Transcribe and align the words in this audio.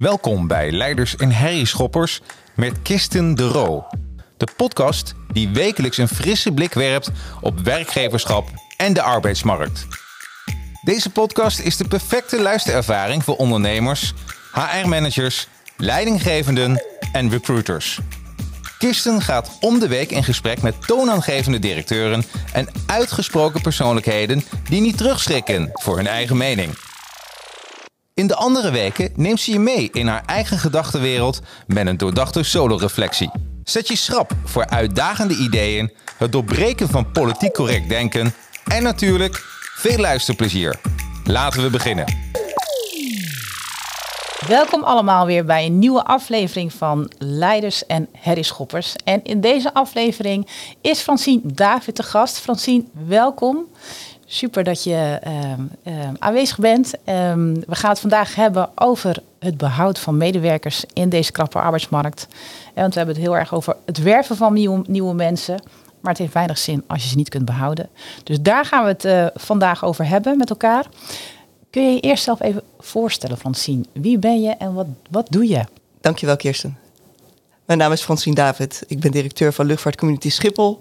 Welkom 0.00 0.46
bij 0.46 0.72
Leiders 0.72 1.16
en 1.16 1.32
Herrieschoppers 1.32 2.20
met 2.54 2.82
Kirsten 2.82 3.34
de 3.34 3.48
Roo. 3.48 3.86
De 4.36 4.46
podcast 4.56 5.14
die 5.32 5.48
wekelijks 5.48 5.98
een 5.98 6.08
frisse 6.08 6.52
blik 6.52 6.74
werpt 6.74 7.10
op 7.40 7.58
werkgeverschap 7.58 8.48
en 8.76 8.92
de 8.92 9.02
arbeidsmarkt. 9.02 9.86
Deze 10.84 11.10
podcast 11.10 11.58
is 11.58 11.76
de 11.76 11.88
perfecte 11.88 12.42
luisterervaring 12.42 13.24
voor 13.24 13.36
ondernemers, 13.36 14.14
HR-managers, 14.52 15.48
leidinggevenden 15.76 16.84
en 17.12 17.30
recruiters. 17.30 17.98
Kirsten 18.78 19.22
gaat 19.22 19.56
om 19.60 19.78
de 19.78 19.88
week 19.88 20.10
in 20.10 20.24
gesprek 20.24 20.62
met 20.62 20.86
toonaangevende 20.86 21.58
directeuren 21.58 22.24
en 22.52 22.68
uitgesproken 22.86 23.60
persoonlijkheden 23.60 24.44
die 24.68 24.80
niet 24.80 24.96
terugschrikken 24.96 25.70
voor 25.72 25.96
hun 25.96 26.06
eigen 26.06 26.36
mening. 26.36 26.89
In 28.20 28.26
de 28.26 28.34
andere 28.36 28.70
weken 28.70 29.12
neemt 29.14 29.40
ze 29.40 29.52
je 29.52 29.58
mee 29.58 29.88
in 29.92 30.06
haar 30.06 30.22
eigen 30.26 30.58
gedachtenwereld 30.58 31.40
met 31.66 31.86
een 31.86 31.96
doordachte 31.96 32.42
solo-reflectie. 32.42 33.30
Zet 33.64 33.88
je 33.88 33.96
schrap 33.96 34.32
voor 34.44 34.66
uitdagende 34.66 35.36
ideeën, 35.36 35.92
het 36.16 36.32
doorbreken 36.32 36.88
van 36.88 37.10
politiek 37.12 37.52
correct 37.52 37.88
denken 37.88 38.34
en 38.64 38.82
natuurlijk 38.82 39.44
veel 39.74 39.98
luisterplezier. 39.98 40.80
Laten 41.24 41.62
we 41.62 41.70
beginnen. 41.70 42.04
Welkom 44.46 44.82
allemaal 44.82 45.26
weer 45.26 45.44
bij 45.44 45.66
een 45.66 45.78
nieuwe 45.78 46.04
aflevering 46.04 46.72
van 46.72 47.10
Leiders 47.18 47.86
en 47.86 48.08
Herrieschoppers. 48.12 48.94
En 49.04 49.22
in 49.22 49.40
deze 49.40 49.74
aflevering 49.74 50.48
is 50.80 51.00
Francine 51.00 51.40
David 51.44 51.96
de 51.96 52.02
gast. 52.02 52.38
Francine, 52.38 52.84
welkom. 53.06 53.66
Super 54.32 54.64
dat 54.64 54.84
je 54.84 55.18
ehm, 55.22 55.60
ehm, 55.82 56.14
aanwezig 56.18 56.58
bent. 56.58 56.94
Ehm, 57.04 57.54
we 57.54 57.74
gaan 57.74 57.90
het 57.90 58.00
vandaag 58.00 58.34
hebben 58.34 58.70
over 58.74 59.22
het 59.38 59.56
behoud 59.56 59.98
van 59.98 60.16
medewerkers 60.16 60.84
in 60.92 61.08
deze 61.08 61.32
krappe 61.32 61.58
arbeidsmarkt. 61.58 62.26
En 62.74 62.80
want 62.80 62.92
we 62.92 62.98
hebben 62.98 63.16
het 63.16 63.24
heel 63.24 63.36
erg 63.36 63.54
over 63.54 63.76
het 63.84 64.02
werven 64.02 64.36
van 64.36 64.52
nieuwe, 64.86 65.14
mensen. 65.14 65.62
Maar 66.00 66.12
het 66.12 66.18
heeft 66.18 66.32
weinig 66.32 66.58
zin 66.58 66.84
als 66.86 67.02
je 67.02 67.08
ze 67.08 67.16
niet 67.16 67.28
kunt 67.28 67.44
behouden. 67.44 67.88
Dus 68.24 68.40
daar 68.40 68.64
gaan 68.64 68.82
we 68.82 68.88
het 68.88 69.04
eh, 69.04 69.26
vandaag 69.34 69.84
over 69.84 70.08
hebben 70.08 70.36
met 70.36 70.50
elkaar. 70.50 70.86
Kun 71.70 71.82
je 71.82 71.94
je 71.94 72.00
eerst 72.00 72.24
zelf 72.24 72.40
even 72.40 72.62
voorstellen, 72.78 73.38
Francine? 73.38 73.84
Wie 73.92 74.18
ben 74.18 74.40
je 74.42 74.50
en 74.50 74.74
wat, 74.74 74.86
wat 75.10 75.26
doe 75.30 75.48
je? 75.48 75.64
Dankjewel, 76.00 76.36
Kirsten. 76.36 76.78
Mijn 77.64 77.78
naam 77.78 77.92
is 77.92 78.02
Francine 78.02 78.34
David. 78.34 78.84
Ik 78.86 79.00
ben 79.00 79.10
directeur 79.10 79.52
van 79.52 79.66
Luchtvaartcommunity 79.66 80.30
Schiphol. 80.30 80.80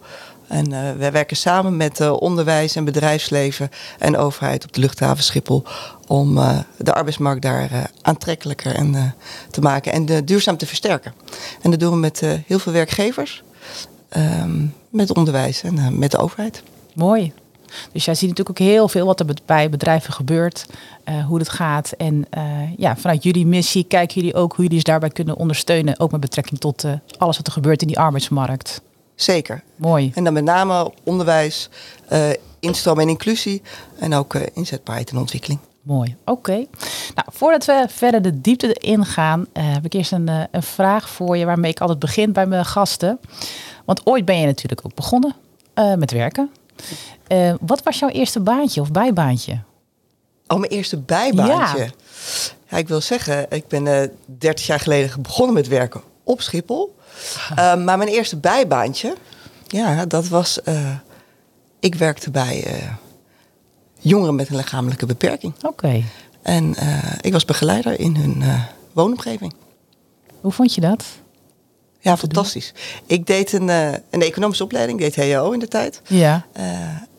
En 0.50 0.72
uh, 0.72 0.92
wij 0.98 1.12
werken 1.12 1.38
samen 1.38 1.78
met 1.78 2.00
uh, 2.00 2.14
onderwijs 2.22 2.76
en 2.76 2.84
bedrijfsleven 2.84 3.70
en 4.00 4.18
overheid 4.18 4.66
op 4.66 4.74
de 4.74 4.80
luchthaven 4.80 5.24
Schiphol 5.24 5.64
om 6.08 6.38
uh, 6.38 6.60
de 6.78 6.94
arbeidsmarkt 6.94 7.42
daar 7.42 7.92
aantrekkelijker 8.02 8.76
en, 8.76 9.16
te 9.52 9.62
maken 9.62 9.92
en 9.92 10.26
duurzaam 10.26 10.58
te 10.58 10.66
versterken. 10.66 11.14
En 11.62 11.72
dat 11.72 11.80
doen 11.80 11.92
we 11.92 11.98
met 11.98 12.22
heel 12.46 12.60
veel 12.60 12.72
werkgevers, 12.72 13.44
ehm, 14.10 14.66
met 14.90 15.16
onderwijs 15.16 15.64
en 15.64 16.00
met 16.00 16.12
de 16.12 16.18
overheid. 16.18 16.64
Mooi. 16.94 17.34
Dus 17.92 18.06
jij 18.06 18.16
ziet 18.16 18.30
natuurlijk 18.30 18.60
ook 18.60 18.68
heel 18.68 18.88
veel 18.88 19.06
wat 19.06 19.20
er 19.20 19.26
bij 19.46 19.70
bedrijven 19.70 20.14
gebeurt, 20.14 20.66
hoe 21.28 21.40
het 21.40 21.50
gaat. 21.50 21.92
En 21.92 22.26
ja, 22.78 22.98
vanuit 22.98 23.24
jullie 23.24 23.46
missie 23.46 23.84
kijken 23.84 24.16
jullie 24.16 24.36
ook 24.36 24.54
hoe 24.54 24.64
jullie 24.64 24.80
ze 24.80 24.84
daarbij 24.84 25.10
kunnen 25.10 25.36
ondersteunen, 25.36 26.00
ook 26.00 26.12
met 26.12 26.20
betrekking 26.20 26.60
tot 26.60 26.86
alles 27.18 27.38
wat 27.38 27.48
er 27.48 27.54
gebeurt 27.54 27.82
in 27.82 27.88
die 27.88 28.00
arbeidsmarkt. 28.00 28.82
Zeker. 29.22 29.64
Mooi. 29.76 30.12
En 30.16 30.24
dan 30.24 30.34
met 30.34 30.44
name 30.44 30.92
onderwijs, 31.04 31.70
instroom 32.60 33.00
en 33.00 33.10
inclusie 33.10 33.62
en 34.00 34.14
ook 34.14 34.34
inzetbaarheid 34.34 35.10
en 35.10 35.18
ontwikkeling. 35.18 35.60
Mooi, 35.82 36.16
oké. 36.20 36.32
Okay. 36.32 36.68
Nou, 37.16 37.28
voordat 37.32 37.66
we 37.66 37.86
verder 37.90 38.22
de 38.22 38.42
diepte 38.42 38.74
ingaan, 38.74 39.46
heb 39.54 39.86
ik 39.86 39.94
eerst 39.94 40.12
een, 40.12 40.28
een 40.52 40.64
vraag 40.64 41.10
voor 41.10 41.38
je 41.38 41.46
waarmee 41.46 41.72
ik 41.72 41.80
altijd 41.80 42.00
begin 42.00 42.32
bij 42.32 42.46
mijn 42.46 42.66
gasten. 42.66 43.20
Want 43.86 44.02
ooit 44.06 44.26
ben 44.26 44.40
je 44.40 44.46
natuurlijk 44.46 44.86
ook 44.86 44.96
begonnen 44.96 45.36
met 45.98 46.12
werken. 46.12 46.50
Uh, 47.28 47.54
wat 47.62 47.84
was 47.84 48.00
jouw 48.00 48.10
eerste 48.10 48.40
baantje 48.40 48.82
of 48.82 48.92
bijbaantje? 48.92 49.60
Oh, 50.48 50.60
mijn 50.60 50.72
eerste 50.72 50.98
bijbaantje? 50.98 51.78
Ja. 51.78 51.88
ja 52.68 52.78
ik 52.78 52.88
wil 52.88 53.02
zeggen, 53.02 53.46
ik 53.50 53.68
ben 53.68 53.86
uh, 53.86 54.02
30 54.26 54.66
jaar 54.66 54.80
geleden 54.80 55.22
begonnen 55.22 55.56
met 55.56 55.68
werken 55.68 56.02
op 56.24 56.42
Schiphol. 56.42 56.96
Uh, 57.52 57.56
maar 57.58 57.98
mijn 57.98 58.10
eerste 58.10 58.38
bijbaantje, 58.38 59.16
ja, 59.68 60.06
dat 60.06 60.28
was... 60.28 60.60
Uh, 60.66 60.92
ik 61.80 61.96
werkte 61.96 62.32
bij 62.32 62.66
jongeren 64.00 64.36
met 64.36 64.50
een 64.50 64.56
lichamelijke 64.56 65.06
beperking. 65.06 65.54
Oké. 65.56 65.68
Okay. 65.68 66.06
En 66.42 66.76
ik 67.22 67.32
was 67.32 67.46
begeleider 67.46 68.00
in 68.00 68.16
hun 68.16 68.44
woonomgeving. 68.94 69.54
Hoe 70.42 70.52
vond 70.52 70.76
je 70.76 70.82
dat? 70.82 71.06
Ja, 72.00 72.18
fantastisch. 72.18 72.74
Ik 73.06 73.28
deed 73.28 73.54
een, 73.54 73.68
een 74.10 74.22
economische 74.22 74.64
opleiding, 74.64 75.00
deed 75.00 75.16
HO 75.16 75.52
in 75.52 75.60
de 75.60 75.68
tijd. 75.68 76.02
Ja. 76.08 76.46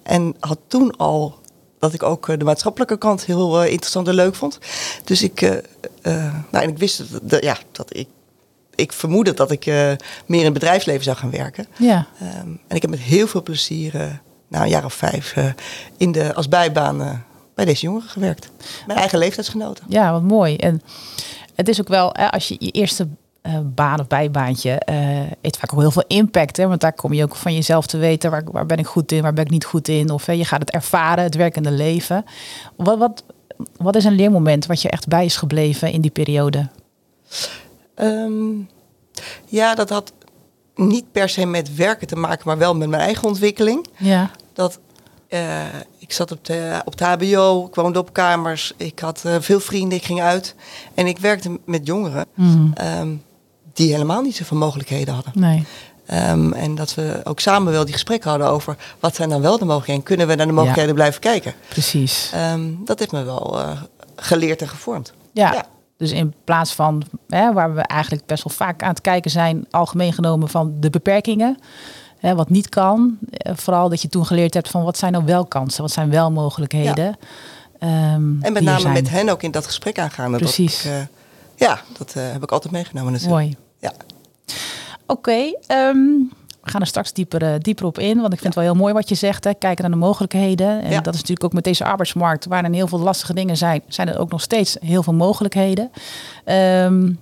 En 0.03 0.37
had 0.41 0.59
toen 0.66 0.97
al 0.97 1.39
dat 1.78 1.94
ik 1.94 2.03
ook 2.03 2.39
de 2.39 2.44
maatschappelijke 2.44 2.99
kant 2.99 3.25
heel 3.25 3.65
interessant 3.65 4.09
en 4.09 4.15
leuk 4.15 4.34
vond. 4.34 4.59
Dus 5.05 5.22
ik, 5.22 5.41
nou, 6.03 6.65
en 6.65 6.69
ik 6.69 6.78
wist 6.78 7.03
dat, 7.22 7.43
ja, 7.43 7.56
dat 7.72 7.97
ik, 7.97 8.09
ik 8.81 8.93
vermoedde 8.93 9.35
dat 9.35 9.51
ik 9.51 9.67
meer 10.27 10.39
in 10.39 10.45
het 10.45 10.53
bedrijfsleven 10.53 11.05
zou 11.05 11.17
gaan 11.17 11.31
werken. 11.31 11.67
Ja. 11.79 12.07
Um, 12.23 12.61
en 12.69 12.77
ik 12.77 12.83
heb 12.83 12.91
met 12.91 13.01
heel 13.01 13.27
veel 13.27 13.43
plezier, 13.43 13.93
nou, 14.49 14.65
een 14.65 14.71
jaar 14.71 14.85
of 14.85 14.95
vijf, 14.95 15.35
in 15.97 16.13
de, 16.13 16.35
als 16.35 16.49
bijbaan 16.49 17.25
bij 17.55 17.65
deze 17.65 17.83
jongeren 17.83 18.09
gewerkt. 18.09 18.51
Mijn 18.87 18.99
eigen 18.99 19.19
leeftijdsgenoten. 19.19 19.85
Ja, 19.89 20.13
wat 20.13 20.23
mooi. 20.23 20.57
En 20.57 20.83
het 21.55 21.69
is 21.69 21.81
ook 21.81 21.89
wel, 21.89 22.15
als 22.15 22.49
je 22.49 22.57
je 22.59 22.71
eerste 22.71 23.09
uh, 23.43 23.59
baan 23.65 24.01
of 24.01 24.07
bijbaantje 24.07 24.83
uh, 24.91 24.97
heeft 25.41 25.57
vaak 25.57 25.73
ook 25.73 25.81
heel 25.81 25.91
veel 25.91 26.05
impact. 26.07 26.57
Hè? 26.57 26.67
Want 26.67 26.81
daar 26.81 26.93
kom 26.93 27.13
je 27.13 27.23
ook 27.23 27.37
van 27.37 27.55
jezelf 27.55 27.87
te 27.87 27.99
weten. 27.99 28.31
Waar, 28.31 28.43
waar 28.53 28.67
ben 28.67 28.79
ik 28.79 28.87
goed 28.87 29.13
in, 29.13 29.23
waar 29.23 29.33
ben 29.33 29.45
ik 29.45 29.51
niet 29.51 29.65
goed 29.65 29.89
in? 29.89 30.11
Of 30.11 30.27
hè, 30.27 30.33
je 30.33 30.45
gaat 30.45 30.61
het 30.61 30.71
ervaren, 30.71 31.25
het 31.25 31.35
werkende 31.35 31.71
leven. 31.71 32.25
Wat, 32.77 32.99
wat, 32.99 33.25
wat 33.77 33.97
is 33.97 34.05
een 34.05 34.15
leermoment 34.15 34.67
wat 34.67 34.83
je 34.83 34.91
echt 34.91 35.09
bij 35.09 35.25
is 35.25 35.37
gebleven 35.37 35.93
in 35.93 36.01
die 36.01 36.11
periode? 36.11 36.69
Um, 38.03 38.69
ja, 39.47 39.75
dat 39.75 39.88
had 39.91 40.12
niet 40.75 41.12
per 41.12 41.28
se 41.28 41.47
met 41.47 41.75
werken 41.75 42.06
te 42.06 42.16
maken, 42.16 42.43
maar 42.47 42.59
wel 42.59 42.75
met 42.75 42.88
mijn 42.88 43.03
eigen 43.03 43.28
ontwikkeling. 43.28 43.87
Ja. 43.97 44.31
Dat, 44.53 44.78
uh, 45.28 45.65
ik 45.99 46.12
zat 46.12 46.33
op, 46.33 46.44
de, 46.44 46.83
op 46.84 46.99
het 46.99 47.00
HBO, 47.00 47.66
ik 47.66 47.75
woonde 47.75 47.99
op 47.99 48.12
kamers, 48.12 48.72
ik 48.77 48.99
had 48.99 49.25
veel 49.39 49.60
vrienden, 49.60 49.99
ik 49.99 50.05
ging 50.05 50.21
uit. 50.21 50.55
En 50.94 51.06
ik 51.06 51.19
werkte 51.19 51.60
met 51.65 51.87
jongeren. 51.87 52.27
Mm. 52.34 52.72
Um, 53.00 53.22
die 53.72 53.93
helemaal 53.93 54.22
niet 54.22 54.37
zoveel 54.37 54.56
mogelijkheden 54.56 55.15
hadden. 55.15 55.33
Nee. 55.34 55.66
Um, 56.12 56.53
en 56.53 56.75
dat 56.75 56.94
we 56.94 57.21
ook 57.25 57.41
samen 57.41 57.72
wel 57.72 57.84
die 57.84 57.93
gesprekken 57.93 58.31
hadden 58.31 58.49
over 58.49 58.77
wat 59.00 59.15
zijn 59.15 59.28
dan 59.28 59.41
wel 59.41 59.59
de 59.59 59.65
mogelijkheden. 59.65 60.03
Kunnen 60.03 60.27
we 60.27 60.34
naar 60.34 60.47
de 60.47 60.53
mogelijkheden 60.53 60.91
ja. 60.91 60.97
blijven 60.97 61.21
kijken? 61.21 61.55
Precies. 61.69 62.33
Um, 62.53 62.81
dat 62.84 62.99
heeft 62.99 63.12
me 63.12 63.22
wel 63.22 63.59
uh, 63.59 63.83
geleerd 64.16 64.62
en 64.62 64.69
gevormd. 64.69 65.12
Ja. 65.33 65.53
ja. 65.53 65.66
Dus 66.00 66.12
in 66.12 66.34
plaats 66.44 66.75
van 66.75 67.03
hè, 67.28 67.53
waar 67.53 67.75
we 67.75 67.81
eigenlijk 67.81 68.27
best 68.27 68.44
wel 68.44 68.53
vaak 68.53 68.83
aan 68.83 68.88
het 68.88 69.00
kijken 69.00 69.31
zijn, 69.31 69.66
algemeen 69.71 70.12
genomen 70.12 70.49
van 70.49 70.75
de 70.81 70.91
beperkingen. 70.91 71.59
Hè, 72.19 72.34
wat 72.34 72.50
niet 72.50 72.69
kan. 72.69 73.19
Vooral 73.53 73.88
dat 73.88 74.03
je 74.03 74.09
toen 74.09 74.27
geleerd 74.27 74.55
hebt 74.55 74.69
van 74.69 74.83
wat 74.84 74.99
zijn 74.99 75.12
nou 75.12 75.25
wel 75.25 75.44
kansen, 75.44 75.83
wat 75.83 75.93
zijn 75.93 76.10
wel 76.10 76.31
mogelijkheden. 76.31 77.16
Ja. 77.81 78.15
Um, 78.15 78.39
en 78.43 78.53
met 78.53 78.62
name 78.62 78.93
met 78.93 79.10
hen 79.10 79.28
ook 79.28 79.43
in 79.43 79.50
dat 79.50 79.66
gesprek 79.66 79.99
aangaan. 79.99 80.33
Precies. 80.33 80.83
Dat 80.83 80.93
ik, 80.93 80.99
uh, 80.99 81.06
ja, 81.55 81.81
dat 81.99 82.15
uh, 82.16 82.33
heb 82.33 82.43
ik 82.43 82.53
altijd 82.53 82.72
meegenomen 82.72 83.12
natuurlijk. 83.12 83.41
Mooi. 83.41 83.56
Ja. 83.78 83.93
Oké, 85.06 85.31
okay, 85.31 85.56
um, 85.69 86.33
we 86.62 86.71
gaan 86.71 86.81
er 86.81 86.87
straks 86.87 87.12
dieper, 87.12 87.43
uh, 87.43 87.54
dieper 87.59 87.84
op 87.84 87.98
in. 87.98 88.21
Want 88.21 88.32
ik 88.32 88.41
vind 88.41 88.54
het 88.54 88.65
wel 88.65 88.72
heel 88.72 88.82
mooi 88.82 88.94
wat 88.94 89.09
je 89.09 89.15
zegt. 89.15 89.44
Hè? 89.44 89.54
Kijken 89.54 89.82
naar 89.82 89.93
de 89.93 90.04
mogelijkheden. 90.06 90.82
En 90.82 91.03
dat 91.03 91.15
is 91.15 91.21
natuurlijk 91.21 91.44
ook 91.44 91.53
met 91.53 91.65
deze 91.65 91.84
arbeidsmarkt, 91.84 92.44
waarin 92.44 92.72
heel 92.72 92.87
veel 92.87 92.98
lastige 92.98 93.34
dingen 93.34 93.56
zijn, 93.56 93.82
zijn 93.88 94.09
er 94.09 94.19
ook 94.19 94.31
nog 94.31 94.41
steeds 94.41 94.76
heel 94.81 95.03
veel 95.03 95.15
mogelijkheden. 95.15 95.91
Um, 96.45 97.18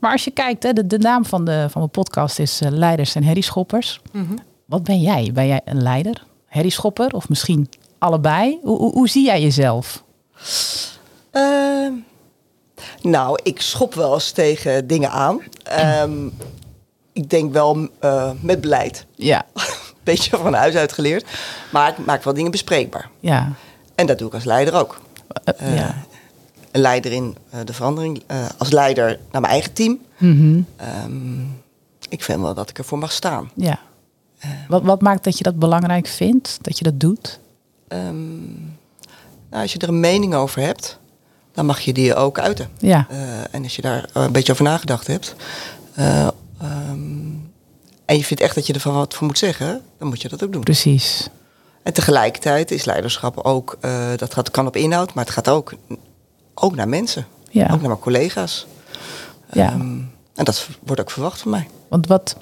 maar 0.00 0.12
als 0.12 0.24
je 0.24 0.30
kijkt, 0.30 0.62
hè, 0.62 0.72
de, 0.72 0.86
de 0.86 0.98
naam 0.98 1.24
van, 1.24 1.44
de, 1.44 1.66
van 1.70 1.80
mijn 1.80 1.90
podcast 1.90 2.38
is 2.38 2.62
uh, 2.62 2.68
Leiders 2.70 3.14
en 3.14 3.22
Herrieschoppers. 3.22 4.00
Mm 4.12 4.26
-hmm. 4.26 4.38
Wat 4.66 4.82
ben 4.82 5.00
jij? 5.00 5.30
Ben 5.34 5.46
jij 5.46 5.60
een 5.64 5.82
leider, 5.82 6.24
herrieschopper 6.46 7.14
of 7.14 7.28
misschien 7.28 7.68
allebei? 7.98 8.58
Hoe, 8.62 8.78
hoe, 8.78 8.92
hoe 8.92 9.08
zie 9.08 9.24
jij 9.24 9.42
jezelf? 9.42 10.04
Uh, 11.32 11.88
nou, 13.00 13.38
ik 13.42 13.60
schop 13.60 13.94
wel 13.94 14.14
eens 14.14 14.30
tegen 14.30 14.86
dingen 14.86 15.10
aan. 15.10 15.40
Um, 16.02 16.32
ik 17.16 17.30
denk 17.30 17.52
wel 17.52 17.88
uh, 18.04 18.30
met 18.40 18.60
beleid. 18.60 19.06
Ja. 19.14 19.46
Beetje 20.04 20.36
van 20.36 20.54
huis 20.54 20.74
uit 20.74 20.92
geleerd. 20.92 21.24
Maar 21.72 21.86
het 21.86 22.06
maakt 22.06 22.24
wel 22.24 22.34
dingen 22.34 22.50
bespreekbaar. 22.50 23.10
Ja. 23.20 23.52
En 23.94 24.06
dat 24.06 24.18
doe 24.18 24.28
ik 24.28 24.34
als 24.34 24.44
leider 24.44 24.74
ook. 24.74 25.00
Uh, 25.62 25.76
ja. 25.76 25.94
Een 26.72 26.80
leider 26.80 27.12
in 27.12 27.36
uh, 27.54 27.60
de 27.64 27.72
verandering. 27.72 28.22
als 28.56 28.70
leider 28.70 29.18
naar 29.30 29.40
mijn 29.40 29.52
eigen 29.52 29.72
team. 29.72 29.98
-hmm. 30.16 30.66
um, 31.04 31.62
ik 32.08 32.22
vind 32.22 32.40
wel 32.40 32.54
dat 32.54 32.70
ik 32.70 32.78
ervoor 32.78 32.98
mag 32.98 33.12
staan. 33.12 33.50
Ja. 33.54 33.78
wat, 34.68 34.82
wat 34.82 35.00
maakt 35.00 35.24
dat 35.24 35.38
je 35.38 35.44
dat 35.44 35.58
belangrijk 35.58 36.06
vindt? 36.06 36.58
Dat 36.60 36.78
je 36.78 36.84
dat 36.84 37.00
doet? 37.00 37.38
Um, 37.88 38.76
nou, 39.50 39.62
als 39.62 39.72
je 39.72 39.78
er 39.78 39.88
een 39.88 40.00
mening 40.00 40.34
over 40.34 40.60
hebt 40.62 40.98
dan 41.56 41.66
mag 41.66 41.80
je 41.80 41.92
die 41.92 42.14
ook 42.14 42.38
uiten. 42.38 42.68
Ja, 42.78 43.06
Eh, 43.10 43.18
en 43.54 43.62
als 43.62 43.76
je 43.76 43.82
daar 43.82 44.08
een 44.12 44.32
beetje 44.32 44.52
over 44.52 44.64
nagedacht 44.64 45.06
hebt. 45.06 45.34
eh, 45.94 46.28
ehm, 46.60 47.30
en 48.04 48.16
je 48.16 48.24
vindt 48.24 48.42
echt 48.42 48.54
dat 48.54 48.66
je 48.66 48.72
er 48.72 48.92
wat 48.92 49.14
voor 49.14 49.26
moet 49.26 49.38
zeggen, 49.38 49.82
dan 49.98 50.08
moet 50.08 50.22
je 50.22 50.28
dat 50.28 50.44
ook 50.44 50.52
doen. 50.52 50.62
precies. 50.62 51.28
En 51.82 51.92
tegelijkertijd 51.92 52.70
is 52.70 52.84
leiderschap 52.84 53.38
ook, 53.38 53.76
eh, 53.80 54.08
dat 54.16 54.34
gaat, 54.34 54.50
kan 54.50 54.66
op 54.66 54.76
inhoud, 54.76 55.14
maar 55.14 55.24
het 55.24 55.32
gaat 55.32 55.48
ook, 55.48 55.72
ook 56.54 56.74
naar 56.74 56.88
mensen. 56.88 57.26
Ja. 57.50 57.62
Ook 57.64 57.80
naar 57.80 57.88
mijn 57.88 57.98
collega's. 57.98 58.66
Ja. 59.52 59.70
Ehm, 59.70 59.98
en 60.34 60.44
dat 60.44 60.68
wordt 60.82 61.00
ook 61.00 61.10
verwacht 61.10 61.40
van 61.40 61.50
mij. 61.50 61.68
Want 61.88 62.06
wat, 62.06 62.36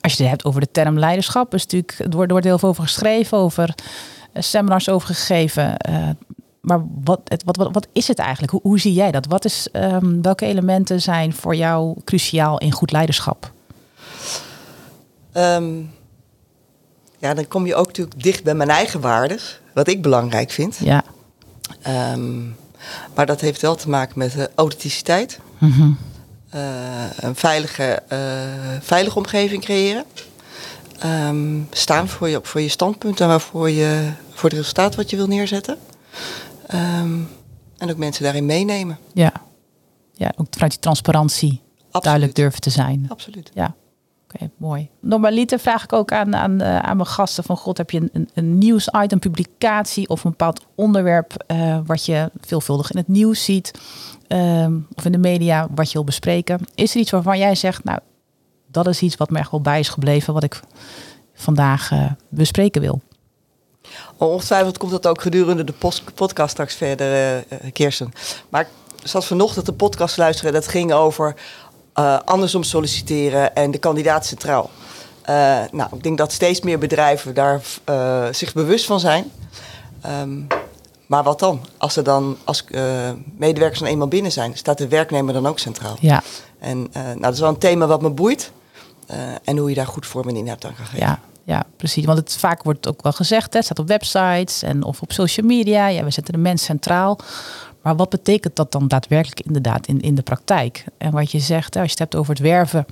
als 0.00 0.12
je 0.12 0.22
het 0.22 0.30
hebt 0.30 0.44
over 0.44 0.60
de 0.60 0.68
term 0.72 0.98
leiderschap, 0.98 1.54
is 1.54 1.62
natuurlijk, 1.62 1.94
het 1.98 2.12
wordt, 2.12 2.26
er 2.26 2.32
wordt 2.32 2.46
heel 2.46 2.58
veel 2.58 2.68
over 2.68 2.82
geschreven, 2.82 3.38
over 3.38 3.74
eh, 4.32 4.42
seminars 4.42 4.88
over 4.88 5.08
gegeven. 5.08 5.76
eh, 5.76 6.08
maar 6.64 6.80
wat, 7.04 7.20
het, 7.24 7.44
wat, 7.44 7.56
wat, 7.56 7.68
wat 7.72 7.86
is 7.92 8.08
het 8.08 8.18
eigenlijk? 8.18 8.52
Hoe, 8.52 8.60
hoe 8.62 8.80
zie 8.80 8.92
jij 8.92 9.10
dat? 9.10 9.26
Wat 9.26 9.44
is, 9.44 9.68
ehm, 9.72 10.20
welke 10.22 10.46
elementen 10.46 11.02
zijn 11.02 11.34
voor 11.34 11.54
jou 11.54 11.96
cruciaal 12.04 12.58
in 12.58 12.72
goed 12.72 12.92
leiderschap? 12.92 13.52
Ehm, 15.32 15.80
ja, 17.18 17.34
dan 17.34 17.48
kom 17.48 17.66
je 17.66 17.74
ook 17.74 17.86
natuurlijk 17.86 18.22
dicht 18.22 18.44
bij 18.44 18.54
mijn 18.54 18.70
eigen 18.70 19.00
waarden, 19.00 19.38
wat 19.74 19.88
ik 19.88 20.02
belangrijk 20.02 20.50
vind. 20.50 20.76
Ja. 20.80 21.04
Ehm, 21.82 22.42
maar 23.14 23.26
dat 23.26 23.40
heeft 23.40 23.60
wel 23.60 23.74
te 23.74 23.88
maken 23.88 24.18
met 24.18 24.34
uh, 24.36 24.44
authenticiteit. 24.54 25.38
Mhm. 25.58 25.90
Eh, 26.50 26.60
een 27.16 27.34
veilige, 27.34 28.02
eh, 28.08 28.18
veilige 28.80 29.18
omgeving 29.18 29.62
creëren. 29.62 30.04
Staan 31.70 32.08
voor 32.08 32.28
je, 32.28 32.40
voor 32.42 32.60
je 32.60 32.68
standpunt 32.68 33.20
en 33.20 33.28
waarvoor 33.28 33.70
je, 33.70 34.10
voor 34.32 34.48
het 34.48 34.58
resultaat 34.58 34.94
wat 34.94 35.10
je 35.10 35.16
wil 35.16 35.26
neerzetten. 35.26 35.78
Ehm, 36.66 37.20
en 37.76 37.90
ook 37.90 37.96
mensen 37.96 38.22
daarin 38.22 38.46
meenemen. 38.46 38.98
Ja. 39.12 39.32
ja, 40.12 40.32
ook 40.36 40.46
vanuit 40.50 40.70
die 40.70 40.80
transparantie 40.80 41.62
duidelijk 41.90 42.34
durven 42.34 42.60
te 42.60 42.70
zijn. 42.70 43.06
Absoluut. 43.08 43.50
Ja, 43.54 43.74
oké, 44.24 44.50
mooi. 44.56 44.88
Normaliter 45.00 45.58
vraag 45.58 45.84
ik 45.84 45.92
ook 45.92 46.12
aan, 46.12 46.36
aan, 46.36 46.60
eh, 46.60 46.78
aan 46.78 46.96
mijn 46.96 47.08
gasten 47.08 47.44
van... 47.44 47.56
God, 47.56 47.78
heb 47.78 47.90
je 47.90 48.08
een, 48.12 48.30
een, 48.34 48.58
nieuwsitem, 48.58 49.18
publicatie 49.18 50.08
of 50.08 50.24
een 50.24 50.30
bepaald 50.30 50.66
onderwerp... 50.74 51.44
eh, 51.46 51.78
wat 51.86 52.04
je 52.04 52.30
veelvuldig 52.40 52.90
in 52.90 52.98
het 52.98 53.08
nieuws 53.08 53.44
ziet... 53.44 53.70
ehm, 54.26 54.78
of 54.94 55.04
in 55.04 55.12
de 55.12 55.18
media 55.18 55.68
wat 55.74 55.86
je 55.86 55.92
wil 55.92 56.04
bespreken? 56.04 56.60
Is 56.74 56.94
er 56.94 57.00
iets 57.00 57.10
waarvan 57.10 57.38
jij 57.38 57.54
zegt... 57.54 57.84
nou, 57.84 57.98
dat 58.70 58.86
is 58.86 59.02
iets 59.02 59.16
wat 59.16 59.30
me 59.30 59.38
echt 59.38 59.50
wel 59.50 59.60
bij 59.60 59.78
is 59.78 59.88
gebleven... 59.88 60.34
wat 60.34 60.44
ik 60.44 60.60
vandaag 61.34 61.92
eh, 61.92 62.12
bespreken 62.28 62.80
wil? 62.80 63.00
Ongetwijfeld 64.16 64.78
komt 64.78 64.90
dat 64.90 65.06
ook 65.06 65.20
gedurende 65.20 65.64
de 65.64 65.74
podcast 66.14 66.50
straks 66.50 66.74
verder, 66.74 67.12
eh, 67.12 67.36
eh, 67.36 67.44
Kirsten. 67.72 68.12
Maar 68.48 68.60
ik 68.60 68.68
zat 69.02 69.24
vanochtend 69.24 69.68
een 69.68 69.76
podcast 69.76 70.14
te 70.14 70.20
luisteren. 70.20 70.52
Dat 70.52 70.68
ging 70.68 70.92
over 70.92 71.34
eh, 71.92 72.18
andersom 72.24 72.62
solliciteren 72.62 73.54
en 73.54 73.70
de 73.70 73.78
kandidaat 73.78 74.26
centraal. 74.26 74.70
Nou, 75.70 75.88
ik 75.92 76.02
denk 76.02 76.18
dat 76.18 76.32
steeds 76.32 76.60
meer 76.60 76.78
bedrijven 76.78 77.34
daar 77.34 77.60
zich 78.30 78.52
bewust 78.52 78.86
van 78.86 79.00
zijn. 79.00 79.30
Ehm, 80.00 80.40
maar 81.06 81.22
wat 81.22 81.38
dan? 81.38 81.60
Als 81.76 81.96
er 81.96 82.04
dan 82.04 82.36
als 82.44 82.64
medewerkers 83.36 83.80
dan 83.80 83.88
eenmaal 83.88 84.08
binnen 84.08 84.32
zijn, 84.32 84.56
staat 84.56 84.78
de 84.78 84.88
werknemer 84.88 85.34
dan 85.34 85.46
ook 85.46 85.58
centraal? 85.58 85.96
Ja, 86.00 86.22
En 86.58 86.90
nou, 86.92 87.20
dat 87.20 87.32
is 87.32 87.40
wel 87.40 87.48
een 87.48 87.58
thema 87.58 87.86
wat 87.86 88.02
me 88.02 88.10
boeit. 88.10 88.50
En 89.44 89.56
hoe 89.56 89.68
je 89.68 89.74
daar 89.74 89.86
goed 89.86 90.06
vorm 90.06 90.28
en 90.28 90.36
inhoud 90.36 90.64
aan 90.64 90.74
kan 90.74 90.86
geven. 90.86 91.06
ja, 91.06 91.20
ja, 91.44 91.62
precies. 91.76 92.04
Want 92.04 92.18
het 92.18 92.36
vaak 92.36 92.62
wordt 92.62 92.88
ook 92.88 93.02
wel 93.02 93.12
gezegd, 93.12 93.52
hè, 93.52 93.56
het 93.58 93.64
staat 93.64 93.78
op 93.78 93.88
websites 93.88 94.62
en 94.62 94.82
of 94.82 95.02
op 95.02 95.12
social 95.12 95.46
media. 95.46 95.86
Ja, 95.86 96.04
we 96.04 96.10
zetten 96.10 96.34
de 96.34 96.40
mens 96.40 96.64
centraal. 96.64 97.18
Maar 97.82 97.96
wat 97.96 98.08
betekent 98.10 98.56
dat 98.56 98.72
dan 98.72 98.88
daadwerkelijk 98.88 99.40
inderdaad 99.40 99.86
in, 99.86 100.00
in 100.00 100.14
de 100.14 100.22
praktijk? 100.22 100.84
En 100.98 101.10
wat 101.12 101.30
je 101.30 101.38
zegt, 101.38 101.74
hè, 101.74 101.80
als 101.80 101.88
je 101.90 101.96
het 101.98 102.10
hebt 102.10 102.16
over 102.16 102.32
het 102.34 102.42
werven. 102.42 102.86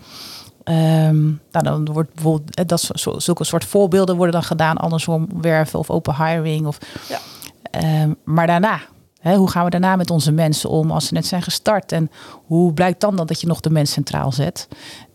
ehm, 0.64 1.22
nou, 1.24 1.64
dan 1.64 1.92
wordt 1.92 2.14
bijvoorbeeld 2.14 2.68
dat 2.68 2.90
zulke 3.16 3.44
soort 3.44 3.64
voorbeelden 3.64 4.16
worden 4.16 4.34
dan 4.34 4.42
gedaan, 4.44 4.76
andersom 4.76 5.28
werven 5.40 5.78
of 5.78 5.90
open 5.90 6.14
hiring. 6.26 6.66
Of, 6.66 6.78
Ja. 7.08 7.18
Ehm, 7.70 8.12
maar 8.24 8.46
daarna, 8.46 8.80
hè, 9.20 9.36
hoe 9.36 9.50
gaan 9.50 9.64
we 9.64 9.70
daarna 9.70 9.96
met 9.96 10.10
onze 10.10 10.32
mensen 10.32 10.70
om 10.70 10.90
als 10.90 11.06
ze 11.06 11.14
net 11.14 11.26
zijn 11.26 11.42
gestart? 11.42 11.92
En 11.92 12.10
hoe 12.46 12.72
blijkt 12.72 13.00
dan 13.00 13.16
dat, 13.16 13.28
dat 13.28 13.40
je 13.40 13.46
nog 13.46 13.60
de 13.60 13.70
mens 13.70 13.92
centraal 13.92 14.32
zet? 14.32 14.68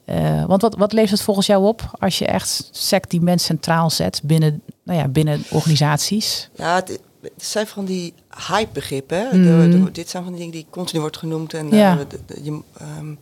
Eh, 0.08 0.46
want 0.46 0.62
wat, 0.62 0.76
wat 0.76 0.94
levert 0.94 1.12
het 1.12 1.22
volgens 1.22 1.48
jou 1.48 1.66
op 1.66 1.90
als 2.00 2.18
je 2.20 2.26
echt 2.26 2.70
sec 2.72 3.10
die 3.10 3.22
mens 3.22 3.44
centraal 3.44 3.90
zet 3.90 4.20
binnen, 4.24 4.62
nou 4.84 5.00
ja, 5.00 5.08
binnen 5.08 5.44
organisaties? 5.50 6.50
Ja, 6.56 6.76
het, 6.76 7.00
het 7.22 7.32
zijn 7.38 7.68
van 7.68 7.86
die 7.86 8.14
hype-begrippen. 8.48 9.28
de- 9.32 9.92
dit 9.92 10.10
zijn 10.10 10.24
van 10.24 10.32
die 10.32 10.42
dingen 10.42 10.56
die 10.58 10.66
continu 10.70 11.00
wordt 11.02 11.18
genoemd. 11.18 11.54
En 11.54 11.70
Ja. 11.70 11.92
eh, 11.92 11.98
de- 12.10 12.20
de- 12.26 12.44
je, 12.44 12.60
ehm, 12.78 13.14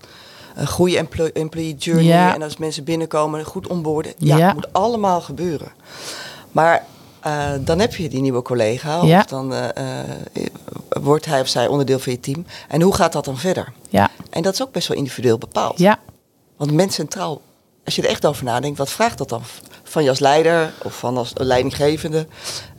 een 0.56 0.68
goede 0.68 0.98
employee, 0.98 1.32
employee 1.34 1.76
journey. 1.76 2.06
Ja. 2.06 2.34
En 2.36 2.42
als 2.42 2.58
mensen 2.58 2.84
binnenkomen, 2.84 3.46
goed 3.46 3.68
onboorden. 3.68 4.14
Ja, 4.18 4.38
Ja. 4.38 4.46
het 4.46 4.56
moet 4.56 4.74
allemaal 4.74 5.22
gebeuren. 5.22 5.72
Maar 6.52 6.86
eh, 7.20 7.50
dan 7.60 7.80
heb 7.80 7.96
je 7.96 8.10
die 8.10 8.22
nieuwe 8.22 8.42
collega. 8.42 9.02
Ja. 9.04 9.20
Of 9.20 9.26
dan 9.26 9.54
eh, 9.54 9.70
wordt 10.90 11.26
hij 11.26 11.42
of 11.42 11.48
zij 11.48 11.68
onderdeel 11.68 12.00
van 12.00 12.12
je 12.12 12.20
team. 12.20 12.46
En 12.68 12.82
hoe 12.82 12.96
gaat 12.96 13.14
dat 13.14 13.26
dan 13.26 13.38
verder? 13.38 13.74
Ja, 13.90 14.10
En 14.30 14.42
dat 14.42 14.54
is 14.54 14.62
ook 14.62 14.72
best 14.72 14.88
wel 14.88 14.98
individueel 14.98 15.38
bepaald. 15.38 15.78
ja, 15.78 16.00
Want 16.58 16.72
mens 16.72 16.96
centraal, 16.96 17.42
als 17.86 17.96
je 17.96 18.02
er 18.02 18.10
echt 18.10 18.26
over 18.26 18.44
nadenkt, 18.44 18.78
wat 18.78 18.90
vraagt 18.92 19.18
dat 19.18 19.30
dan 19.30 19.42
van 19.84 20.04
je 20.04 20.10
als 20.10 20.20
leider 20.20 20.74
of 20.84 20.98
van 20.98 21.18
als 21.18 21.32
leidinggevende? 21.36 22.28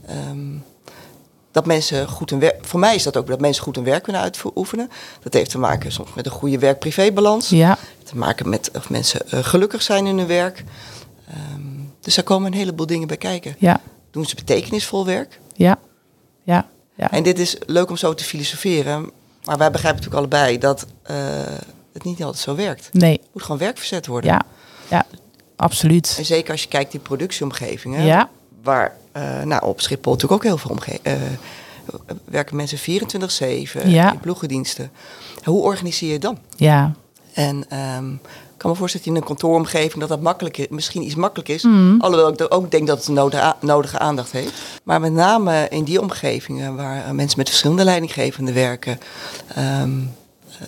Ehm, 0.06 0.55
dat 1.50 1.67
mensen 1.67 2.08
goed 2.08 2.31
hun 2.31 2.38
werk. 2.38 2.64
Voor 2.64 2.81
mij 2.81 2.94
is 2.94 3.02
dat 3.02 3.17
ook 3.17 3.26
dat 3.26 3.40
mensen 3.40 3.62
goed 3.62 3.76
hun 3.76 3.84
werk 3.84 4.02
kunnen 4.02 4.23
uitoefenen. 4.23 4.90
Dat 5.23 5.32
heeft 5.32 5.50
te 5.50 5.58
maken 5.58 5.93
soms 5.93 6.14
met 6.14 6.26
een 6.26 6.32
goede 6.32 6.58
werk-privé-balans. 6.58 7.49
ja, 7.49 7.78
Te 8.02 8.17
maken 8.17 8.49
met 8.49 8.70
of 8.75 8.90
mensen 8.90 9.31
eh, 9.31 9.44
gelukkig 9.44 9.82
zijn 9.82 10.06
in 10.06 10.19
hun 10.19 10.26
werk. 10.26 10.64
Ehm, 11.28 11.61
dus 12.00 12.14
daar 12.14 12.25
komen 12.25 12.52
een 12.52 12.58
heleboel 12.58 12.87
dingen 12.87 13.08
bij 13.08 13.17
kijken. 13.17 13.56
ja, 13.58 13.81
Doen 14.11 14.25
ze 14.26 14.34
betekenisvol 14.34 15.05
werk? 15.06 15.40
ja, 15.55 15.78
ja, 16.43 16.67
ja. 16.94 17.11
En 17.11 17.23
dit 17.23 17.38
is 17.38 17.56
leuk 17.67 17.90
om 17.90 17.96
zo 17.96 18.14
te 18.14 18.25
filosoferen. 18.25 19.11
Maar 19.44 19.58
wij 19.58 19.70
begrijpen 19.70 20.02
natuurlijk 20.02 20.32
allebei 20.32 20.58
dat 20.58 20.87
eh, 21.02 21.17
het 21.97 22.05
niet 22.05 22.23
altijd 22.23 22.43
zo 22.43 22.55
werkt. 22.55 22.89
Nee, 22.93 23.19
Er 23.19 23.25
moet 23.33 23.43
gewoon 23.43 23.59
werk 23.59 23.79
verzet 23.79 24.07
worden. 24.07 24.31
ja, 24.31 24.43
ja, 24.91 25.07
absoluut. 25.57 26.15
En 26.19 26.25
zeker 26.25 26.51
als 26.53 26.63
je 26.63 26.69
kijkt 26.69 26.95
in 26.95 27.01
productieomgevingen, 27.01 28.05
Ja. 28.05 28.29
waar 28.63 28.97
eh, 29.13 29.43
nou, 29.43 29.65
op 29.67 29.81
Schiphol 29.81 30.13
natuurlijk 30.13 30.33
ook 30.43 30.49
heel 30.49 30.59
veel 30.59 30.71
omge 30.71 30.99
eh, 31.03 31.13
werken 32.25 32.57
mensen 32.57 32.79
24-7 32.79 33.89
Ja. 33.89 34.13
in 34.13 34.21
ploegendiensten. 34.21 34.91
Hoe 35.45 35.63
organiseer 35.63 36.13
je 36.13 36.19
dan? 36.19 36.39
Ja, 36.57 36.93
En 37.33 37.65
ehm, 37.69 38.12
ik 38.12 38.62
kan 38.62 38.71
me 38.71 38.76
voorstellen 38.76 39.07
in 39.07 39.17
een 39.17 39.25
kantooromgeving 39.25 40.00
dat 40.00 40.09
dat 40.09 40.21
makkelijk 40.21 40.59
is, 40.59 40.67
misschien 40.71 41.03
iets 41.03 41.15
makkelijk 41.15 41.49
is. 41.49 41.62
Mhm. 41.62 42.00
Alhoewel 42.00 42.33
ik 42.33 42.47
ook 42.49 42.71
denk 42.71 42.87
dat 42.87 42.99
het 43.07 43.15
nodige, 43.15 43.55
nodige 43.61 43.99
aandacht 43.99 44.33
heeft. 44.33 44.53
Maar 44.83 45.00
met 45.00 45.12
name 45.12 45.67
in 45.71 45.85
die 45.85 46.00
omgevingen 46.00 46.76
waar 46.76 47.05
eh, 47.05 47.11
mensen 47.11 47.38
met 47.38 47.49
verschillende 47.49 47.85
leidinggevenden 47.85 48.55
werken, 48.55 48.99
ehm, 49.55 49.91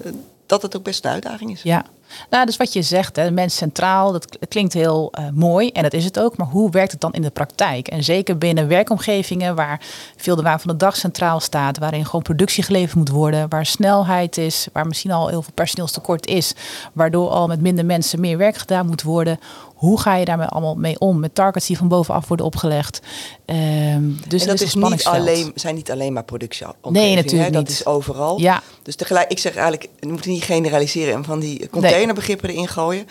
eh, 0.05 0.13
dat 0.49 0.63
het 0.63 0.77
ook 0.77 0.83
best 0.83 1.05
een 1.05 1.11
uitdaging 1.11 1.51
is. 1.51 1.63
Ja, 1.63 1.85
nou, 2.31 2.47
dus 2.47 2.57
wat 2.57 2.73
je 2.73 2.83
zegt, 2.83 3.17
hè, 3.17 3.31
mens 3.31 3.57
centraal, 3.57 4.13
dat 4.13 4.39
klinkt 4.49 4.73
heel 4.73 5.13
eh, 5.13 5.25
mooi 5.35 5.71
en 5.71 5.83
dat 5.83 5.93
is 5.93 6.05
het 6.05 6.19
ook. 6.19 6.37
Maar 6.37 6.47
hoe 6.47 6.71
werkt 6.71 6.93
het 6.93 7.01
dan 7.01 7.13
in 7.13 7.23
de 7.23 7.31
praktijk? 7.31 7.89
En 7.89 8.05
zeker 8.05 8.39
binnen 8.39 8.69
werkomgevingen 8.69 9.55
waar 9.55 9.81
veel 10.17 10.37
de 10.37 10.43
waan 10.43 10.61
van 10.61 10.71
de 10.71 10.77
dag 10.77 10.97
centraal 10.97 11.41
staat, 11.41 11.79
waarin 11.79 12.05
gewoon 12.05 12.23
productie 12.23 12.63
geleverd 12.63 12.95
moet 12.95 13.09
worden, 13.09 13.49
waar 13.49 13.67
snelheid 13.67 14.37
is, 14.37 14.69
waar 14.73 14.87
misschien 14.87 15.11
al 15.11 15.29
heel 15.29 15.43
veel 15.43 15.53
personeelstekort 15.55 16.27
is, 16.27 16.55
waardoor 16.93 17.29
al 17.31 17.47
met 17.47 17.61
minder 17.61 17.85
mensen 17.85 18.21
meer 18.21 18.39
werk 18.39 18.57
gedaan 18.57 18.87
moet 18.87 19.03
worden. 19.03 19.39
Hoe 19.79 20.01
ga 20.01 20.17
je 20.17 20.25
daarmee 20.25 20.47
allemaal 20.47 20.75
mee 20.75 20.99
om? 20.99 21.21
Met 21.21 21.35
targets 21.35 21.67
die 21.67 21.77
van 21.77 21.89
bovenaf 21.89 22.29
worden 22.29 22.47
opgelegd. 22.47 23.01
Ehm, 23.45 24.03
dus 24.29 24.43
en 24.43 24.49
dat 24.49 24.61
is 24.61 24.75
niet 24.75 25.05
alleen, 25.05 25.53
zijn 25.55 25.75
niet 25.75 25.91
alleen 25.91 26.13
maar 26.13 26.25
productieomgevingen. 26.25 26.93
Nee, 26.93 27.15
natuurlijk 27.15 27.45
hè, 27.45 27.51
Dat 27.51 27.63
niet. 27.63 27.71
is 27.73 27.87
overal. 27.87 28.41
Ja, 28.41 28.63
Dus 28.83 28.97
tegelijk, 28.97 29.31
ik 29.31 29.39
zeg 29.39 29.53
eigenlijk, 29.55 29.89
we 30.01 30.09
moeten 30.09 30.31
niet 30.31 30.45
generaliseren 30.45 31.15
en 31.15 31.25
van 31.25 31.39
die 31.41 31.69
containerbegrippen 31.69 32.49
erin 32.49 32.69
gooien. 32.69 33.07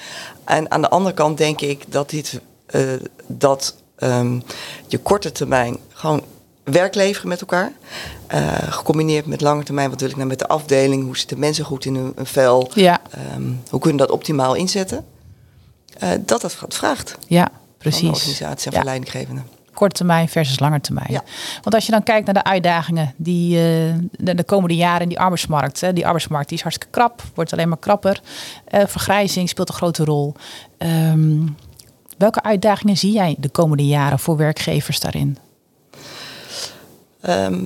En 0.46 0.72
aan 0.72 0.82
de 0.82 0.90
andere 0.90 1.16
kant 1.16 1.38
denk 1.38 1.62
ik 1.62 1.84
dat 1.88 2.10
dit, 2.10 2.40
eh, 2.66 2.82
dat 3.28 3.76
ehm, 3.96 4.40
je 4.88 4.98
korte 4.98 5.32
termijn 5.32 5.78
gewoon 5.94 6.22
werk 6.64 6.96
leveren 6.96 7.28
met 7.30 7.42
elkaar. 7.42 7.72
eh, 8.28 8.48
gecombineerd 8.70 9.26
met 9.26 9.42
lange 9.42 9.64
termijn, 9.64 9.90
wat 9.90 10.00
wil 10.00 10.10
ik 10.10 10.16
nou 10.16 10.28
met 10.28 10.40
de 10.40 10.48
afdeling? 10.48 11.04
Hoe 11.06 11.18
zitten 11.18 11.40
mensen 11.40 11.66
goed 11.66 11.86
in 11.86 11.96
hun, 11.96 12.12
hun 12.16 12.26
vel? 12.26 12.72
ja, 12.74 13.00
Ehm, 13.12 13.44
hoe 13.70 13.80
kunnen 13.80 14.00
we 14.02 14.06
dat 14.08 14.16
optimaal 14.16 14.54
inzetten? 14.56 15.06
Eh, 16.00 16.10
dat 16.25 16.42
dat 16.42 16.60
wat 16.60 16.74
vraagt 16.74 17.18
ja, 17.27 17.42
van 17.44 17.51
de 17.72 17.77
precies. 17.77 18.10
organisatie 18.10 18.66
en 18.66 18.72
Ja. 18.72 18.77
van 18.77 18.86
leidinggevenden. 18.86 19.48
korte 19.74 19.96
termijn 19.96 20.30
versus 20.30 20.60
lange 20.60 20.82
termijn. 20.82 21.12
Ja. 21.12 21.24
Want 21.62 21.75
als 21.75 21.86
je 21.86 21.92
dan 21.92 22.04
kijkt 22.04 22.25
naar 22.25 22.34
de 22.34 22.44
uitdagingen 22.44 23.13
die 23.18 23.56
eh, 23.58 23.94
de, 24.12 24.36
de 24.36 24.44
komende 24.44 24.75
jaren 24.75 25.01
in 25.01 25.10
die 25.10 25.20
arbeidsmarkt, 25.20 25.82
hè, 25.82 25.94
die 25.94 26.06
arbeidsmarkt 26.06 26.48
die 26.48 26.58
is 26.58 26.63
hartstikke 26.63 26.94
krap, 26.98 27.22
wordt 27.34 27.54
alleen 27.54 27.70
maar 27.70 27.77
krapper. 27.77 28.22
Eh, 28.66 28.86
vergrijzing 28.88 29.50
speelt 29.50 29.70
een 29.70 29.75
grote 29.75 30.04
rol. 30.04 30.34
Ehm, 30.77 31.46
welke 32.18 32.44
uitdagingen 32.44 32.98
zie 32.98 33.12
jij 33.13 33.36
de 33.39 33.50
komende 33.50 33.86
jaren 33.86 34.20
voor 34.20 34.38
werkgevers 34.38 35.00
daarin? 35.00 35.38
Ehm, 37.22 37.63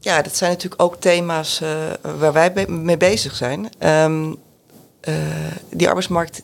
Ja, 0.00 0.22
dat 0.22 0.36
zijn 0.36 0.50
natuurlijk 0.50 0.82
ook 0.82 0.96
thema's 1.00 1.60
uh, 1.60 1.68
waar 2.18 2.32
wij 2.32 2.66
mee 2.68 2.96
bezig 2.96 3.34
zijn. 3.34 3.68
Um, 3.78 4.36
uh, 5.08 5.14
die 5.70 5.86
arbeidsmarkt 5.86 6.42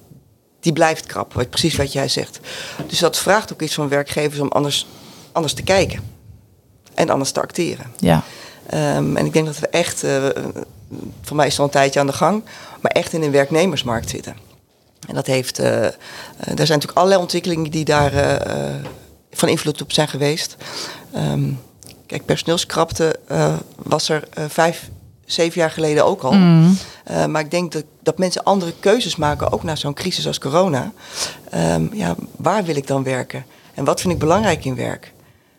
die 0.62 0.72
blijft 0.72 1.06
krap, 1.06 1.32
wat, 1.32 1.50
precies 1.50 1.76
wat 1.76 1.92
jij 1.92 2.08
zegt. 2.08 2.40
Dus 2.86 2.98
dat 2.98 3.18
vraagt 3.18 3.52
ook 3.52 3.62
iets 3.62 3.74
van 3.74 3.88
werkgevers 3.88 4.40
om 4.40 4.48
anders, 4.48 4.86
anders 5.32 5.54
te 5.54 5.62
kijken. 5.62 6.10
En 6.94 7.10
anders 7.10 7.30
te 7.30 7.40
acteren. 7.40 7.86
Ja. 7.98 8.22
Um, 8.74 9.16
en 9.16 9.26
ik 9.26 9.32
denk 9.32 9.46
dat 9.46 9.58
we 9.58 9.68
echt, 9.68 10.04
uh, 10.04 10.28
voor 11.22 11.36
mij 11.36 11.46
is 11.46 11.52
het 11.52 11.60
al 11.60 11.66
een 11.66 11.70
tijdje 11.70 12.00
aan 12.00 12.06
de 12.06 12.12
gang, 12.12 12.44
maar 12.80 12.92
echt 12.92 13.12
in 13.12 13.22
een 13.22 13.30
werknemersmarkt 13.30 14.10
zitten. 14.10 14.36
En 15.08 15.14
dat 15.14 15.26
heeft, 15.26 15.60
uh, 15.60 15.66
er 15.66 15.94
zijn 16.36 16.56
natuurlijk 16.56 16.98
allerlei 16.98 17.20
ontwikkelingen 17.20 17.70
die 17.70 17.84
daar 17.84 18.42
van 19.30 19.48
invloed 19.48 19.82
op 19.82 19.92
zijn 19.92 20.08
geweest. 20.08 20.56
Um, 21.16 21.60
kijk, 22.06 22.24
personeelskrapte 22.24 23.16
was 23.76 24.08
er 24.08 24.28
vijf, 24.48 24.88
zeven 25.32 25.60
jaar 25.60 25.70
geleden 25.70 26.04
ook 26.04 26.22
al. 26.22 26.32
Mm. 26.32 26.76
Uh, 27.10 27.26
maar 27.26 27.40
ik 27.40 27.50
denk 27.50 27.72
dat, 27.72 27.84
dat 28.02 28.18
mensen 28.18 28.42
andere 28.42 28.72
keuzes 28.80 29.16
maken, 29.16 29.52
ook 29.52 29.62
na 29.62 29.76
zo'n 29.76 29.94
crisis 29.94 30.26
als 30.26 30.38
corona. 30.38 30.92
Um, 31.54 31.90
ja, 31.92 32.14
waar 32.36 32.64
wil 32.64 32.76
ik 32.76 32.86
dan 32.86 33.02
werken? 33.02 33.44
En 33.74 33.84
wat 33.84 34.00
vind 34.00 34.12
ik 34.12 34.18
belangrijk 34.18 34.64
in 34.64 34.74
werk? 34.74 35.12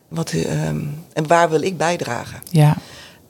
Wat, 0.08 0.34
um, 0.34 1.04
en 1.14 1.28
waar 1.28 1.50
wil 1.50 1.62
ik 1.62 1.78
bijdragen? 1.78 2.42
Ja. 2.50 2.78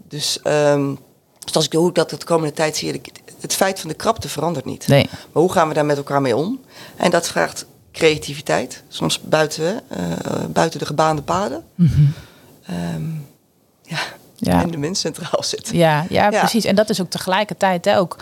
Dus, 0.07 0.39
um, 0.43 0.99
dus 1.39 1.55
als 1.55 1.65
ik 1.65 1.73
hoe 1.73 1.91
dat 1.91 2.09
de 2.09 2.17
komende 2.25 2.53
tijd 2.53 2.77
zie, 2.77 2.93
ik, 2.93 3.09
het 3.39 3.53
feit 3.53 3.79
van 3.79 3.89
de 3.89 3.95
krapte 3.95 4.29
verandert 4.29 4.65
niet. 4.65 4.87
Nee. 4.87 5.09
Maar 5.31 5.43
hoe 5.43 5.51
gaan 5.51 5.67
we 5.67 5.73
daar 5.73 5.85
met 5.85 5.97
elkaar 5.97 6.21
mee 6.21 6.35
om? 6.35 6.59
En 6.95 7.11
dat 7.11 7.27
vraagt 7.27 7.65
creativiteit, 7.91 8.83
soms 8.87 9.21
buiten, 9.21 9.81
uh, 9.97 9.97
buiten 10.49 10.79
de 10.79 10.85
gebaande 10.85 11.21
paden. 11.21 11.63
Mm 11.75 11.87
-hmm. 11.87 13.25
ja, 13.81 13.99
ja. 14.45 14.61
en 14.61 14.71
de 14.71 14.77
mens 14.77 14.99
centraal 14.99 15.43
zit. 15.53 15.69
Ja, 15.73 16.05
ja, 16.09 16.29
Ja. 16.31 16.39
precies. 16.39 16.65
En 16.65 16.75
dat 16.75 16.89
is 16.89 17.01
ook 17.01 17.09
tegelijkertijd 17.09 17.85
hè, 17.85 17.97
ook. 17.99 18.15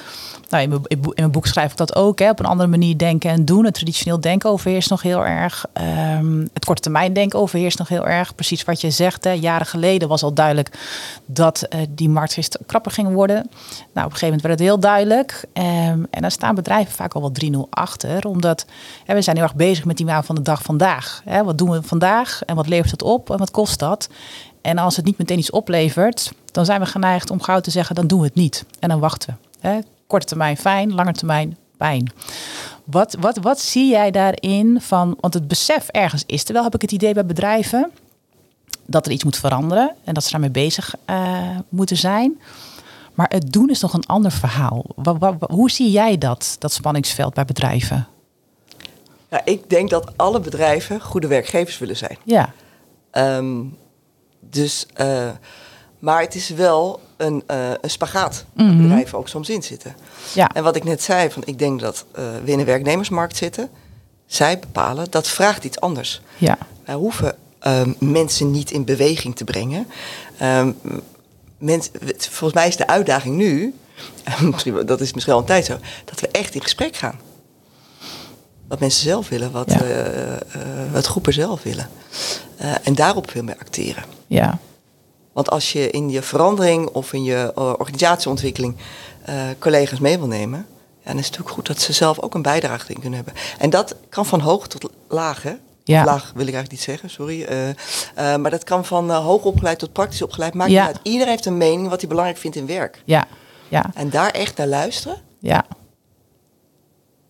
Nou, 0.52 0.82
in, 0.88 1.00
mijn, 1.16 1.32
boek 1.32 1.48
schrijf 1.48 1.72
ik 1.72 1.78
dat 1.78 1.96
ook. 1.96 2.20
Hè, 2.20 2.30
op 2.30 2.40
een 2.40 2.46
andere 2.46 2.70
manier 2.70 2.98
denken 2.98 3.30
en 3.30 3.46
doen. 3.46 3.66
Het 3.66 3.74
traditioneel 3.74 4.20
denken 4.22 4.50
overheerst 4.50 4.90
nog 4.90 5.02
heel 5.02 5.26
erg. 5.26 5.66
Ehm, 5.74 6.40
het 6.54 6.66
korte 6.66 6.82
termijn 6.82 7.14
denken 7.14 7.40
overheerst 7.40 7.78
nog 7.78 7.88
heel 7.88 8.08
erg. 8.08 8.36
Precies 8.36 8.64
wat 8.64 8.82
je 8.82 8.92
zegt. 8.92 9.24
Hè. 9.24 9.32
Jaren 9.32 9.66
geleden 9.66 10.08
was 10.08 10.24
al 10.24 10.34
duidelijk 10.34 10.78
dat 11.26 11.62
eh, 11.62 11.80
die 11.90 12.10
markt 12.10 12.58
krapper 12.66 12.92
ging 12.92 13.14
worden. 13.14 13.36
Nou, 13.36 13.46
op 13.84 13.96
een 13.96 14.02
gegeven 14.04 14.26
moment 14.26 14.42
werd 14.42 14.60
het 14.60 14.68
heel 14.68 14.80
duidelijk. 14.80 15.46
Ehm, 15.54 16.04
en 16.10 16.22
dan 16.22 16.32
staan 16.32 16.56
bedrijven 16.56 16.94
vaak 16.94 17.14
al 17.14 17.22
wel 17.22 17.32
3-0 17.32 17.68
achter. 17.70 18.28
Omdat 18.28 18.66
hè, 19.06 19.14
we 19.14 19.22
zijn 19.22 19.36
heel 19.36 19.46
erg 19.46 19.56
bezig 19.56 19.86
met 19.86 19.98
die 19.98 20.06
waan 20.06 20.24
van 20.24 20.36
de 20.36 20.42
dag 20.42 20.62
vandaag. 20.62 21.22
Hè. 21.26 21.44
Wat 21.44 21.58
doen 21.58 21.70
we 21.70 21.84
vandaag 21.84 22.42
en 22.46 22.56
wat 22.56 22.68
levert 22.68 22.92
het 22.92 23.04
op 23.04 23.30
en 23.30 23.38
wat 23.38 23.52
kost 23.52 23.80
dat? 23.80 24.10
En 24.62 24.78
als 24.78 24.96
het 24.96 25.06
niet 25.06 25.18
meteen 25.18 25.40
iets 25.40 25.52
oplevert, 25.52 26.32
dan 26.52 26.66
zijn 26.66 26.80
we 26.80 26.86
geneigd 26.86 27.30
om 27.30 27.42
gauw 27.42 27.60
te 27.60 27.72
zeggen, 27.72 27.96
dan 27.96 28.08
doen 28.08 28.20
we 28.20 28.26
het 28.26 28.36
niet. 28.36 28.66
En 28.80 28.90
dan 28.90 29.00
wachten 29.00 29.38
we. 29.62 29.84
Korte 30.12 30.26
termijn 30.26 30.58
fijn, 30.58 30.94
lange 30.94 31.12
termijn 31.12 31.58
pijn. 31.78 32.12
Wat, 32.84 33.16
wat, 33.20 33.38
wat 33.38 33.60
zie 33.60 33.90
jij 33.90 34.12
daarin 34.12 34.82
van, 34.82 35.18
want 35.20 35.34
het 35.34 35.48
besef 35.48 35.88
ergens 35.88 36.24
is 36.26 36.46
er 36.46 36.54
wel, 36.54 36.64
heb 36.64 36.76
ik 36.76 36.82
het 36.82 36.92
idee 36.92 37.14
bij 37.14 37.26
bedrijven, 37.26 37.92
dat 38.86 39.06
er 39.06 39.12
iets 39.12 39.24
moet 39.24 39.38
veranderen 39.38 39.96
en 40.04 40.14
dat 40.14 40.24
ze 40.24 40.32
daarmee 40.32 40.50
bezig 40.50 40.96
uh, 41.10 41.58
moeten 41.70 41.98
zijn. 41.98 42.42
Maar 43.14 43.30
het 43.30 43.52
doen 43.52 43.70
is 43.70 43.82
nog 43.82 43.94
een 43.94 44.06
ander 44.06 44.32
verhaal. 44.32 44.86
Hoe 45.40 45.72
zie 45.72 45.92
jij 45.92 46.18
dat, 46.18 46.56
dat 46.60 46.74
spanningsveld 46.74 47.34
bij 47.34 47.46
bedrijven? 47.46 48.08
Ja, 49.30 49.42
ik 49.46 49.70
denk 49.70 49.90
dat 49.90 50.18
alle 50.18 50.40
bedrijven 50.40 51.02
goede 51.02 51.28
werkgevers 51.28 51.78
willen 51.78 51.98
zijn. 51.98 52.18
Ja. 52.24 52.54
Um, 53.12 53.78
dus, 54.40 54.86
uh, 55.02 55.30
maar 56.00 56.22
het 56.22 56.36
is 56.36 56.50
wel 56.50 57.00
een, 57.22 57.44
uh, 57.52 57.70
een 57.82 57.90
spagaat 57.90 58.46
waar 58.54 58.66
Mhm. 58.66 58.82
bedrijven 58.82 59.18
ook 59.18 59.28
soms 59.28 59.50
in 59.50 59.64
zitten. 59.64 59.96
Ja. 60.34 60.50
En 60.54 60.64
wat 60.64 60.76
ik 60.76 60.84
net 60.84 61.04
zei, 61.04 61.30
van 61.32 61.42
ik 61.46 61.60
denk 61.60 61.80
dat 61.80 62.06
uh, 62.20 62.24
we 62.44 62.52
in 62.52 62.60
een 62.60 62.66
werknemersmarkt 62.66 63.38
zitten. 63.38 63.70
Zij 64.26 64.60
bepalen, 64.60 65.08
dat 65.10 65.28
vraagt 65.28 65.64
iets 65.64 65.80
anders. 65.80 66.22
Ja. 66.38 66.58
Wij 66.86 66.96
hoeven 66.96 67.36
um, 67.68 67.96
mensen 68.00 68.52
niet 68.52 68.72
in 68.72 68.86
beweging 68.86 69.36
te 69.36 69.44
brengen. 69.44 69.88
Um, 70.42 70.76
mens, 71.58 71.90
volgens 72.18 72.54
mij 72.54 72.68
is 72.68 72.78
de 72.78 72.88
uitdaging 72.88 73.36
nu, 73.36 73.76
misschien, 74.52 74.86
dat 74.86 75.02
is 75.02 75.14
misschien 75.14 75.34
al 75.36 75.40
een 75.40 75.46
tijd 75.46 75.66
zo, 75.66 75.78
dat 76.06 76.20
we 76.20 76.28
echt 76.28 76.56
in 76.56 76.62
gesprek 76.62 76.96
gaan. 76.96 77.20
Wat 78.68 78.80
mensen 78.80 79.04
zelf 79.04 79.30
willen, 79.30 79.52
wat, 79.52 79.72
Ja. 79.72 79.82
uh, 79.84 79.98
uh, 80.26 80.36
wat 80.92 81.06
groepen 81.06 81.34
zelf 81.34 81.64
willen. 81.64 81.90
En 82.84 82.96
daarop 82.96 83.32
veel 83.32 83.44
meer 83.44 83.58
acteren. 83.60 84.04
Ja. 84.28 84.60
Want 85.32 85.50
als 85.50 85.72
je 85.72 85.90
in 85.90 86.10
je 86.10 86.22
verandering 86.22 86.88
of 86.88 87.14
in 87.14 87.24
je 87.24 87.54
uh, 87.58 87.74
organisatieontwikkeling 87.78 88.76
uh, 89.30 89.36
collega's 89.60 90.00
mee 90.00 90.18
wil 90.18 90.28
nemen, 90.28 90.66
ja, 91.04 91.10
dan 91.10 91.18
is 91.18 91.26
het 91.26 91.32
natuurlijk 91.32 91.56
goed 91.56 91.68
dat 91.68 91.80
ze 91.80 91.94
zelf 91.94 92.20
ook 92.20 92.34
een 92.34 92.42
bijdrage 92.42 92.94
in 92.94 93.00
kunnen 93.00 93.24
hebben. 93.24 93.44
En 93.58 93.70
dat 93.70 93.96
kan 94.10 94.26
van 94.26 94.40
hoog 94.40 94.68
tot 94.68 94.90
laag, 95.08 95.44
hè? 95.44 95.54
Ja. 95.84 96.04
Laag 96.06 96.22
wil 96.36 96.48
ik 96.48 96.54
eigenlijk 96.54 96.72
niet 96.72 96.82
zeggen, 96.82 97.10
sorry. 97.10 97.42
Uh, 97.42 97.68
uh, 97.68 97.74
maar 98.36 98.52
dat 98.52 98.64
kan 98.64 98.86
van 98.86 99.12
hoog 99.12 99.44
opgeleid 99.44 99.80
tot 99.80 99.94
praktisch 99.94 100.22
opgeleid. 100.22 100.54
Maakt 100.54 100.72
Ja. 100.72 100.86
niet 100.86 100.96
uit. 100.96 101.00
Iedereen 101.04 101.28
heeft 101.32 101.46
een 101.46 101.58
mening 101.58 101.90
wat 101.90 102.00
hij 102.00 102.10
belangrijk 102.10 102.40
vindt 102.40 102.58
in 102.58 102.66
werk. 102.66 103.02
Ja. 103.06 103.28
Ja. 103.68 103.86
En 103.94 104.10
daar 104.10 104.30
echt 104.32 104.58
naar 104.58 104.68
luisteren. 104.68 105.18
Ja. 105.40 105.66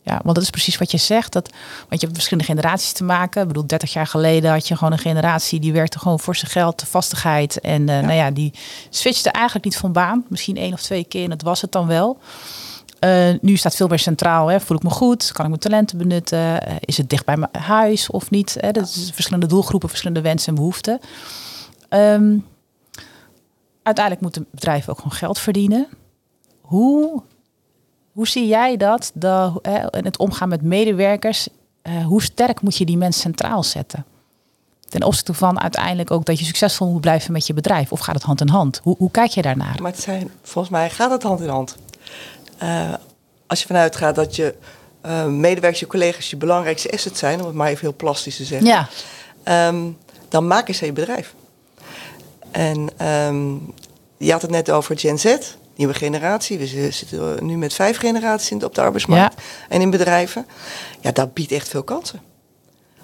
Ja, 0.03 0.19
want 0.23 0.35
dat 0.35 0.43
is 0.43 0.49
precies 0.49 0.77
wat 0.77 0.91
je 0.91 0.97
zegt. 0.97 1.33
Dat, 1.33 1.49
want 1.79 2.01
je 2.01 2.07
hebt 2.07 2.13
verschillende 2.13 2.49
generaties 2.49 2.91
te 2.91 3.03
maken. 3.03 3.41
Ik 3.41 3.47
bedoel, 3.47 3.67
30 3.67 3.93
jaar 3.93 4.07
geleden 4.07 4.51
had 4.51 4.67
je 4.67 4.75
gewoon 4.75 4.93
een 4.93 4.99
generatie 4.99 5.59
die 5.59 5.73
werkte 5.73 5.99
gewoon 5.99 6.19
voor 6.19 6.35
zijn 6.35 6.51
geld, 6.51 6.79
de 6.79 6.85
vastigheid. 6.85 7.59
En 7.59 7.81
uh, 7.81 7.87
ja. 7.87 8.01
nou 8.01 8.13
ja, 8.13 8.31
die 8.31 8.53
switchte 8.89 9.29
eigenlijk 9.29 9.65
niet 9.65 9.77
van 9.77 9.91
baan. 9.91 10.25
Misschien 10.29 10.57
één 10.57 10.73
of 10.73 10.81
twee 10.81 11.03
keer 11.03 11.23
en 11.23 11.29
dat 11.29 11.41
was 11.41 11.61
het 11.61 11.71
dan 11.71 11.87
wel. 11.87 12.19
Uh, 13.05 13.33
nu 13.41 13.55
staat 13.55 13.75
veel 13.75 13.87
meer 13.87 13.99
centraal. 13.99 14.47
Hè. 14.47 14.59
Voel 14.59 14.77
ik 14.77 14.83
me 14.83 14.89
goed? 14.89 15.31
Kan 15.31 15.43
ik 15.43 15.49
mijn 15.49 15.61
talenten 15.61 15.97
benutten? 15.97 16.39
Uh, 16.39 16.75
is 16.79 16.97
het 16.97 17.09
dicht 17.09 17.25
bij 17.25 17.37
mijn 17.37 17.51
huis 17.51 18.09
of 18.09 18.29
niet? 18.29 18.57
Hè? 18.59 18.71
Dat 18.71 18.83
is 18.83 19.11
verschillende 19.13 19.47
doelgroepen, 19.47 19.89
verschillende 19.89 20.21
wensen 20.21 20.49
en 20.49 20.55
behoeften. 20.55 20.99
Um, 21.89 22.45
uiteindelijk 23.83 24.23
moeten 24.23 24.45
bedrijven 24.51 24.89
ook 24.89 24.97
gewoon 24.97 25.17
geld 25.17 25.39
verdienen. 25.39 25.87
Hoe 26.61 27.23
hoe 28.11 28.27
zie 28.27 28.47
jij 28.47 28.77
dat, 28.77 29.11
de, 29.13 29.51
in 29.91 30.05
het 30.05 30.17
omgaan 30.17 30.49
met 30.49 30.61
medewerkers? 30.61 31.47
Uh, 31.83 32.05
hoe 32.05 32.21
sterk 32.21 32.61
moet 32.61 32.77
je 32.77 32.85
die 32.85 32.97
mensen 32.97 33.21
centraal 33.21 33.63
zetten? 33.63 34.05
Ten 34.89 35.03
opzichte 35.03 35.33
van 35.33 35.61
uiteindelijk 35.61 36.11
ook 36.11 36.25
dat 36.25 36.39
je 36.39 36.45
succesvol 36.45 36.91
moet 36.91 37.01
blijven 37.01 37.31
met 37.31 37.47
je 37.47 37.53
bedrijf. 37.53 37.91
Of 37.91 37.99
gaat 37.99 38.15
het 38.15 38.23
hand 38.23 38.41
in 38.41 38.47
hand? 38.47 38.79
Hoe, 38.83 38.95
hoe 38.97 39.11
kijk 39.11 39.31
je 39.31 39.41
daarnaar? 39.41 39.81
Maar 39.81 39.91
het 39.91 40.01
zijn, 40.01 40.31
volgens 40.41 40.73
mij 40.73 40.89
gaat 40.89 41.11
het 41.11 41.23
hand 41.23 41.41
in 41.41 41.49
hand. 41.49 41.75
Uh, 42.63 42.93
als 43.47 43.59
je 43.59 43.67
vanuit 43.67 43.95
gaat 43.95 44.15
dat 44.15 44.35
je 44.35 44.55
uh, 45.05 45.25
medewerkers, 45.25 45.79
je 45.79 45.87
collega's 45.87 46.29
je 46.29 46.37
belangrijkste 46.37 46.91
asset 46.91 47.17
zijn, 47.17 47.39
om 47.39 47.45
het 47.45 47.55
maar 47.55 47.67
even 47.67 47.81
heel 47.81 47.95
plastisch 47.95 48.35
te 48.35 48.43
zeggen. 48.43 48.67
Ja. 48.67 48.87
Um, 49.67 49.97
dan 50.29 50.47
maken 50.47 50.75
ze 50.75 50.85
je 50.85 50.93
bedrijf. 50.93 51.33
En 52.51 53.07
um, 53.07 53.73
je 54.17 54.31
had 54.31 54.41
het 54.41 54.51
net 54.51 54.71
over 54.71 54.99
Gen 54.99 55.19
Z 55.19 55.37
nieuwe 55.81 55.93
generatie. 55.99 56.57
We 56.57 56.91
zitten 56.91 57.45
nu 57.45 57.57
met 57.57 57.73
vijf 57.73 57.97
generaties 57.97 58.63
op 58.63 58.75
de 58.75 58.81
arbeidsmarkt 58.81 59.35
Ja. 59.37 59.43
en 59.69 59.81
in 59.81 59.89
bedrijven. 59.89 60.45
Ja, 60.99 61.11
dat 61.11 61.33
biedt 61.33 61.51
echt 61.51 61.67
veel 61.67 61.83
kansen. 61.83 62.21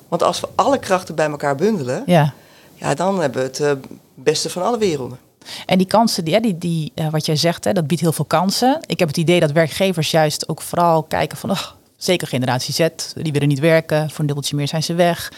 Want 0.07 0.23
als 0.23 0.39
we 0.39 0.47
alle 0.55 0.79
krachten 0.79 1.15
bij 1.15 1.29
elkaar 1.29 1.55
bundelen, 1.55 2.03
Ja. 2.05 2.33
ja, 2.73 2.93
dan 2.93 3.19
hebben 3.21 3.41
we 3.41 3.47
het 3.47 3.59
uh, 3.59 3.71
beste 4.13 4.49
van 4.49 4.63
alle 4.63 4.77
werelden. 4.77 5.17
En 5.65 5.77
die 5.77 5.87
kansen, 5.87 6.25
die, 6.25 6.39
die, 6.41 6.57
die, 6.57 6.91
uh, 6.95 7.09
wat 7.09 7.25
jij 7.25 7.35
zegt, 7.35 7.63
hè, 7.63 7.73
dat 7.73 7.87
biedt 7.87 8.01
heel 8.01 8.11
veel 8.11 8.25
kansen. 8.25 8.79
Ik 8.85 8.99
heb 8.99 9.07
het 9.07 9.17
idee 9.17 9.39
dat 9.39 9.51
werkgevers 9.51 10.11
juist 10.11 10.49
ook 10.49 10.61
vooral 10.61 11.03
kijken 11.03 11.37
van... 11.37 11.51
Oh, 11.51 11.61
zeker 11.97 12.27
generatie 12.27 12.73
Z, 12.73 12.87
die 13.13 13.31
willen 13.31 13.47
niet 13.47 13.59
werken. 13.59 14.09
Voor 14.09 14.19
een 14.19 14.25
dubbeltje 14.25 14.55
meer 14.55 14.67
zijn 14.67 14.83
ze 14.83 14.93
weg. 14.93 15.31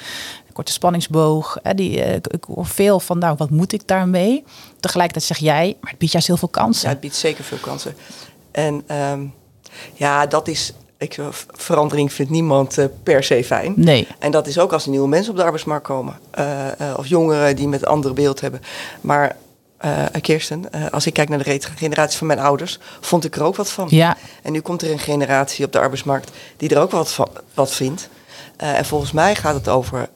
Korte 0.60 0.74
spanningsboog. 0.74 1.58
Hè, 1.64 1.74
die, 1.74 1.98
uh, 1.98 2.14
ik 2.16 2.44
hoor 2.56 2.66
veel 2.66 3.00
van, 3.00 3.18
nou, 3.18 3.36
wat 3.38 3.50
moet 3.50 3.74
ik 3.74 3.88
daarmee? 3.88 4.44
Tegelijkertijd 4.80 5.26
zeg 5.26 5.38
jij, 5.38 5.78
maar 5.82 5.90
het 5.90 6.00
biedt 6.00 6.12
juist 6.12 6.28
heel 6.28 6.38
veel 6.38 6.48
kansen. 6.48 6.84
Ja, 6.84 6.90
het 6.90 7.00
biedt 7.00 7.16
zeker 7.16 7.44
veel 7.44 7.58
kansen. 7.58 7.96
En 8.52 8.84
um, 9.12 9.34
ja, 9.94 10.26
dat 10.26 10.48
is... 10.48 10.74
Ik, 10.98 11.18
verandering 11.52 12.14
vindt 12.14 12.32
niemand 12.32 12.78
uh, 12.78 12.86
per 13.04 13.24
se 13.24 13.44
fijn. 13.44 13.74
Nee. 13.76 14.08
En 14.20 14.32
dat 14.32 14.48
is 14.48 14.60
ook 14.60 14.74
als 14.74 14.86
nieuwe 14.86 15.08
mensen 15.08 15.32
op 15.32 15.38
de 15.38 15.44
arbeidsmarkt 15.44 15.86
komen. 15.86 16.20
Uh, 16.40 16.66
uh, 16.82 16.94
of 16.98 17.08
jongeren 17.08 17.56
die 17.56 17.68
met 17.68 17.82
een 17.82 17.88
ander 17.88 18.14
beeld 18.14 18.42
hebben. 18.42 18.62
Maar 19.02 19.36
Kirsten, 20.22 20.92
als 20.92 21.06
ik 21.06 21.14
kijk 21.14 21.30
naar 21.30 21.44
de 21.44 21.60
generatie 21.76 22.18
van 22.18 22.28
mijn 22.28 22.40
ouders, 22.40 22.80
vond 23.00 23.26
ik 23.26 23.36
er 23.36 23.44
ook 23.44 23.56
wat 23.56 23.72
van. 23.72 23.88
Ja. 23.90 24.18
En 24.44 24.52
nu 24.52 24.60
komt 24.60 24.82
er 24.82 24.92
een 24.92 25.00
generatie 25.00 25.66
op 25.66 25.72
de 25.72 25.80
arbeidsmarkt 25.80 26.32
die 26.58 26.70
er 26.70 26.82
ook 26.82 26.92
wat, 26.92 27.12
van, 27.12 27.28
wat 27.54 27.72
vindt. 27.72 28.10
En 28.56 28.86
volgens 28.86 29.12
mij 29.12 29.36
gaat 29.36 29.56
het 29.56 29.70
over 29.70 30.10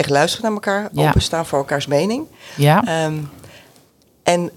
echt 0.00 0.10
luisteren 0.10 0.44
naar 0.44 0.52
elkaar, 0.54 0.88
Ja. 0.92 1.08
openstaan 1.08 1.46
voor 1.46 1.58
elkaars 1.58 1.86
mening. 1.86 2.26
Ja. 2.56 3.04
Um, 3.04 3.30
en 4.22 4.50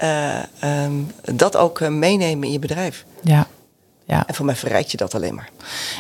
um, 0.70 1.12
dat 1.36 1.58
ook 1.58 1.80
uh, 1.80 1.90
meenemen 1.90 2.48
in 2.48 2.52
je 2.54 2.60
bedrijf. 2.60 3.06
Ja. 3.22 3.48
Ja. 4.06 4.28
En 4.28 4.36
voor 4.36 4.46
mij 4.46 4.56
verrijkt 4.56 4.92
je 4.92 4.98
dat 4.98 5.16
alleen 5.16 5.36
maar. 5.36 5.50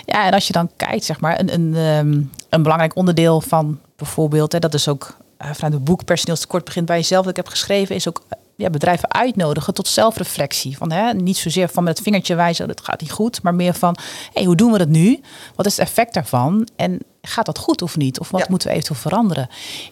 Ja, 0.05 0.25
en 0.25 0.33
als 0.33 0.47
je 0.47 0.53
dan 0.53 0.69
kijkt, 0.75 1.03
zeg 1.03 1.19
maar, 1.19 1.39
een, 1.39 1.53
een, 1.53 1.75
um, 1.75 2.31
een 2.49 2.63
belangrijk 2.63 2.95
onderdeel 2.95 3.41
van 3.41 3.79
bijvoorbeeld, 3.95 4.51
hè, 4.51 4.59
dat 4.59 4.73
is 4.73 4.87
ook 4.87 5.17
uh, 5.41 5.47
vanuit 5.53 5.73
het 5.73 5.83
boek 5.83 6.05
Personeelstekort 6.05 6.65
begint 6.65 6.85
bij 6.85 6.97
jezelf, 6.97 7.21
dat 7.21 7.37
ik 7.37 7.43
heb 7.43 7.47
geschreven, 7.47 7.95
is 7.95 8.07
ook 8.07 8.21
ja, 8.55 8.69
bedrijven 8.69 9.13
uitnodigen 9.13 9.73
tot 9.73 9.87
zelfreflectie. 9.87 10.77
Van, 10.77 10.91
hè, 10.91 11.13
niet 11.13 11.37
zozeer 11.37 11.69
van 11.69 11.83
met 11.83 11.93
het 11.93 12.03
vingertje 12.03 12.35
wijzen, 12.35 12.67
dat 12.67 12.81
gaat 12.83 13.01
niet 13.01 13.11
goed. 13.11 13.43
Maar 13.43 13.55
meer 13.55 13.73
van, 13.73 13.97
hey, 14.33 14.43
hoe 14.43 14.55
doen 14.55 14.71
we 14.71 14.77
dat 14.77 14.87
nu? 14.87 15.21
Wat 15.55 15.65
is 15.65 15.77
het 15.77 15.87
effect 15.87 16.13
daarvan? 16.13 16.67
En 16.75 16.99
gaat 17.27 17.45
dat 17.45 17.57
goed 17.57 17.81
of 17.81 17.97
niet? 17.97 18.19
Of 18.19 18.29
wat 18.29 18.39
Ja. 18.41 18.45
moeten 18.49 18.67
we 18.67 18.73
eventueel 18.73 18.99
veranderen? 18.99 19.49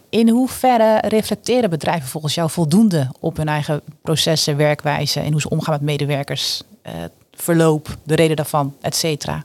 In 0.09 0.29
hoeverre 0.29 0.97
reflecteren 1.07 1.69
bedrijven 1.69 2.09
volgens 2.09 2.33
jou 2.33 2.49
voldoende 2.49 3.09
op 3.19 3.37
hun 3.37 3.47
eigen 3.47 3.81
processen, 4.01 4.57
werkwijze 4.57 5.19
en 5.19 5.31
hoe 5.31 5.41
ze 5.41 5.49
omgaan 5.49 5.73
met 5.73 5.81
medewerkers, 5.81 6.61
eh, 6.81 6.93
verloop, 7.31 7.97
de 8.03 8.15
reden 8.15 8.35
daarvan, 8.35 8.75
et 8.81 8.95
cetera? 8.95 9.43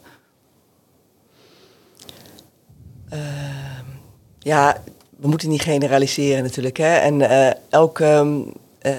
Ja, 4.38 4.76
we 5.16 5.28
moeten 5.28 5.48
niet 5.48 5.62
generaliseren 5.62 6.42
natuurlijk. 6.42 6.76
Hè? 6.76 6.94
En 6.96 7.20
ehm, 7.20 8.42
eh, 8.78 8.92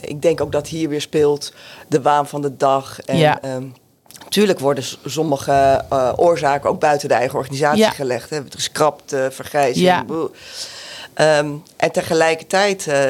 ik 0.00 0.22
denk 0.22 0.40
ook 0.40 0.52
dat 0.52 0.68
hier 0.68 0.88
weer 0.88 1.00
speelt 1.00 1.54
de 1.88 2.02
waan 2.02 2.26
van 2.28 2.42
de 2.42 2.56
dag. 2.56 3.00
En, 3.00 3.16
Ja. 3.16 3.42
ehm, 3.42 3.64
Tuurlijk 4.28 4.58
worden 4.58 4.84
sommige 5.04 5.84
eh, 5.90 6.12
oorzaken 6.16 6.70
ook 6.70 6.80
buiten 6.80 7.08
de 7.08 7.14
eigen 7.14 7.38
organisatie 7.38 7.78
Ja. 7.82 7.90
gelegd. 7.90 8.30
Hè? 8.30 8.40
Geschrapt, 8.48 9.12
eh 9.12 9.26
vergrijzing. 9.30 9.86
Ja. 9.86 10.04
Ehm, 11.14 11.50
en 11.76 11.92
tegelijkertijd 11.92 12.86
eh, 12.86 13.04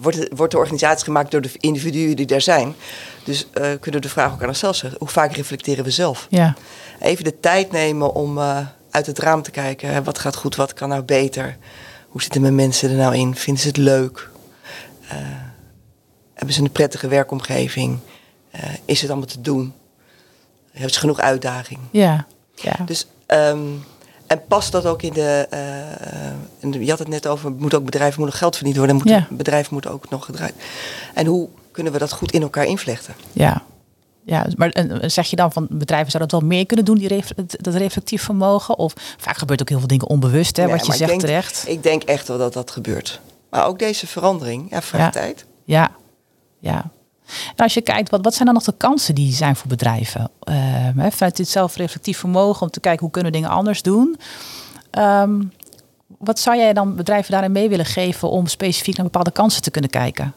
wordt, 0.00 0.28
wordt 0.36 0.52
de 0.52 0.58
organisatie 0.58 1.04
gemaakt 1.04 1.30
door 1.30 1.40
de 1.40 1.50
individuen 1.58 2.16
die 2.16 2.26
daar 2.26 2.40
zijn. 2.40 2.74
Dus 3.24 3.46
kunnen 3.52 3.92
we 3.92 4.00
de 4.00 4.08
vraag 4.08 4.32
ook 4.32 4.42
aan 4.42 4.48
onszelf 4.48 4.76
stellen. 4.76 4.96
Hoe 4.98 5.08
vaak 5.08 5.32
reflecteren 5.36 5.84
we 5.84 5.90
zelf? 5.90 6.26
Ja, 6.30 6.54
Even 7.00 7.24
de 7.24 7.40
tijd 7.40 7.72
nemen 7.72 8.14
om 8.14 8.38
uit 8.90 9.06
het 9.06 9.18
raam 9.18 9.42
te 9.42 9.50
kijken. 9.50 9.88
Hè, 9.88 10.02
Wat 10.02 10.18
gaat 10.18 10.36
goed, 10.36 10.56
wat 10.56 10.72
kan 10.74 10.88
nou 10.88 11.02
beter? 11.02 11.56
Hoe 12.08 12.22
zitten 12.22 12.40
mijn 12.40 12.54
mensen 12.54 12.90
er 12.90 12.96
nou 12.96 13.14
in? 13.16 13.34
Vinden 13.34 13.62
ze 13.62 13.68
het 13.68 13.76
leuk? 13.76 14.30
Hebben 16.34 16.54
ze 16.54 16.62
een 16.62 16.72
prettige 16.72 17.08
werkomgeving? 17.08 17.98
Is 18.84 19.00
het 19.00 19.10
allemaal 19.10 19.28
te 19.28 19.40
doen? 19.40 19.74
Hebben 20.72 20.92
ze 20.92 20.98
genoeg 21.00 21.20
uitdaging? 21.20 21.80
ja, 21.90 22.26
ja. 22.54 22.74
Dus, 22.86 23.06
ehm, 23.26 23.58
en 24.26 24.42
past 24.48 24.72
dat 24.72 24.86
ook 24.86 25.02
in 25.02 25.12
de... 25.12 25.46
eh, 25.50 26.80
je 26.82 26.90
had 26.90 26.98
het 26.98 27.08
net 27.08 27.26
over, 27.26 27.50
moet 27.52 27.74
ook 27.74 27.84
bedrijven 27.84 28.20
moeten 28.20 28.38
geld 28.38 28.54
verdiend 28.56 28.76
worden. 28.76 28.96
Moeten, 28.96 29.14
Ja. 29.14 29.26
Bedrijven 29.30 29.72
moeten 29.72 29.90
ook 29.90 30.10
nog 30.10 30.24
gedraaid. 30.24 30.54
En 31.14 31.26
hoe 31.26 31.48
kunnen 31.70 31.92
we 31.92 31.98
dat 31.98 32.12
goed 32.12 32.32
in 32.32 32.42
elkaar 32.42 32.64
invlechten? 32.64 33.14
Ja. 33.32 33.62
Ja, 34.24 34.46
maar 34.56 34.72
zeg 35.00 35.26
je 35.26 35.36
dan 35.36 35.52
van 35.52 35.66
bedrijven 35.70 36.10
zouden 36.10 36.30
dat 36.32 36.40
wel 36.40 36.48
meer 36.50 36.66
kunnen 36.66 36.84
doen, 36.84 36.98
die 36.98 37.08
ref- 37.08 37.32
dat 37.46 37.74
reflectief 37.74 38.22
vermogen? 38.22 38.78
Of 38.78 38.92
vaak 39.18 39.36
gebeurt 39.36 39.60
ook 39.60 39.68
heel 39.68 39.78
veel 39.78 39.86
dingen 39.88 40.08
onbewust, 40.08 40.56
hè, 40.56 40.62
Ja, 40.62 40.68
wat 40.68 40.80
je 40.80 40.86
maar 40.86 40.94
ik 40.96 40.98
zegt 40.98 41.10
denk- 41.10 41.20
terecht. 41.20 41.64
Ik 41.68 41.82
denk 41.82 42.02
echt 42.02 42.28
wel 42.28 42.38
dat 42.38 42.52
dat 42.52 42.70
gebeurt. 42.70 43.20
Maar 43.50 43.66
ook 43.66 43.78
deze 43.78 44.06
verandering, 44.06 44.70
ja, 44.70 44.82
vraagt 44.82 45.14
Ja. 45.14 45.20
tijd. 45.20 45.44
Ja, 45.64 45.90
ja. 46.58 46.90
En 47.56 47.64
als 47.64 47.74
je 47.74 47.80
kijkt, 47.80 48.10
wat, 48.10 48.20
wat 48.22 48.34
zijn 48.34 48.44
dan 48.44 48.54
nog 48.54 48.64
de 48.64 48.74
kansen 48.76 49.14
die 49.14 49.32
zijn 49.32 49.56
voor 49.56 49.68
bedrijven? 49.68 50.30
Ehm, 50.40 50.98
hè, 50.98 51.10
vanuit 51.10 51.36
dit 51.36 51.48
zelfreflectief 51.48 52.18
vermogen 52.18 52.62
om 52.62 52.70
te 52.70 52.80
kijken 52.80 53.00
hoe 53.00 53.10
kunnen 53.10 53.32
we 53.32 53.38
dingen 53.38 53.54
anders 53.54 53.82
doen. 53.82 54.18
Ehm, 54.90 55.42
wat 56.18 56.38
zou 56.38 56.56
jij 56.56 56.72
dan 56.72 56.96
bedrijven 56.96 57.32
daarin 57.32 57.52
mee 57.52 57.68
willen 57.68 57.86
geven 57.86 58.30
om 58.30 58.46
specifiek 58.46 58.96
naar 58.96 59.04
bepaalde 59.04 59.30
kansen 59.30 59.62
te 59.62 59.70
kunnen 59.70 59.90
kijken? 59.90 60.34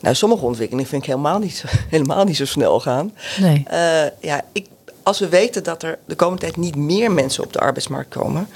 Nou, 0.00 0.14
sommige 0.14 0.44
ontwikkelingen 0.44 0.90
vind 0.90 1.02
ik 1.02 1.08
helemaal 1.08 1.38
niet 1.38 1.56
zo, 1.56 1.66
helemaal 1.90 2.24
niet 2.24 2.36
zo 2.36 2.44
snel 2.44 2.80
gaan. 2.80 3.12
Nee. 3.40 3.64
Eh, 3.66 4.06
ja, 4.20 4.44
ik, 4.52 4.66
als 5.02 5.18
we 5.18 5.28
weten 5.28 5.64
dat 5.64 5.82
er 5.82 5.98
de 6.06 6.14
komende 6.14 6.40
tijd 6.40 6.56
niet 6.56 6.76
meer 6.76 7.12
mensen 7.12 7.44
op 7.44 7.52
de 7.52 7.58
arbeidsmarkt 7.58 8.10
komen, 8.10 8.48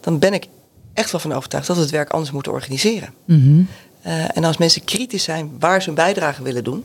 dan 0.00 0.18
ben 0.18 0.34
ik 0.34 0.46
echt 0.94 1.10
wel 1.10 1.20
van 1.20 1.32
overtuigd 1.32 1.66
dat 1.66 1.76
we 1.76 1.82
het 1.82 1.90
werk 1.90 2.10
anders 2.10 2.30
moeten 2.30 2.52
organiseren. 2.52 3.14
Mhm. 3.24 3.62
Eh, 4.02 4.36
en 4.36 4.44
als 4.44 4.56
mensen 4.56 4.84
kritisch 4.84 5.24
zijn 5.24 5.50
waar 5.58 5.82
ze 5.82 5.88
een 5.88 5.94
bijdrage 5.94 6.42
willen 6.42 6.64
doen, 6.64 6.84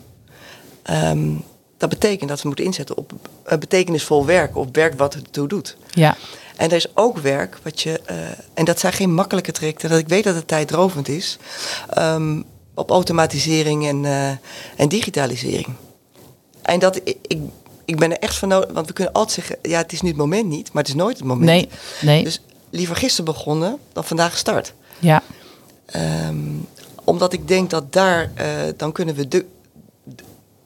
ehm, 0.88 1.32
dat 1.78 1.90
betekent 1.90 2.30
dat 2.30 2.42
we 2.42 2.48
moeten 2.48 2.66
inzetten 2.66 2.98
op 2.98 3.12
eh, 3.44 3.58
betekenisvol 3.58 4.26
werk, 4.26 4.56
op 4.58 4.76
werk 4.76 4.98
wat 4.98 5.14
het 5.14 5.34
toe 5.34 5.48
doet. 5.48 5.78
Ja, 5.90 6.16
En 6.56 6.70
er 6.70 6.76
is 6.76 6.88
ook 6.96 7.18
werk 7.18 7.58
wat 7.64 7.82
je, 7.82 8.00
eh, 8.06 8.16
en 8.54 8.66
dat 8.66 8.80
zijn 8.80 8.94
geen 8.94 9.14
makkelijke 9.14 9.52
trajecten, 9.52 9.90
dat 9.90 10.00
ik 10.00 10.08
weet 10.08 10.24
dat 10.24 10.36
het 10.36 10.48
tijdrovend 10.48 11.08
is, 11.08 11.38
ehm, 11.90 12.42
op 12.74 12.90
automatisering 12.90 13.88
en, 13.88 14.06
eh, 14.06 14.30
en 14.76 14.88
digitalisering. 14.90 15.68
En 16.62 16.80
dat 16.80 16.96
ik, 17.04 17.18
ik, 17.22 17.40
ik 17.86 17.98
ben 17.98 18.12
er 18.12 18.20
echt 18.20 18.36
van 18.36 18.48
nodig, 18.48 18.72
want 18.74 18.88
we 18.88 18.94
kunnen 18.94 19.14
altijd 19.14 19.34
zeggen, 19.36 19.58
ja, 19.62 19.78
het 19.78 19.92
is 19.94 20.02
nu 20.02 20.08
het 20.10 20.18
moment 20.18 20.48
niet, 20.48 20.74
maar 20.74 20.84
het 20.84 20.92
is 20.92 20.98
nooit 20.98 21.18
het 21.18 21.28
moment. 21.28 21.50
nee, 21.50 21.70
nee. 22.02 22.24
Dus 22.24 22.42
liever 22.70 22.96
gisteren 22.96 23.26
begonnen 23.26 23.78
dan 23.94 24.04
vandaag 24.04 24.32
gestart. 24.32 24.74
ja, 25.00 25.22
Ehm, 25.86 26.38
omdat 27.04 27.34
ik 27.34 27.48
denk 27.48 27.70
dat 27.70 27.94
daar, 27.94 28.32
dan 28.78 28.92
kunnen 28.92 29.16
we 29.16 29.28
de, 29.28 29.46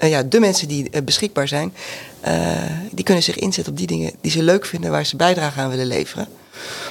eh, 0.01 0.09
ja, 0.09 0.23
de 0.23 0.39
mensen 0.39 0.67
die 0.67 0.89
eh, 0.89 1.01
beschikbaar 1.03 1.47
zijn, 1.47 1.73
eh, 2.21 2.51
die 2.91 3.05
kunnen 3.05 3.23
zich 3.23 3.35
inzetten 3.35 3.71
op 3.73 3.77
die 3.77 3.87
dingen 3.87 4.11
die 4.21 4.31
ze 4.31 4.43
leuk 4.43 4.65
vinden, 4.65 4.91
waar 4.91 5.05
ze 5.05 5.15
bijdrage 5.15 5.59
aan 5.59 5.69
willen 5.69 5.85
leveren. 5.85 6.27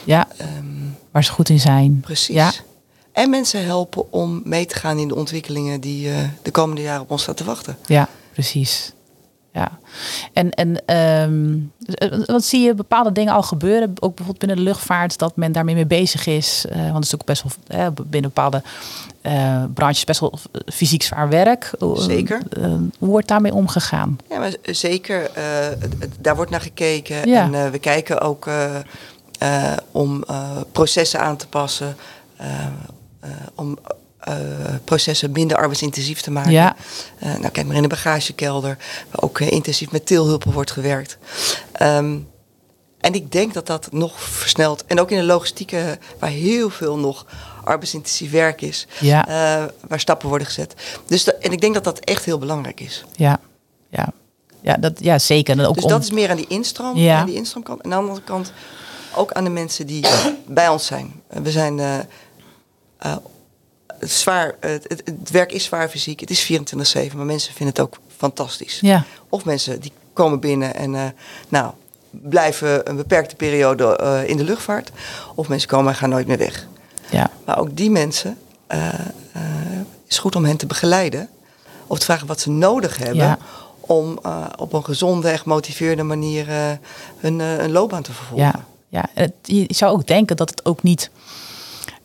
ja. 0.04 0.28
Ehm, 0.36 0.48
Waar 1.10 1.24
ze 1.24 1.32
goed 1.32 1.48
in 1.48 1.60
zijn. 1.60 2.00
precies. 2.00 2.34
Ja, 2.34 2.52
En 3.12 3.30
mensen 3.30 3.64
helpen 3.64 4.12
om 4.12 4.40
mee 4.44 4.66
te 4.66 4.74
gaan 4.74 4.98
in 4.98 5.08
de 5.08 5.14
ontwikkelingen 5.14 5.80
die 5.80 6.08
de 6.42 6.50
komende 6.50 6.82
jaren 6.82 7.02
op 7.02 7.10
ons 7.10 7.22
staan 7.22 7.34
te 7.34 7.44
wachten. 7.44 7.76
Ja, 7.86 8.08
precies. 8.32 8.92
Ja. 9.52 9.78
En, 10.32 10.50
en 10.50 10.86
ehm, 10.86 11.58
eh, 11.94 12.18
wat 12.26 12.44
zie 12.44 12.60
je 12.60 12.74
bepaalde 12.74 13.12
dingen 13.12 13.32
al 13.32 13.42
gebeuren? 13.42 13.88
Ook 13.88 14.14
bijvoorbeeld 14.14 14.38
binnen 14.38 14.56
de 14.56 14.62
luchtvaart, 14.62 15.18
dat 15.18 15.36
men 15.36 15.52
daarmee 15.52 15.74
mee 15.74 15.86
bezig 15.86 16.26
is. 16.26 16.64
Eh, 16.68 16.76
want 16.82 16.94
het 16.94 17.04
is 17.04 17.14
ook 17.14 17.24
best 17.24 17.42
wel 17.42 17.80
eh, 17.80 17.86
binnen 18.06 18.32
bepaalde 18.34 18.62
eh, 19.20 19.64
branches 19.74 20.04
best 20.04 20.20
wel 20.20 20.38
fysiek 20.66 21.02
zwaar 21.02 21.28
werk. 21.28 21.72
Eh, 21.78 21.96
Zeker. 21.96 22.42
hoe 22.98 23.08
wordt 23.08 23.28
daarmee 23.28 23.54
omgegaan? 23.54 24.18
Ja, 24.28 24.38
maar 24.38 24.54
zeker, 24.62 25.30
daar 26.20 26.36
wordt 26.36 26.50
naar 26.50 26.60
gekeken. 26.60 27.28
Ja. 27.28 27.52
En 27.52 27.70
we 27.70 27.78
kijken 27.78 28.20
ook 28.20 28.48
om 29.90 30.24
processen 30.72 31.20
aan 31.20 31.36
te 31.36 31.46
passen. 31.48 31.96
om 33.54 33.78
eh, 34.20 34.34
processen 34.84 35.32
minder 35.32 35.56
arbeidsintensief 35.56 36.20
te 36.20 36.30
maken. 36.30 36.52
Ja. 36.52 36.76
Eh, 37.18 37.28
nou, 37.34 37.48
kijk 37.48 37.66
maar 37.66 37.76
in 37.76 37.82
de 37.82 37.88
bagagekelder, 37.88 38.76
waar 39.10 39.22
ook 39.22 39.40
eh, 39.40 39.50
intensief 39.50 39.90
met 39.90 40.06
tilhulpen 40.06 40.52
wordt 40.52 40.70
gewerkt. 40.70 41.18
Ehm, 41.72 42.18
en 43.00 43.14
ik 43.14 43.32
denk 43.32 43.54
dat 43.54 43.66
dat 43.66 43.88
nog 43.92 44.20
versnelt. 44.22 44.84
En 44.86 45.00
ook 45.00 45.10
in 45.10 45.18
de 45.18 45.24
logistieke, 45.24 45.98
waar 46.18 46.30
heel 46.30 46.70
veel 46.70 46.96
nog 46.98 47.26
arbeidsintensief 47.64 48.30
werk 48.30 48.60
is, 48.62 48.86
Ja. 49.00 49.24
waar 49.88 50.00
stappen 50.00 50.28
worden 50.28 50.46
gezet. 50.46 50.74
Dus 51.06 51.38
en 51.38 51.52
ik 51.52 51.60
denk 51.60 51.74
dat 51.74 51.84
dat 51.84 51.98
echt 51.98 52.24
heel 52.24 52.38
belangrijk 52.38 52.80
is. 52.80 53.04
Ja, 53.12 53.40
ja. 53.88 54.12
Ja, 54.62 54.76
dat, 54.76 54.92
ja 55.02 55.18
zeker. 55.18 55.58
En 55.58 55.64
ook 55.66 55.74
Dus 55.74 55.84
om- 55.84 55.90
dat 55.90 56.02
is 56.02 56.10
meer 56.10 56.30
aan 56.30 56.36
die 56.36 56.46
instroom, 56.48 56.96
Ja. 56.96 57.18
aan 57.18 57.26
die 57.26 57.34
instroomkant. 57.34 57.80
En 57.82 57.92
aan 57.92 58.02
de 58.02 58.08
andere 58.08 58.24
kant 58.26 58.52
ook 59.14 59.32
aan 59.32 59.44
de 59.44 59.50
mensen 59.50 59.86
die 59.86 60.04
bij 60.46 60.68
ons 60.68 60.86
zijn. 60.86 61.12
We 61.28 61.50
zijn 61.50 62.06
het, 64.00 64.10
zwaar, 64.10 64.54
eh, 64.60 64.70
het, 64.70 64.84
het- 64.88 65.02
het 65.18 65.30
werk 65.30 65.52
is 65.52 65.64
zwaar 65.64 65.88
fysiek, 65.88 66.20
het 66.20 66.30
is 66.30 66.40
24-7, 66.42 67.16
maar 67.16 67.26
mensen 67.26 67.54
vinden 67.54 67.74
het 67.74 67.84
ook 67.84 67.98
fantastisch. 68.16 68.78
Ja, 68.80 69.04
Of 69.28 69.44
mensen 69.44 69.80
die 69.80 69.92
komen 70.12 70.40
binnen 70.40 70.74
en 70.74 70.90
nou, 70.90 71.10
nou, 71.48 71.72
blijven 72.10 72.88
een 72.90 72.96
beperkte 72.96 73.36
periode 73.36 73.96
eh, 73.96 74.28
in 74.28 74.36
de 74.36 74.44
luchtvaart. 74.44 74.90
Of 75.34 75.48
mensen 75.48 75.68
komen 75.68 75.92
en 75.92 75.98
gaan 75.98 76.08
nooit 76.10 76.26
meer 76.26 76.38
weg. 76.38 76.66
ja, 77.10 77.30
Maar 77.44 77.58
ook 77.58 77.76
die 77.76 77.90
mensen 77.90 78.38
uh, 78.72 78.88
is 80.06 80.18
goed 80.18 80.36
om 80.36 80.44
hen 80.44 80.56
te 80.56 80.66
begeleiden. 80.66 81.28
Of 81.86 81.98
te 81.98 82.04
vragen 82.04 82.26
wat 82.26 82.40
ze 82.40 82.50
nodig 82.50 82.96
hebben. 82.96 83.16
Ja. 83.16 83.38
Om 83.80 84.18
op 84.58 84.72
een 84.72 84.84
gezonde 84.84 85.28
en 85.28 85.38
gemotiveerde 85.38 86.02
manier 86.02 86.46
hun, 87.16 87.38
hun 87.40 87.70
loopbaan 87.72 88.02
te 88.02 88.12
vervolgen. 88.12 88.46
ja, 88.46 88.64
ja. 88.88 89.08
Het, 89.14 89.32
je 89.42 89.64
zou 89.68 89.92
ook 89.92 90.06
denken 90.06 90.36
dat 90.36 90.50
het 90.50 90.64
ook 90.64 90.82
niet. 90.82 91.10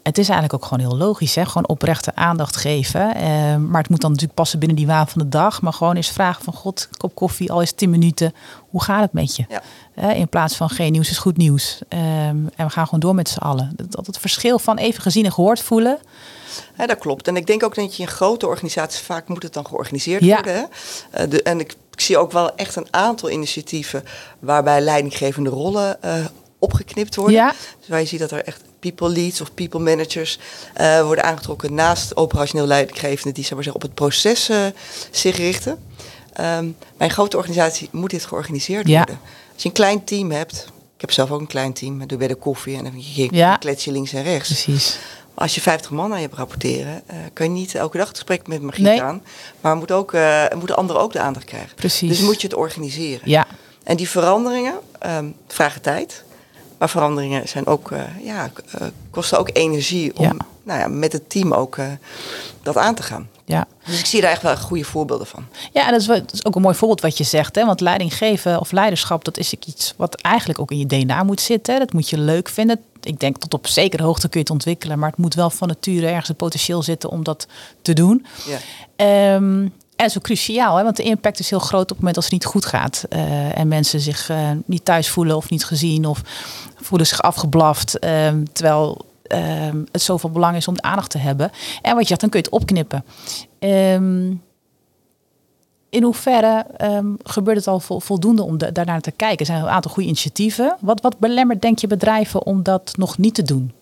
Het 0.06 0.18
is 0.18 0.30
eigenlijk 0.30 0.54
ook 0.54 0.70
gewoon 0.70 0.88
heel 0.88 0.98
logisch, 0.98 1.36
hè? 1.36 1.46
gewoon 1.46 1.68
oprechte 1.68 2.16
aandacht 2.16 2.56
geven. 2.56 3.16
Eh, 3.16 3.56
maar 3.56 3.82
het 3.82 3.90
moet 3.90 4.02
dan 4.02 4.12
natuurlijk 4.12 4.34
passen 4.34 4.60
binnen 4.60 4.78
die 4.78 4.88
waan 4.88 5.08
van 5.08 5.22
de 5.22 5.30
dag. 5.30 5.62
Maar 5.62 5.74
gewoon 5.74 5.96
eens 5.96 6.10
vragen 6.10 6.44
van 6.44 6.54
God, 6.54 6.90
kop 6.98 7.16
koffie, 7.16 7.52
al 7.52 7.62
is 7.62 7.72
10 7.72 7.90
minuten. 7.90 8.34
Hoe 8.70 8.84
gaat 8.84 9.02
het 9.02 9.14
met 9.14 9.36
je? 9.36 9.46
Ja. 9.50 9.62
Eh, 9.96 10.18
in 10.20 10.30
plaats 10.30 10.56
van 10.56 10.70
geen 10.70 10.92
nieuws 10.92 11.10
is 11.10 11.18
goed 11.18 11.38
nieuws. 11.38 11.80
Eh, 11.88 12.28
en 12.28 12.52
we 12.56 12.70
gaan 12.70 12.86
gewoon 12.86 13.00
door 13.00 13.16
met 13.16 13.30
z'n 13.30 13.40
allen. 13.40 13.74
Dat, 13.90 14.06
het 14.06 14.18
verschil 14.18 14.60
van 14.60 14.78
even 14.78 15.02
gezien 15.02 15.26
en 15.26 15.32
gehoord 15.32 15.62
voelen. 15.62 15.98
Ja, 16.78 16.86
dat 16.86 16.98
klopt. 16.98 17.28
En 17.28 17.36
ik 17.36 17.48
denk 17.48 17.64
ook 17.64 17.76
dat 17.76 17.96
je 17.96 18.04
in 18.04 18.10
grote 18.10 18.48
organisaties 18.48 19.02
vaak 19.02 19.28
moet 19.28 19.44
het 19.44 19.54
dan 19.54 19.66
georganiseerd 19.66 20.24
Ja. 20.24 20.34
worden. 20.36 20.56
Hè? 20.56 21.24
Uh, 21.24 21.30
de, 21.30 21.44
en 21.44 21.60
ik, 21.60 21.76
ik, 21.92 22.02
zie 22.02 22.18
ook 22.18 22.32
wel 22.32 22.56
echt 22.56 22.76
een 22.76 22.88
aantal 22.92 23.30
initiatieven 23.30 24.04
waarbij 24.40 24.82
leidinggevende 24.82 25.50
rollen 25.50 25.98
opgeknipt 26.60 27.16
worden. 27.16 27.36
Ja. 27.36 27.54
Dus 27.80 27.88
waar 27.88 28.00
je 28.00 28.06
ziet 28.06 28.20
dat 28.20 28.32
er 28.32 28.44
echt 28.44 28.62
people 28.92 29.10
leads 29.10 29.42
of 29.42 29.54
people 29.54 29.80
managers 29.80 30.40
uh, 30.82 31.02
worden 31.02 31.24
aangetrokken 31.24 31.74
naast 31.74 32.16
operationeel 32.16 32.66
leidinggevende 32.68 33.32
die 33.32 33.44
zeg 33.44 33.54
maar, 33.54 33.64
zeggen, 33.64 33.82
op 33.82 33.88
het 33.88 33.98
proces 33.98 34.50
uh, 34.50 34.66
zich 35.12 35.38
richten. 35.38 35.72
Um, 35.72 36.76
bij 36.98 37.08
een 37.08 37.14
grote 37.14 37.38
organisatie 37.38 37.90
moet 37.92 38.10
dit 38.10 38.26
georganiseerd 38.26 38.88
ja. 38.88 38.98
worden. 38.98 39.20
Als 39.54 39.64
je 39.64 39.70
een 39.70 39.76
klein 39.76 40.04
team 40.04 40.32
hebt, 40.32 40.66
ik 40.96 41.02
heb 41.02 41.12
zelf 41.12 41.32
ook 41.32 41.40
een 41.40 41.48
klein 41.48 41.74
team, 41.74 42.08
doe 42.08 42.18
bij 42.18 42.28
de 42.28 42.36
koffie 42.36 42.78
en 42.78 42.84
dan 42.84 42.94
je 42.96 43.28
ja. 43.32 43.58
klets 43.58 43.86
je 43.86 43.92
links 43.92 44.14
en 44.14 44.24
rechts. 44.24 44.48
Precies. 44.48 44.98
Maar 45.34 45.44
als 45.44 45.56
je 45.56 45.62
50 45.62 45.92
man 45.92 46.12
aan 46.12 46.18
je 46.18 46.26
hebt 46.26 46.38
rapporteren, 46.38 47.04
uh, 47.12 47.18
kan 47.34 47.46
je 47.46 47.52
niet 47.52 47.76
elke 47.76 47.98
dag 47.98 48.08
het 48.08 48.16
gesprek 48.16 48.48
met 48.48 48.62
Margriet 48.62 48.86
Nee. 48.86 49.02
aan. 49.02 49.24
Maar 49.62 49.76
moet 49.76 49.92
ook, 49.92 50.14
moeten 50.56 50.76
anderen 50.76 51.02
ook 51.02 51.12
de 51.12 51.20
aandacht 51.20 51.46
krijgen. 51.46 51.76
Precies. 51.76 52.10
Dus 52.10 52.20
moet 52.20 52.42
je 52.42 52.48
het 52.48 52.56
organiseren. 52.56 53.30
Ja, 53.30 53.48
En 53.84 53.98
die 53.98 54.10
veranderingen 54.10 54.80
ehm, 55.00 55.30
vragen 55.48 55.82
tijd. 55.82 56.24
Maar 56.86 56.94
veranderingen 56.94 57.48
zijn 57.48 57.66
ook, 57.68 57.92
eh, 57.92 58.02
ja, 58.24 58.50
eh, 58.72 58.88
kosten 59.10 59.40
ook 59.40 59.50
energie 59.54 60.18
om 60.18 60.24
Ja. 60.26 60.32
Nou 60.64 60.80
ja, 60.80 60.88
met 60.88 61.12
het 61.14 61.30
team 61.30 61.54
ook 61.54 61.78
eh, 61.78 61.86
dat 62.64 62.78
aan 62.78 62.96
te 62.96 63.04
gaan. 63.04 63.28
ja. 63.46 63.68
Dus 63.86 64.00
ik 64.00 64.06
zie 64.06 64.22
daar 64.22 64.32
echt 64.32 64.42
wel 64.42 64.58
goede 64.58 64.84
voorbeelden 64.84 65.28
van. 65.28 65.46
Ja, 65.74 65.86
en 65.86 65.92
dat 65.92 66.02
is, 66.02 66.08
wel- 66.08 66.20
dat 66.20 66.34
is 66.34 66.46
ook 66.46 66.56
een 66.56 66.62
mooi 66.62 66.76
voorbeeld 66.76 67.02
wat 67.02 67.18
je 67.18 67.24
zegt. 67.24 67.56
Hè? 67.56 67.66
Want 67.66 67.80
leiding 67.80 68.14
geven 68.18 68.60
of 68.60 68.72
leiderschap, 68.72 69.24
dat 69.26 69.38
is 69.38 69.54
iets 69.54 69.94
wat 69.98 70.16
eigenlijk 70.16 70.60
ook 70.60 70.72
in 70.72 70.78
je 70.78 70.86
DNA 70.86 71.24
moet 71.24 71.42
zitten. 71.42 71.80
Dat 71.80 71.94
moet 71.94 72.10
je 72.10 72.18
leuk 72.18 72.50
vinden. 72.50 72.80
Ik 73.02 73.20
denk 73.20 73.38
tot 73.38 73.54
op 73.54 73.68
zekere 73.68 74.04
hoogte 74.04 74.22
kun 74.30 74.40
je 74.40 74.46
het 74.46 74.50
ontwikkelen. 74.50 75.00
Maar 75.00 75.10
het 75.10 75.18
moet 75.20 75.34
wel 75.34 75.50
van 75.50 75.68
nature 75.68 76.08
ergens 76.08 76.30
een 76.30 76.36
potentieel 76.36 76.84
zitten 76.84 77.10
om 77.10 77.24
dat 77.24 77.48
te 77.82 77.94
doen. 77.94 78.26
Ja. 78.46 78.58
Ehm, 78.96 79.68
en 79.96 80.10
zo 80.10 80.20
cruciaal, 80.20 80.78
hè? 80.78 80.84
want 80.84 80.96
de 80.96 81.04
impact 81.04 81.40
is 81.40 81.50
heel 81.50 81.60
groot 81.60 81.82
op 81.84 81.90
het 81.90 81.98
moment 81.98 82.16
als 82.16 82.26
het 82.26 82.34
niet 82.34 82.46
goed 82.46 82.66
gaat. 82.66 83.06
eh, 83.10 83.58
en 83.58 83.68
mensen 83.68 84.00
zich 84.00 84.30
eh, 84.30 84.50
niet 84.66 84.86
thuis 84.86 85.10
voelen 85.10 85.36
of 85.36 85.50
niet 85.50 85.66
gezien 85.66 86.06
of 86.06 86.22
voelen 86.76 87.08
zich 87.08 87.22
afgeblaft. 87.22 88.00
ehm, 88.00 88.44
terwijl 88.54 89.06
ehm, 89.28 89.84
het 89.92 90.02
zoveel 90.02 90.30
belang 90.30 90.56
is 90.56 90.68
om 90.68 90.74
de 90.76 90.82
aandacht 90.82 91.10
te 91.12 91.18
hebben. 91.18 91.52
En 91.82 91.92
wat 91.94 92.02
je 92.02 92.08
zegt, 92.08 92.22
dan 92.22 92.30
kun 92.30 92.40
je 92.40 92.46
het 92.46 92.56
opknippen. 92.56 93.06
Ehm, 93.60 94.34
in 95.90 96.04
hoeverre 96.04 96.66
gebeurt 97.24 97.58
het 97.58 97.68
al 97.68 97.80
vol- 97.80 98.00
voldoende 98.00 98.44
om 98.44 98.58
de- 98.58 98.72
daarnaar 98.72 99.02
te 99.02 99.12
kijken? 99.12 99.40
Er 99.40 99.46
zijn 99.46 99.62
een 99.62 99.68
aantal 99.70 99.92
goede 99.92 100.08
initiatieven. 100.10 100.78
Wat, 100.80 101.02
wat 101.02 101.20
belemmert, 101.20 101.62
denk 101.62 101.80
je, 101.80 101.88
bedrijven 101.88 102.46
om 102.46 102.64
dat 102.64 102.94
nog 102.98 103.18
niet 103.18 103.36
te 103.36 103.44
doen? 103.44 103.74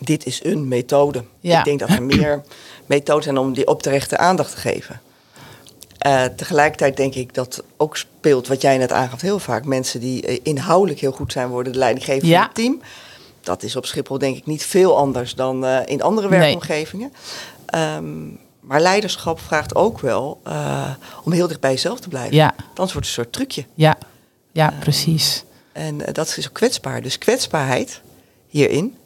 Dit 0.00 0.26
is 0.26 0.44
een 0.44 0.68
methode. 0.68 1.24
Ja. 1.40 1.58
Ik 1.58 1.64
denk 1.64 1.78
dat 1.80 1.88
er 1.88 2.02
meer 2.02 2.42
methoden 2.86 3.22
zijn 3.22 3.38
om 3.38 3.52
die 3.54 3.66
opterechte 3.66 4.16
aandacht 4.18 4.50
te 4.50 4.56
geven. 4.56 5.00
Eh, 5.98 6.24
tegelijkertijd 6.24 6.96
denk 6.96 7.14
ik 7.14 7.34
dat 7.34 7.62
ook 7.76 7.96
speelt 7.96 8.46
wat 8.48 8.62
jij 8.62 8.78
net 8.78 8.92
aangaf 8.92 9.20
heel 9.20 9.38
vaak. 9.38 9.64
Mensen 9.64 10.00
die 10.00 10.26
eh, 10.26 10.38
inhoudelijk 10.42 11.00
heel 11.00 11.12
goed 11.12 11.32
zijn 11.32 11.48
worden 11.48 11.72
de 11.72 11.78
leidinggever 11.78 12.28
Ja. 12.28 12.36
van 12.38 12.46
het 12.46 12.54
team. 12.54 12.80
Dat 13.40 13.62
is 13.62 13.76
op 13.76 13.86
Schiphol 13.86 14.18
denk 14.18 14.36
ik 14.36 14.46
niet 14.46 14.64
veel 14.64 14.96
anders 14.96 15.34
dan 15.34 15.64
eh, 15.66 15.78
in 15.84 16.02
andere 16.02 16.28
Nee. 16.28 16.38
werkomgevingen. 16.38 17.12
Ehm, 17.66 18.26
maar 18.60 18.80
leiderschap 18.80 19.40
vraagt 19.40 19.74
ook 19.74 20.00
wel 20.00 20.40
om 21.24 21.32
heel 21.32 21.46
dicht 21.48 21.60
bij 21.60 21.70
jezelf 21.70 22.00
te 22.00 22.08
blijven. 22.08 22.34
Ja, 22.36 22.54
Anders 22.74 22.92
wordt 22.92 22.94
het 22.94 23.04
een 23.06 23.12
soort 23.24 23.32
trucje. 23.32 23.64
ja, 23.74 23.96
ja 24.52 24.74
precies. 24.80 25.44
En 25.72 25.98
dat 26.12 26.34
is 26.36 26.46
ook 26.48 26.52
kwetsbaar. 26.54 27.02
Dus 27.02 27.18
kwetsbaarheid 27.18 28.00
hierin 28.48 28.96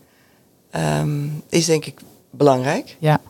ehm, 0.70 1.26
is 1.48 1.64
denk 1.66 1.84
ik 1.84 2.00
belangrijk. 2.30 2.96
Ja, 2.98 3.20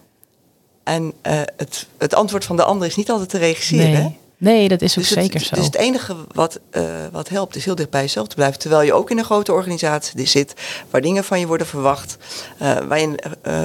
En 0.82 1.12
eh, 1.22 1.40
het, 1.56 1.86
het 1.98 2.14
antwoord 2.14 2.44
van 2.44 2.56
de 2.56 2.64
ander 2.64 2.86
is 2.86 2.96
niet 2.96 3.10
altijd 3.10 3.28
te 3.28 3.38
regisseren. 3.38 3.90
nee. 3.92 4.18
nee, 4.36 4.68
dat 4.68 4.82
is 4.82 4.90
ook 4.98 5.04
Dus, 5.04 5.08
het, 5.14 5.18
zeker 5.18 5.40
zo. 5.40 5.54
dus 5.54 5.64
het 5.64 5.74
enige 5.74 6.16
wat, 6.32 6.60
eh, 6.70 6.82
wat 7.12 7.28
helpt 7.28 7.56
is 7.56 7.64
heel 7.64 7.74
dicht 7.74 7.90
bij 7.90 8.00
jezelf 8.00 8.28
te 8.28 8.34
blijven. 8.34 8.58
Terwijl 8.58 8.82
je 8.82 8.92
ook 8.92 9.10
in 9.10 9.18
een 9.18 9.24
grote 9.24 9.52
organisatie 9.52 10.26
zit 10.26 10.54
waar 10.90 11.00
dingen 11.00 11.24
van 11.24 11.40
je 11.40 11.46
worden 11.46 11.66
verwacht. 11.66 12.16
eh, 12.58 12.76
waar 12.76 13.00
je 13.00 13.06
een, 13.06 13.20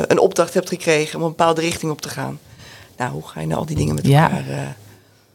een 0.07 0.19
opdracht 0.19 0.53
hebt 0.53 0.69
gekregen 0.69 1.15
om 1.19 1.21
een 1.23 1.29
bepaalde 1.29 1.61
richting 1.61 1.91
op 1.91 2.01
te 2.01 2.09
gaan. 2.09 2.39
Nou, 2.97 3.11
hoe 3.11 3.27
ga 3.27 3.39
je 3.39 3.47
nou 3.47 3.59
al 3.59 3.65
die 3.65 3.75
dingen 3.75 3.95
met 3.95 4.05
elkaar 4.05 4.43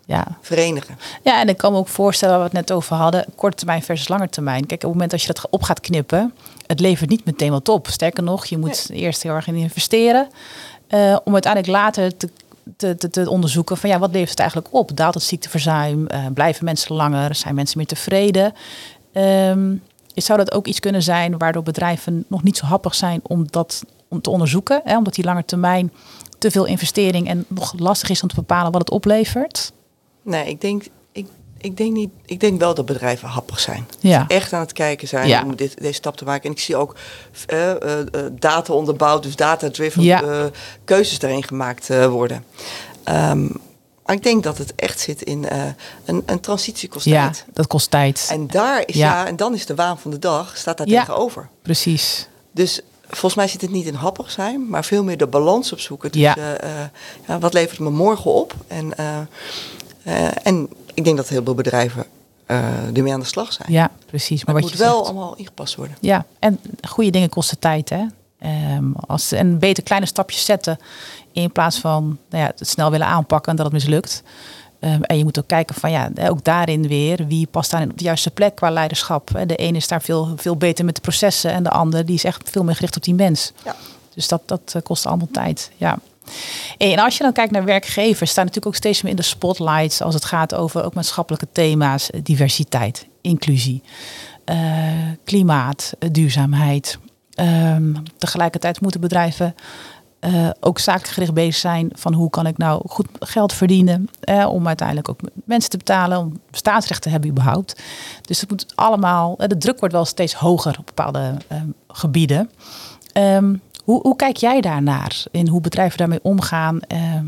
ja. 0.07 0.38
verenigen? 0.40 0.99
ja, 1.23 1.40
en 1.40 1.49
ik 1.49 1.57
kan 1.57 1.73
me 1.73 1.79
ook 1.79 1.88
voorstellen 1.88 2.38
waar 2.38 2.51
we 2.51 2.57
het 2.57 2.66
net 2.66 2.77
over 2.77 2.97
hadden. 2.97 3.25
Korte 3.37 3.57
termijn 3.57 3.83
versus 3.83 4.09
lange 4.09 4.29
termijn. 4.29 4.66
Kijk, 4.66 4.73
op 4.73 4.81
het 4.81 4.93
moment 4.93 5.11
dat 5.11 5.21
je 5.23 5.27
dat 5.27 5.47
op 5.51 5.62
gaat 5.62 5.81
knippen, 5.81 6.35
het 6.66 6.81
levert 6.81 7.11
niet 7.11 7.25
meteen 7.25 7.51
wat 7.51 7.69
op. 7.69 7.87
Sterker 7.88 8.23
nog, 8.23 8.47
je 8.47 8.59
moet 8.59 8.88
eerst 8.93 9.23
heel 9.23 9.35
erg 9.35 9.47
in 9.47 9.55
investeren. 9.55 10.29
Eh, 10.90 11.16
om 11.24 11.33
uiteindelijk 11.33 11.72
later 11.72 12.16
te, 12.16 12.29
te, 12.76 12.96
te, 12.96 13.11
te 13.11 13.31
onderzoeken 13.31 13.76
van 13.76 13.90
ja, 13.90 13.98
wat 13.98 14.11
levert 14.11 14.31
het 14.31 14.38
eigenlijk 14.38 14.74
op? 14.74 14.96
Daalt 14.96 15.14
het 15.14 15.22
ziekteverzuim? 15.22 16.07
Eh, 16.07 16.26
blijven 16.35 16.64
mensen 16.64 16.94
langer? 16.94 17.35
Zijn 17.35 17.55
mensen 17.55 17.79
meer 17.79 17.87
tevreden? 17.87 18.53
Ehm, 19.12 19.74
zou 20.14 20.38
dat 20.38 20.53
ook 20.53 20.66
iets 20.66 20.81
kunnen 20.81 21.03
zijn 21.03 21.38
waardoor 21.38 21.62
bedrijven 21.62 22.24
nog 22.29 22.42
niet 22.42 22.57
zo 22.57 22.66
happig 22.66 22.94
zijn 22.94 23.20
om 23.22 23.46
dat 23.50 23.83
om 24.09 24.20
te 24.20 24.31
onderzoeken? 24.31 24.81
Hè? 24.85 24.96
Omdat 24.96 25.14
die 25.14 25.24
lange 25.24 25.44
termijn 25.44 25.92
te 26.38 26.50
veel 26.50 26.64
investering 26.64 27.29
en 27.29 27.44
nog 27.48 27.79
lastig 27.79 28.09
is 28.09 28.22
om 28.22 28.29
te 28.29 28.35
bepalen 28.35 28.72
wat 28.72 28.81
het 28.81 28.90
oplevert? 28.90 29.72
Nee, 30.22 30.48
ik 30.48 30.61
denk, 30.61 30.85
ik 31.61 31.77
denk, 31.77 31.92
niet, 31.92 32.11
ik 32.27 32.40
denk 32.40 32.59
wel 32.61 32.75
dat 32.75 32.87
bedrijven 32.87 33.29
happig 33.29 33.61
zijn. 33.61 33.88
Ja. 34.01 34.25
Echt 34.29 34.53
aan 34.53 34.61
het 34.61 34.73
kijken 34.73 35.09
zijn 35.09 35.29
Ja. 35.29 35.42
om 35.44 35.57
dit, 35.57 35.81
deze 35.81 35.92
stap 35.92 36.16
te 36.16 36.25
maken. 36.25 36.44
En 36.44 36.51
ik 36.51 36.61
zie 36.61 36.77
ook 36.77 36.96
eh, 37.46 37.73
data 38.33 38.73
onderbouwd, 38.73 39.23
dus 39.23 39.37
data-driven 39.37 40.03
Ja. 40.03 40.51
keuzes 40.85 41.18
daarin 41.18 41.42
gemaakt 41.44 41.88
worden. 42.07 42.44
Ehm, 43.05 43.42
maar 44.05 44.16
ik 44.16 44.23
denk 44.23 44.42
dat 44.42 44.59
het 44.59 44.75
echt 44.77 45.01
zit 45.01 45.23
in 45.23 45.46
een, 46.05 46.23
een 46.27 46.40
transitie 46.40 46.88
kost 46.88 47.05
Ja, 47.05 47.23
tijd. 47.25 47.44
dat 47.53 47.66
kost 47.66 47.90
tijd. 47.90 48.29
En 48.31 48.46
daar 48.46 48.83
is 48.87 48.94
Ja. 48.94 49.27
en 49.27 49.37
dan 49.37 49.55
is 49.55 49.66
de 49.66 49.75
waan 49.75 49.99
van 49.99 50.11
de 50.11 50.18
dag, 50.18 50.57
staat 50.57 50.79
daar 50.79 50.88
Ja. 50.88 51.01
tegenover. 51.05 51.49
Precies. 51.62 52.29
Dus 52.53 52.81
volgens 53.09 53.35
mij 53.35 53.49
zit 53.49 53.61
het 53.61 53.70
niet 53.70 53.87
in 53.87 53.94
happig 53.94 54.31
zijn, 54.31 54.68
maar 54.68 54.85
veel 54.85 55.05
meer 55.05 55.16
de 55.16 55.27
balans 55.27 55.73
opzoeken. 55.73 56.11
Eh, 56.11 56.20
ja, 57.27 57.38
wat 57.38 57.53
levert 57.53 57.79
me 57.79 57.90
morgen 57.90 58.33
op? 58.35 58.55
En, 58.66 58.92
en 60.42 60.68
ik 61.01 61.05
denk 61.05 61.17
dat 61.17 61.29
heel 61.29 61.45
veel 61.45 61.55
bedrijven 61.55 62.05
eh 62.47 62.97
ermee 62.97 63.13
aan 63.13 63.21
de 63.21 63.27
slag 63.27 63.53
zijn. 63.53 63.73
Ja, 63.73 63.91
precies. 64.07 64.45
Maar 64.45 64.55
Maar 64.55 64.63
wat 64.63 64.71
het 64.71 64.81
je 64.81 64.85
moet 64.85 64.95
wel 64.95 65.05
zegt. 65.05 65.17
allemaal 65.17 65.37
ingepast 65.37 65.75
worden. 65.75 65.97
Ja, 66.01 66.25
en 66.39 66.61
goede 66.89 67.11
dingen 67.11 67.29
kosten 67.29 67.59
tijd, 67.59 67.89
hè? 67.89 68.05
Ehm, 68.39 68.85
als, 69.07 69.33
en 69.33 69.59
beter 69.59 69.83
kleine 69.83 70.07
stapjes 70.07 70.45
zetten 70.45 70.79
in 71.33 71.53
plaats 71.53 71.79
van 71.79 72.19
nou 72.31 72.45
ja, 72.45 72.53
het 72.57 72.69
snel 72.69 72.91
willen 72.91 73.07
aanpakken 73.07 73.51
en 73.51 73.57
dat 73.57 73.67
het 73.67 73.75
mislukt. 73.75 74.23
Ehm, 74.81 75.03
en 75.03 75.19
je 75.19 75.25
moet 75.25 75.39
ook 75.39 75.47
kijken 75.47 75.75
van 75.75 75.91
ja, 75.91 76.11
ook 76.29 76.45
daarin 76.45 76.89
weer, 76.89 77.27
wie 77.27 77.47
past 77.47 77.71
daarin 77.71 77.91
op 77.91 77.99
de 77.99 78.05
juiste 78.05 78.31
plek 78.31 78.55
qua 78.55 78.71
leiderschap. 78.71 79.31
De 79.47 79.57
ene 79.57 79.77
is 79.77 79.89
daar 79.89 80.03
veel, 80.03 80.33
veel 80.37 80.57
beter 80.57 80.85
met 80.85 80.95
de 80.95 81.01
processen 81.01 81.53
en 81.53 81.63
de 81.63 81.71
ander 81.71 82.07
die 82.07 82.15
is 82.15 82.25
echt 82.25 82.51
veel 82.51 82.65
meer 82.65 82.75
gericht 82.75 82.97
op 82.97 83.03
die 83.03 83.15
mens. 83.15 83.53
Ja. 83.65 83.77
Dus 84.15 84.29
dat, 84.29 84.43
dat 84.47 84.73
eh, 84.75 84.83
kost 84.83 85.07
allemaal 85.07 85.29
tijd. 85.33 85.71
Ja. 85.77 85.99
En 86.79 86.99
als 86.99 87.16
je 87.16 87.23
dan 87.23 87.33
kijkt 87.33 87.53
naar 87.53 87.64
werkgevers, 87.64 88.31
staan 88.31 88.45
natuurlijk 88.45 88.75
ook 88.75 88.81
steeds 88.81 89.03
meer 89.03 89.11
in 89.11 89.16
de 89.16 89.23
spotlights 89.23 90.03
als 90.03 90.14
het 90.14 90.25
gaat 90.25 90.55
over 90.55 90.85
ook 90.85 90.95
maatschappelijke 90.95 91.49
thema's, 91.53 92.11
eh, 92.11 92.21
diversiteit, 92.23 93.07
inclusie, 93.21 93.83
eh, 94.45 94.57
klimaat, 95.25 95.93
eh, 95.99 96.09
duurzaamheid. 96.12 96.99
Ehm, 97.31 97.95
tegelijkertijd 98.19 98.81
moeten 98.81 99.01
bedrijven 99.01 99.55
ook 100.61 100.79
zakelijk 100.79 101.33
bezig 101.33 101.55
zijn 101.55 101.90
van 101.93 102.12
hoe 102.12 102.31
kan 102.31 102.47
ik 102.47 102.59
nou 102.59 102.83
goed 102.88 103.07
geld 103.19 103.53
verdienen 103.53 104.09
om 104.49 104.66
uiteindelijk 104.66 105.09
ook 105.09 105.21
mensen 105.45 105.71
te 105.71 105.77
betalen, 105.77 106.19
om 106.19 106.40
staatsrecht 106.51 107.03
te 107.03 107.09
hebben 107.09 107.31
überhaupt. 107.31 107.83
Dus 108.21 108.40
het 108.40 108.51
moet 108.51 108.66
allemaal, 108.75 109.37
de 109.37 109.59
druk 109.59 109.79
wordt 109.79 109.95
wel 109.95 110.05
steeds 110.05 110.35
hoger 110.35 110.77
op 110.79 110.87
bepaalde 110.87 111.37
ehm, 111.49 111.66
gebieden. 111.88 112.51
Ehm, 113.12 113.55
hoe, 113.85 114.01
hoe 114.01 114.16
kijk 114.16 114.37
jij 114.37 114.61
daarnaar? 114.61 115.25
In 115.31 115.49
hoe 115.49 115.61
bedrijven 115.61 115.99
daarmee 115.99 116.23
omgaan? 116.23 116.81
Ehm, 116.81 117.25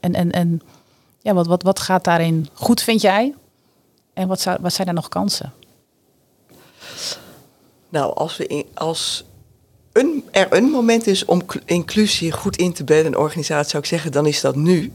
en 0.00 0.14
en, 0.14 0.30
en 0.30 0.60
ja, 1.20 1.34
wat, 1.34 1.46
wat, 1.46 1.62
wat 1.62 1.80
gaat 1.80 2.04
daarin 2.04 2.48
goed, 2.52 2.82
vind 2.82 3.00
jij? 3.00 3.34
En 4.14 4.28
wat, 4.28 4.40
zou, 4.40 4.58
wat 4.60 4.72
zijn 4.72 4.88
er 4.88 4.94
nog 4.94 5.08
kansen? 5.08 5.52
Nou, 7.88 8.14
als, 8.14 8.36
we 8.36 8.46
in, 8.46 8.64
als 8.74 9.24
een, 9.92 10.24
er 10.30 10.46
een 10.56 10.70
moment 10.70 11.06
is 11.06 11.24
om 11.24 11.46
cl- 11.46 11.58
inclusie 11.64 12.32
goed 12.32 12.56
in 12.56 12.72
te 12.72 12.84
bedden 12.84 13.06
in 13.06 13.12
een 13.12 13.18
organisatie, 13.18 13.70
zou 13.70 13.82
ik 13.82 13.88
zeggen, 13.88 14.12
dan 14.12 14.26
is 14.26 14.40
dat 14.40 14.56
nu. 14.56 14.92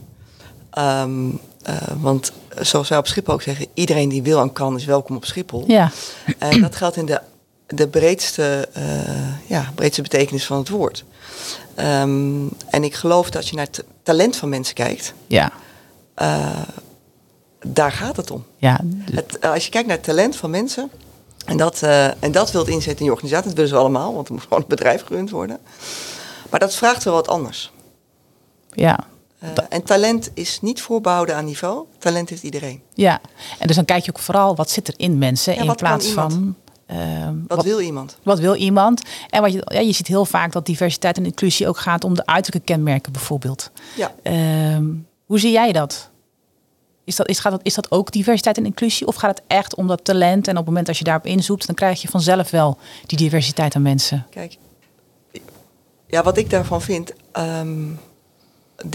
Ehm, 0.70 1.28
eh, 1.62 1.76
want 2.00 2.32
zoals 2.60 2.88
wij 2.88 2.98
op 2.98 3.06
Schiphol 3.06 3.34
ook 3.34 3.42
zeggen, 3.42 3.66
iedereen 3.74 4.08
die 4.08 4.22
wil 4.22 4.40
en 4.40 4.52
kan 4.52 4.76
is 4.76 4.84
welkom 4.84 5.16
op 5.16 5.24
Schiphol. 5.24 5.64
Ja, 5.66 5.90
En 6.38 6.60
dat 6.60 6.76
geldt 6.76 6.96
in 6.96 7.06
de, 7.06 7.20
de 7.66 7.88
breedste, 7.88 8.68
eh, 8.72 9.48
ja, 9.48 9.72
breedste 9.74 10.02
betekenis 10.02 10.46
van 10.46 10.58
het 10.58 10.68
woord. 10.68 11.04
Ehm, 11.74 12.46
en 12.70 12.84
ik 12.84 12.94
geloof 12.94 13.24
dat 13.24 13.36
als 13.36 13.50
je 13.50 13.56
naar 13.56 13.66
het 13.66 13.84
talent 14.02 14.36
van 14.36 14.48
mensen 14.48 14.74
kijkt, 14.74 15.14
ja, 15.26 15.52
eh, 16.14 16.62
daar 17.66 17.92
gaat 17.92 18.16
het 18.16 18.30
om. 18.30 18.44
ja. 18.56 18.80
Het, 19.12 19.38
eh, 19.38 19.50
als 19.52 19.64
je 19.64 19.70
kijkt 19.70 19.86
naar 19.86 19.96
het 19.96 20.06
talent 20.06 20.36
van 20.36 20.50
mensen, 20.50 20.90
en 21.44 21.56
dat, 21.56 21.82
en 22.18 22.32
dat 22.32 22.50
wilt 22.50 22.68
inzetten 22.68 22.98
in 22.98 23.04
je 23.04 23.10
organisatie, 23.10 23.46
dat 23.46 23.54
willen 23.54 23.70
ze 23.70 23.76
allemaal, 23.76 24.14
want 24.14 24.26
er 24.26 24.32
moet 24.32 24.42
gewoon 24.42 24.60
een 24.60 24.68
bedrijf 24.68 25.04
gerund 25.04 25.30
worden. 25.30 25.58
Maar 26.50 26.60
dat 26.60 26.74
vraagt 26.74 27.04
wel 27.04 27.14
wat 27.14 27.28
anders. 27.28 27.72
ja. 28.72 28.98
En 29.68 29.82
talent 29.82 30.30
is 30.34 30.58
niet 30.60 30.82
voorbehouden 30.82 31.36
aan 31.36 31.44
niveau, 31.44 31.84
talent 31.98 32.28
heeft 32.28 32.42
iedereen. 32.42 32.82
Ja, 32.94 33.20
en 33.58 33.66
dus 33.66 33.76
dan 33.76 33.84
kijk 33.84 34.04
je 34.04 34.10
ook 34.10 34.18
vooral 34.18 34.56
wat 34.56 34.70
zit 34.70 34.88
er 34.88 34.94
in 34.96 35.18
mensen 35.18 35.54
Ja, 35.54 35.62
in 35.62 35.74
plaats 35.74 36.06
van 36.06 36.56
ehm, 36.86 37.34
Wat, 37.46 37.64
wil 37.64 37.80
iemand? 37.80 38.18
wat 38.22 38.38
wil 38.38 38.54
iemand. 38.54 39.02
En 39.30 39.40
wat 39.42 39.52
je, 39.52 39.62
ja, 39.64 39.80
je 39.80 39.92
ziet 39.92 40.06
heel 40.06 40.24
vaak 40.24 40.52
dat 40.52 40.66
diversiteit 40.66 41.16
en 41.16 41.24
inclusie 41.24 41.68
ook 41.68 41.78
gaat 41.78 42.04
om 42.04 42.14
de 42.14 42.26
uiterlijke 42.26 42.72
kenmerken 42.72 43.12
bijvoorbeeld. 43.12 43.70
Ja. 43.96 44.14
Ehm, 44.22 44.84
hoe 45.24 45.38
zie 45.38 45.52
jij 45.52 45.72
dat? 45.72 46.10
Is 47.04 47.16
dat, 47.16 47.28
is, 47.28 47.38
gaat 47.38 47.52
dat? 47.52 47.60
is 47.64 47.74
dat 47.74 47.90
ook 47.90 48.10
diversiteit 48.12 48.56
en 48.58 48.64
inclusie? 48.66 49.06
Of 49.06 49.14
gaat 49.14 49.38
het 49.38 49.46
echt 49.46 49.74
om 49.74 49.86
dat 49.86 50.04
talent? 50.04 50.44
En 50.46 50.52
op 50.52 50.56
het 50.58 50.66
moment 50.66 50.86
dat 50.86 50.98
je 50.98 51.04
daarop 51.04 51.26
inzoekt, 51.26 51.66
dan 51.66 51.74
krijg 51.74 52.02
je 52.02 52.08
vanzelf 52.08 52.50
wel 52.50 52.78
die 53.06 53.18
diversiteit 53.18 53.74
aan 53.74 53.82
mensen. 53.82 54.26
Kijk, 54.30 54.56
ja, 56.06 56.22
wat 56.22 56.36
ik 56.36 56.50
daarvan 56.50 56.82
vind. 56.82 57.12
ehm, 57.32 57.82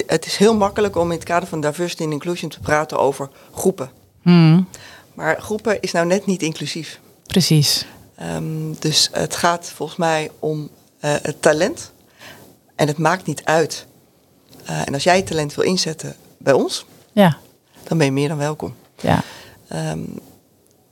het 0.05 0.25
is 0.25 0.35
heel 0.37 0.55
makkelijk 0.55 0.95
om 0.95 1.11
in 1.11 1.17
het 1.17 1.23
kader 1.27 1.47
van 1.49 1.61
diversity 1.61 2.03
and 2.03 2.11
inclusion 2.11 2.49
te 2.49 2.59
praten 2.59 2.99
over 2.99 3.29
groepen. 3.53 3.89
Hmm, 4.21 4.67
Maar 5.13 5.41
groepen 5.41 5.81
is 5.81 5.91
nou 5.91 6.05
net 6.05 6.25
niet 6.25 6.41
inclusief. 6.41 6.99
Precies. 7.33 7.85
Ehm, 8.15 8.73
dus 8.79 9.09
het 9.11 9.35
gaat 9.35 9.69
volgens 9.75 9.97
mij 9.97 10.31
om 10.39 10.69
eh, 10.99 11.13
het 11.21 11.41
talent. 11.41 11.91
En 12.75 12.87
het 12.87 12.97
maakt 12.97 13.25
niet 13.25 13.41
uit. 13.43 13.85
Eh, 14.65 14.87
en 14.87 14.93
als 14.93 15.03
jij 15.03 15.17
je 15.17 15.23
talent 15.23 15.55
wil 15.55 15.63
inzetten 15.65 16.15
bij 16.37 16.53
ons, 16.53 16.85
Ja, 17.11 17.37
dan 17.83 17.97
ben 17.97 18.07
je 18.07 18.13
meer 18.13 18.27
dan 18.27 18.37
welkom. 18.37 18.75
ja, 19.01 19.23
Ehm, 19.67 19.99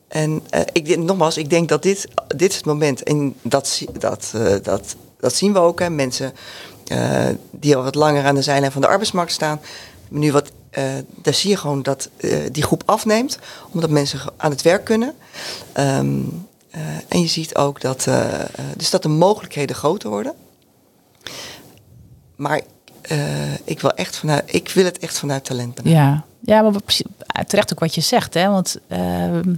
en 0.07 0.41
eh, 0.49 0.61
ik, 0.71 0.85
denk- 0.85 1.03
nogmaals, 1.03 1.37
ik 1.37 1.49
denk 1.49 1.69
dat 1.69 1.83
dit, 1.83 2.07
dit 2.27 2.49
is 2.49 2.55
het 2.55 2.65
moment. 2.65 3.03
En 3.03 3.35
dat, 3.41 3.81
dat, 3.99 4.33
dat, 4.63 4.95
dat 5.19 5.33
zien 5.35 5.53
we 5.53 5.59
ook. 5.59 5.79
Hè. 5.79 5.89
Mensen 5.89 6.33
die 7.51 7.75
al 7.75 7.83
wat 7.83 7.95
langer 7.95 8.25
aan 8.25 8.35
de 8.35 8.41
zijlijn 8.41 8.71
van 8.71 8.81
de 8.81 8.87
arbeidsmarkt 8.87 9.31
staan. 9.31 9.59
Nu 10.09 10.31
wat, 10.31 10.51
eh, 10.77 10.83
daar 11.21 11.33
zie 11.33 11.49
je 11.49 11.57
gewoon 11.57 11.81
dat 11.81 12.09
eh, 12.17 12.39
die 12.51 12.63
groep 12.63 12.83
afneemt. 12.85 13.39
Omdat 13.71 13.89
mensen 13.89 14.19
aan 14.37 14.51
het 14.51 14.61
werk 14.61 14.83
kunnen. 14.85 15.13
Ehm, 15.73 16.19
eh, 16.69 16.81
en 17.07 17.21
je 17.21 17.27
ziet 17.27 17.55
ook 17.55 17.81
dat, 17.81 18.07
dus 18.75 18.89
dat 18.89 19.03
de 19.03 19.09
mogelijkheden 19.09 19.75
groter 19.75 20.09
worden. 20.09 20.33
Maar 22.35 22.61
ik, 23.63 23.81
wil 23.81 23.91
echt 23.91 24.17
vanuit, 24.17 24.43
ik 24.45 24.69
wil 24.69 24.85
het 24.85 24.97
echt 24.97 25.19
vanuit 25.19 25.45
talent 25.45 25.79
ja. 25.83 26.25
Ja, 26.39 26.61
maar 26.61 26.71
terecht 27.47 27.73
ook 27.73 27.79
wat 27.79 27.95
je 27.95 28.01
zegt, 28.01 28.33
hè? 28.33 28.47
Want 28.47 28.79
ehm, 28.87 29.55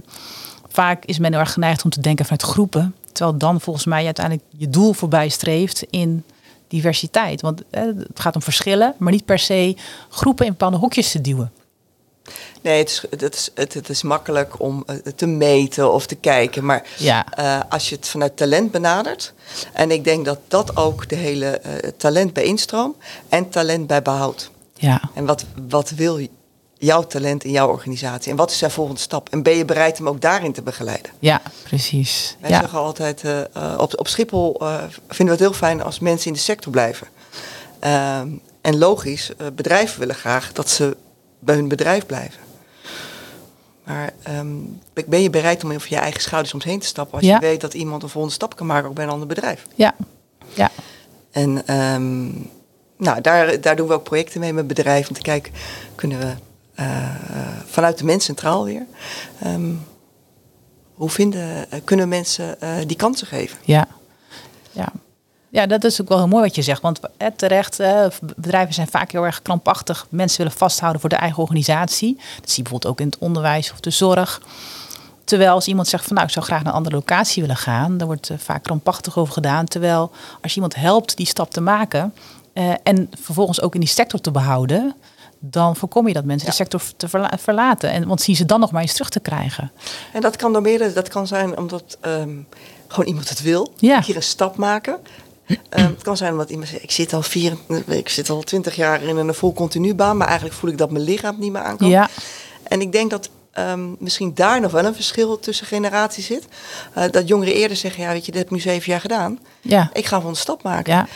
vaak 0.68 1.04
is 1.04 1.18
men 1.18 1.32
heel 1.32 1.40
erg 1.40 1.52
geneigd 1.52 1.84
om 1.84 1.90
te 1.90 2.00
denken 2.00 2.24
vanuit 2.24 2.42
groepen. 2.42 2.94
Terwijl 3.12 3.38
dan 3.38 3.60
volgens 3.60 3.84
mij 3.84 4.04
uiteindelijk 4.04 4.46
je 4.56 4.70
doel 4.70 4.92
voorbij 4.92 5.28
streeft 5.28 5.82
in 5.90 6.24
diversiteit. 6.70 7.40
Want 7.40 7.62
eh, 7.70 7.82
het 7.82 8.20
gaat 8.20 8.34
om 8.34 8.42
verschillen, 8.42 8.94
maar 8.98 9.12
niet 9.12 9.24
per 9.24 9.38
se 9.38 9.76
groepen 10.08 10.46
in 10.46 10.50
bepaalde 10.52 10.76
hokjes 10.76 11.10
te 11.10 11.20
duwen. 11.20 11.52
Nee, 12.62 12.78
het 12.78 12.88
is, 12.88 13.04
het, 13.10 13.34
is, 13.34 13.50
het, 13.54 13.74
het 13.74 13.88
is 13.88 14.02
makkelijk 14.02 14.60
om 14.60 14.82
eh, 14.86 14.96
te 14.96 15.26
meten 15.26 15.92
of 15.92 16.06
te 16.06 16.14
kijken. 16.14 16.64
Maar 16.64 16.86
Ja, 16.96 17.26
eh, 17.34 17.60
als 17.68 17.88
je 17.88 17.94
het 17.94 18.08
vanuit 18.08 18.36
talent 18.36 18.70
benadert. 18.70 19.32
En 19.72 19.90
ik 19.90 20.04
denk 20.04 20.24
dat 20.24 20.38
dat 20.48 20.76
ook 20.76 21.08
de 21.08 21.16
hele 21.16 21.60
talent 21.96 22.32
bij 22.32 22.44
instroom 22.44 22.96
en 23.28 23.48
talent 23.48 23.86
bij 23.86 24.02
behoud. 24.02 24.50
ja, 24.74 25.00
En 25.14 25.26
wat, 25.26 25.44
wat 25.68 25.90
wil 25.90 26.20
jouw 26.80 27.02
talent 27.02 27.44
in 27.44 27.50
jouw 27.50 27.68
organisatie? 27.68 28.30
En 28.30 28.36
wat 28.36 28.50
is 28.50 28.58
zijn 28.58 28.70
volgende 28.70 29.00
stap? 29.00 29.28
En 29.28 29.42
ben 29.42 29.56
je 29.56 29.64
bereid 29.64 29.98
hem 29.98 30.08
ook 30.08 30.20
daarin 30.20 30.52
te 30.52 30.62
begeleiden? 30.62 31.12
ja, 31.18 31.40
precies. 31.62 32.36
Wij 32.40 32.50
Ja, 32.50 32.60
zeggen 32.60 32.78
altijd, 32.78 33.24
eh, 33.24 33.40
eh, 33.40 33.74
op, 33.78 33.98
op 33.98 34.08
Schiphol 34.08 34.60
eh, 34.60 34.82
vinden 35.08 35.26
we 35.26 35.30
het 35.30 35.40
heel 35.40 35.52
fijn 35.52 35.82
als 35.82 35.98
mensen 35.98 36.26
in 36.26 36.32
de 36.32 36.38
sector 36.38 36.72
blijven. 36.72 37.06
Ehm, 37.78 38.28
en 38.60 38.78
logisch, 38.78 39.30
bedrijven 39.54 39.98
willen 39.98 40.14
graag 40.14 40.52
dat 40.52 40.68
ze 40.68 40.96
bij 41.38 41.54
hun 41.54 41.68
bedrijf 41.68 42.06
blijven. 42.06 42.40
Maar 43.84 44.12
ehm, 44.22 44.46
ben 45.06 45.22
je 45.22 45.30
bereid 45.30 45.64
om 45.64 45.72
over 45.72 45.86
je 45.90 45.96
eigen 45.96 46.20
schouders 46.20 46.50
soms 46.50 46.64
heen 46.64 46.78
te 46.78 46.86
stappen 46.86 47.14
als 47.18 47.26
Ja. 47.26 47.34
je 47.34 47.40
weet 47.40 47.60
dat 47.60 47.74
iemand 47.74 48.02
een 48.02 48.08
volgende 48.08 48.34
stap 48.36 48.56
kan 48.56 48.66
maken 48.66 48.88
ook 48.88 48.94
bij 48.94 49.04
een 49.04 49.10
ander 49.10 49.26
bedrijf? 49.28 49.66
ja, 49.74 49.94
ja, 50.54 50.70
En 51.30 51.66
ehm, 51.66 52.26
nou, 52.96 53.20
daar, 53.20 53.60
daar 53.60 53.76
doen 53.76 53.88
we 53.88 53.94
ook 53.94 54.04
projecten 54.04 54.40
mee 54.40 54.52
met 54.52 54.66
bedrijven 54.66 55.08
om 55.08 55.14
te 55.14 55.22
kijken, 55.22 55.52
kunnen 55.94 56.18
we 56.18 56.32
vanuit 57.66 57.98
de 57.98 58.04
mens 58.04 58.24
centraal 58.24 58.64
weer, 58.64 58.86
ehm, 59.40 59.72
hoe 60.94 61.10
vinden, 61.10 61.70
eh, 61.70 61.80
kunnen 61.84 62.08
mensen 62.08 62.60
eh, 62.60 62.70
die 62.86 62.96
kansen 62.96 63.26
geven? 63.26 63.58
ja, 63.64 63.86
ja. 64.72 64.92
Ja, 65.52 65.66
dat 65.66 65.84
is 65.84 66.00
ook 66.00 66.08
wel 66.08 66.18
heel 66.18 66.28
mooi 66.28 66.42
wat 66.42 66.54
je 66.54 66.62
zegt. 66.62 66.82
Want 66.82 67.00
eh, 67.16 67.28
terecht, 67.36 67.80
eh, 67.80 68.06
bedrijven 68.36 68.74
zijn 68.74 68.88
vaak 68.88 69.12
heel 69.12 69.24
erg 69.24 69.42
krampachtig. 69.42 70.06
Mensen 70.08 70.38
willen 70.38 70.58
vasthouden 70.58 71.00
voor 71.00 71.10
de 71.10 71.16
eigen 71.16 71.42
organisatie. 71.42 72.14
Dat 72.16 72.50
zie 72.50 72.56
je 72.56 72.62
bijvoorbeeld 72.62 72.92
ook 72.92 73.00
in 73.00 73.06
het 73.06 73.18
onderwijs 73.18 73.72
of 73.72 73.80
de 73.80 73.90
zorg. 73.90 74.40
Terwijl 75.30 75.52
als 75.52 75.66
iemand 75.66 75.88
zegt 75.88 76.04
van 76.04 76.14
nou, 76.14 76.26
ik 76.26 76.32
zou 76.32 76.44
graag 76.44 76.58
naar 76.62 76.68
een 76.68 76.76
andere 76.76 76.96
locatie 76.96 77.42
willen 77.42 77.56
gaan, 77.56 77.98
daar 77.98 78.06
wordt 78.06 78.30
eh, 78.30 78.38
vaak 78.38 78.62
krampachtig 78.62 79.18
over 79.18 79.32
gedaan. 79.32 79.64
Terwijl 79.64 80.10
als 80.42 80.50
je 80.50 80.54
iemand 80.54 80.74
helpt 80.74 81.16
die 81.16 81.26
stap 81.26 81.50
te 81.50 81.60
maken 81.60 82.14
eh, 82.52 82.72
en 82.82 83.10
vervolgens 83.20 83.60
ook 83.60 83.74
in 83.74 83.80
die 83.80 83.88
sector 83.88 84.20
te 84.20 84.30
behouden, 84.30 84.94
dan 85.40 85.76
voorkom 85.76 86.08
je 86.08 86.14
dat 86.14 86.24
mensen 86.24 86.46
Ja. 86.46 86.50
de 86.52 86.56
sector 86.58 86.82
te 86.96 87.08
verla- 87.08 87.32
verlaten. 87.38 87.90
En 87.90 88.06
want 88.08 88.20
zien 88.22 88.36
ze 88.36 88.44
dan 88.46 88.60
nog 88.60 88.70
maar 88.70 88.82
eens 88.82 88.92
terug 88.92 89.08
te 89.08 89.20
krijgen. 89.20 89.72
En 90.12 90.20
dat 90.20 90.36
kan 90.36 90.52
door 90.52 90.62
meerdere, 90.62 90.92
dat 90.92 91.08
kan 91.08 91.26
zijn 91.26 91.58
omdat 91.58 91.98
ehm, 92.00 92.30
gewoon 92.88 93.06
iemand 93.08 93.28
het 93.28 93.42
wil, 93.42 93.72
Ja. 93.76 93.96
een 93.96 94.02
keer 94.02 94.16
een 94.16 94.22
stap 94.22 94.56
maken. 94.56 94.98
Ehm, 95.68 95.84
het 95.86 96.02
kan 96.02 96.16
zijn 96.16 96.32
omdat 96.32 96.50
iemand 96.50 96.68
zegt, 96.68 96.82
ik 96.82 96.90
zit 96.90 97.12
al 97.12 97.22
vier, 97.22 97.52
ik 97.86 98.08
zit 98.08 98.30
al 98.30 98.42
twintig 98.42 98.76
jaar 98.76 99.02
in 99.02 99.16
een 99.16 99.34
vol 99.34 99.52
continu 99.52 99.94
baan, 99.94 100.16
maar 100.16 100.26
eigenlijk 100.26 100.56
voel 100.58 100.70
ik 100.70 100.78
dat 100.78 100.90
mijn 100.90 101.04
lichaam 101.04 101.36
niet 101.38 101.52
meer 101.52 101.62
aan 101.62 101.76
kan. 101.76 101.88
Ja, 101.88 102.08
En 102.62 102.80
ik 102.80 102.92
denk 102.92 103.10
dat 103.10 103.30
ehm, 103.52 103.80
misschien 103.98 104.34
daar 104.34 104.60
nog 104.60 104.72
wel 104.72 104.84
een 104.84 104.94
verschil 104.94 105.38
tussen 105.38 105.66
generaties 105.66 106.26
zit. 106.26 106.44
Eh, 106.94 107.04
dat 107.10 107.28
jongeren 107.28 107.54
eerder 107.54 107.76
zeggen, 107.76 108.02
ja 108.02 108.12
weet 108.12 108.24
je, 108.26 108.32
dit 108.32 108.40
heb 108.40 108.50
ik 108.50 108.56
nu 108.56 108.60
zeven 108.60 108.90
jaar 108.90 109.00
gedaan. 109.00 109.38
ja, 109.60 109.90
Ik 109.92 110.06
ga 110.06 110.16
gewoon 110.16 110.30
een 110.30 110.36
stap 110.38 110.62
maken. 110.62 110.92
ja, 110.92 111.06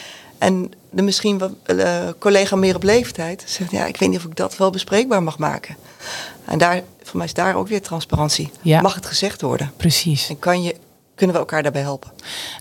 En 0.44 0.72
de 0.90 1.02
misschien 1.02 1.38
wat 1.38 1.52
eh, 1.62 2.08
collega 2.18 2.56
meer 2.56 2.74
op 2.74 2.82
leeftijd 2.82 3.42
zegt, 3.46 3.70
ja, 3.70 3.84
ik 3.84 3.96
weet 3.96 4.08
niet 4.08 4.18
of 4.18 4.24
ik 4.24 4.36
dat 4.36 4.56
wel 4.56 4.70
bespreekbaar 4.70 5.22
mag 5.22 5.38
maken. 5.38 5.76
En 6.44 6.58
daar, 6.58 6.82
voor 7.02 7.16
mij 7.16 7.26
is 7.26 7.34
daar 7.34 7.54
ook 7.54 7.68
weer 7.68 7.82
transparantie. 7.82 8.50
Ja. 8.62 8.80
Mag 8.80 8.94
het 8.94 9.06
gezegd 9.06 9.40
worden? 9.40 9.72
precies. 9.76 10.28
En 10.28 10.38
kan 10.38 10.62
je, 10.62 10.76
kunnen 11.14 11.34
we 11.34 11.42
elkaar 11.42 11.62
daarbij 11.62 11.82
helpen? 11.82 12.10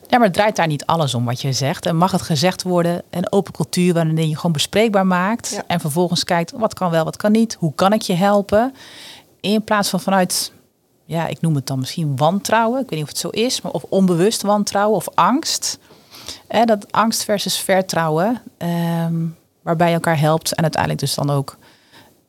Ja, 0.08 0.18
maar 0.18 0.28
het 0.28 0.34
draait 0.34 0.56
daar 0.56 0.68
niet 0.68 0.86
alles 0.86 1.14
om 1.14 1.26
wat 1.26 1.42
je 1.42 1.54
zegt. 1.54 1.86
En 1.86 1.96
mag 1.96 2.12
het 2.12 2.22
gezegd 2.22 2.64
worden, 2.64 3.04
een 3.10 3.32
open 3.32 3.54
cultuur 3.54 3.94
waarin 3.94 4.30
je 4.30 4.36
gewoon 4.36 4.52
bespreekbaar 4.52 5.08
maakt. 5.08 5.50
Ja. 5.50 5.64
En 5.68 5.80
vervolgens 5.80 6.24
kijkt, 6.24 6.52
wat 6.52 6.74
kan 6.74 6.90
wel, 6.90 7.04
wat 7.04 7.18
kan 7.18 7.32
niet. 7.32 7.56
Hoe 7.60 7.74
kan 7.76 7.94
ik 7.94 8.02
je 8.02 8.14
helpen? 8.14 8.74
In 9.40 9.64
plaats 9.64 9.90
van 9.90 10.00
vanuit, 10.00 10.52
ja, 11.06 11.28
ik 11.28 11.42
noem 11.42 11.56
het 11.56 11.68
dan 11.68 11.80
misschien 11.80 12.18
wantrouwen. 12.18 12.82
Ik 12.82 12.90
weet 12.90 13.00
niet 13.00 13.08
of 13.08 13.10
het 13.10 13.18
zo 13.18 13.30
is, 13.30 13.62
maar 13.62 13.72
of 13.72 13.84
onbewust 13.90 14.42
wantrouwen 14.42 14.96
of 14.96 15.08
angst. 15.14 15.80
Eh, 16.48 16.64
dat 16.64 16.92
angst 16.92 17.24
versus 17.24 17.58
vertrouwen, 17.58 18.42
ehm, 18.58 19.16
waarbij 19.62 19.88
je 19.88 19.94
elkaar 19.94 20.20
helpt. 20.20 20.54
En 20.56 20.62
uiteindelijk 20.62 21.02
dus 21.02 21.16
dan 21.16 21.30
ook 21.30 21.58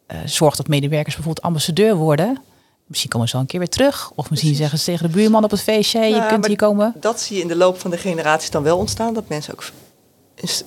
eh, 0.06 0.18
zorgt 0.24 0.56
dat 0.56 0.68
medewerkers 0.68 1.14
bijvoorbeeld 1.14 1.46
ambassadeur 1.46 1.94
worden. 1.96 2.38
Misschien 2.86 3.10
komen 3.10 3.26
ze 3.28 3.32
wel 3.32 3.42
een 3.42 3.48
keer 3.48 3.58
weer 3.58 3.68
terug. 3.68 4.10
Of 4.14 4.30
misschien 4.30 4.36
Precies. 4.36 4.58
zeggen 4.58 4.78
ze 4.78 4.84
tegen 4.84 5.06
de 5.06 5.12
buurman 5.12 5.44
op 5.44 5.50
het 5.50 5.62
feestje, 5.62 5.98
hey, 5.98 6.08
je 6.08 6.14
Ja, 6.14 6.26
kunt 6.26 6.46
hier 6.46 6.56
komen. 6.56 6.94
Dat 7.00 7.20
zie 7.20 7.36
je 7.36 7.42
in 7.42 7.48
de 7.48 7.56
loop 7.56 7.80
van 7.80 7.90
de 7.90 7.96
generaties 7.98 8.50
dan 8.50 8.62
wel 8.62 8.78
ontstaan. 8.78 9.14
Dat 9.14 9.28
mensen 9.28 9.52
ook 9.52 9.64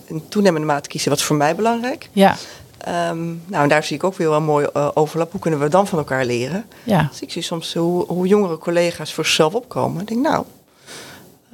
in 0.06 0.28
toenemende 0.30 0.68
mate 0.68 0.90
kiezen, 0.90 1.10
wat 1.10 1.20
is 1.20 1.26
voor 1.26 1.36
mij 1.36 1.56
belangrijk? 1.56 2.10
Ja, 2.12 2.36
Ehm, 2.78 3.26
nou, 3.28 3.64
en 3.64 3.70
daar 3.70 3.84
zie 3.84 3.96
ik 3.96 4.04
ook 4.04 4.16
weer 4.16 4.28
wel 4.28 4.38
een 4.38 4.44
mooi 4.44 4.68
eh, 4.74 4.90
overlap. 4.94 5.32
Hoe 5.32 5.42
kunnen 5.42 5.60
we 5.60 5.70
dan 5.70 5.88
van 5.88 5.98
elkaar 5.98 6.26
leren? 6.26 6.66
ja. 6.84 7.08
Dus 7.12 7.22
ik 7.22 7.32
zie 7.32 7.42
soms 7.42 7.74
hoe, 7.74 8.06
hoe 8.06 8.28
jongere 8.28 8.58
collega's 8.58 9.14
voor 9.14 9.26
zichzelf 9.26 9.54
opkomen. 9.54 10.02
Ik 10.02 10.08
denk, 10.08 10.22
nou, 10.22 10.46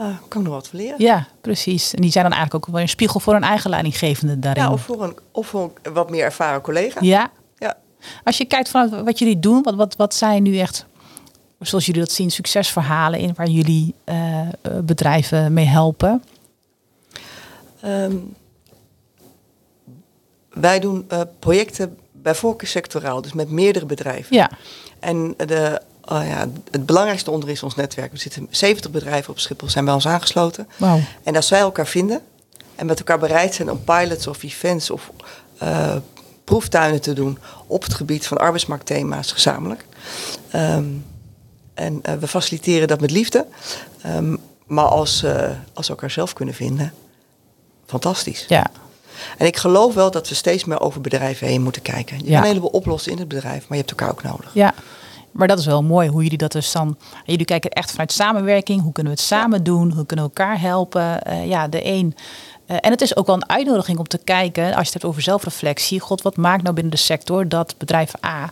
eh, 0.04 0.18
kan 0.28 0.42
ik 0.42 0.48
nog 0.48 0.56
wat 0.56 0.68
van 0.68 0.80
leren? 0.80 0.96
Ja, 0.98 1.28
precies. 1.42 1.94
En 1.94 2.02
die 2.02 2.12
zijn 2.12 2.24
dan 2.24 2.34
eigenlijk 2.34 2.66
ook 2.66 2.74
wel 2.74 2.82
een 2.82 2.90
spiegel 2.90 3.20
voor 3.20 3.34
hun 3.34 3.44
eigen 3.44 3.70
leidinggevende 3.70 4.40
daarin. 4.40 4.64
Ja, 4.64 4.72
of 4.72 4.82
voor 4.82 5.04
een, 5.04 5.18
of 5.32 5.48
voor 5.48 5.72
een 5.82 5.94
wat 5.94 6.10
meer 6.10 6.24
ervaren 6.24 6.62
collega. 6.62 7.00
Ja. 7.02 7.32
Ja. 7.58 7.78
Als 8.24 8.38
je 8.38 8.46
kijkt 8.46 8.70
vanuit 8.70 9.04
wat 9.04 9.20
jullie 9.20 9.40
doen, 9.40 9.64
wat, 9.64 9.76
wat, 9.76 9.96
wat 9.96 10.14
zijn 10.14 10.44
nu 10.44 10.58
echt, 10.58 10.86
zoals 11.60 11.86
jullie 11.86 12.02
dat 12.02 12.12
zien, 12.12 12.32
succesverhalen 12.32 13.20
in 13.20 13.34
waar 13.36 13.48
jullie 13.50 13.96
eh, 14.04 14.42
eh, 14.42 14.48
bedrijven 14.84 15.54
mee 15.54 15.66
helpen? 15.66 16.24
Ehm, 17.82 18.16
wij 20.50 20.80
doen 20.80 21.08
projecten 21.40 21.98
bij 22.12 22.36
voorkeur 22.36 22.68
sectoraal, 22.68 23.22
dus 23.22 23.34
met 23.34 23.50
meerdere 23.50 23.86
bedrijven. 23.86 24.36
Ja, 24.36 24.50
En 25.00 25.34
de, 25.38 25.82
oh 26.06 26.26
ja, 26.28 26.48
het 26.72 26.86
belangrijkste 26.86 27.32
onder 27.32 27.50
is 27.50 27.64
ons 27.64 27.76
netwerk. 27.76 28.12
Er 28.12 28.18
zitten 28.18 28.48
70 28.50 28.92
bedrijven 28.92 29.30
op 29.32 29.40
Schiphol, 29.40 29.70
zijn 29.70 29.86
bij 29.86 29.94
ons 29.94 30.08
aangesloten. 30.08 30.68
En 31.24 31.36
als 31.36 31.50
wij 31.50 31.60
elkaar 31.60 31.88
vinden 31.88 32.22
en 32.76 32.86
met 32.86 32.98
elkaar 33.00 33.20
bereid 33.20 33.54
zijn 33.54 33.72
om 33.72 33.84
pilots 33.84 34.28
of 34.28 34.44
events 34.44 34.90
of 34.90 35.12
eh, 35.58 35.96
proeftuinen 36.44 37.02
te 37.02 37.14
doen 37.14 37.38
op 37.68 37.84
het 37.84 37.94
gebied 37.94 38.28
van 38.28 38.38
arbeidsmarktthema's 38.38 39.32
gezamenlijk. 39.32 39.86
Ehm, 40.52 40.84
en 41.74 42.00
eh, 42.04 42.14
we 42.14 42.28
faciliteren 42.28 42.88
dat 42.88 43.02
met 43.02 43.12
liefde. 43.12 43.46
Ehm, 44.02 44.36
maar 44.68 44.86
als, 44.86 45.24
eh, 45.24 45.50
als 45.74 45.88
we 45.88 45.94
elkaar 45.94 46.12
zelf 46.12 46.34
kunnen 46.34 46.56
vinden, 46.56 46.94
fantastisch. 47.86 48.46
Ja, 48.48 48.66
En 49.38 49.46
ik 49.46 49.58
geloof 49.58 49.94
wel 49.94 50.12
dat 50.12 50.30
we 50.30 50.36
steeds 50.36 50.66
meer 50.66 50.80
over 50.82 51.02
bedrijven 51.02 51.48
heen 51.48 51.62
moeten 51.62 51.82
kijken. 51.82 52.18
Je 52.18 52.24
Ja. 52.24 52.30
kan 52.32 52.40
een 52.42 52.48
heleboel 52.48 52.70
oplossen 52.70 53.12
in 53.12 53.18
het 53.18 53.28
bedrijf, 53.28 53.60
maar 53.60 53.78
je 53.78 53.84
hebt 53.86 53.90
elkaar 53.90 54.10
ook 54.12 54.24
nodig. 54.24 54.50
ja. 54.54 54.74
Maar 55.34 55.48
dat 55.48 55.60
is 55.60 55.66
wel 55.66 55.84
mooi 55.84 56.10
hoe 56.10 56.24
jullie 56.24 56.38
dat 56.38 56.52
dus 56.52 56.72
dan. 56.72 56.98
Jullie 57.26 57.46
kijken 57.46 57.70
echt 57.70 57.92
vanuit 57.92 58.12
samenwerking. 58.12 58.82
Hoe 58.82 58.92
kunnen 58.92 59.14
we 59.14 59.20
het 59.20 59.28
samen 59.28 59.64
doen? 59.64 59.92
Hoe 59.92 60.06
kunnen 60.06 60.26
we 60.26 60.32
elkaar 60.36 60.60
helpen? 60.60 61.24
Eh, 61.24 61.48
ja, 61.48 61.68
de 61.68 61.86
een. 61.86 62.16
eh, 62.66 62.78
en 62.82 62.92
het 62.92 63.02
is 63.02 63.16
ook 63.16 63.26
wel 63.26 63.36
een 63.36 63.50
uitnodiging 63.50 63.98
om 63.98 64.08
te 64.08 64.18
kijken, 64.18 64.64
als 64.64 64.74
je 64.74 64.80
het 64.80 64.94
hebt 64.94 65.06
over 65.06 65.22
zelfreflectie. 65.22 66.00
God, 66.00 66.22
wat 66.22 66.38
maakt 66.38 66.64
nou 66.64 66.76
binnen 66.76 66.94
de 66.94 67.00
sector 67.00 67.48
dat 67.48 67.76
bedrijf 67.78 68.14
A 68.26 68.52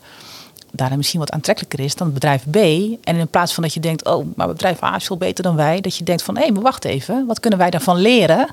daarin 0.71 0.97
misschien 0.97 1.19
wat 1.19 1.31
aantrekkelijker 1.31 1.79
is 1.79 1.95
dan 1.95 2.13
bedrijf 2.13 2.43
B. 2.49 2.55
En 2.55 3.15
in 3.15 3.27
plaats 3.27 3.53
van 3.53 3.63
dat 3.63 3.73
je 3.73 3.79
denkt, 3.79 4.05
oh, 4.05 4.25
maar 4.35 4.47
bedrijf 4.47 4.83
A 4.83 4.95
is 4.95 5.05
veel 5.05 5.17
beter 5.17 5.43
dan 5.43 5.55
wij, 5.55 5.81
dat 5.81 5.95
je 5.95 6.03
denkt 6.03 6.23
van, 6.23 6.37
hé, 6.37 6.51
maar 6.51 6.61
wacht 6.61 6.85
even, 6.85 7.25
wat 7.25 7.39
kunnen 7.39 7.59
wij 7.59 7.69
daarvan 7.69 7.97
leren? 7.97 8.47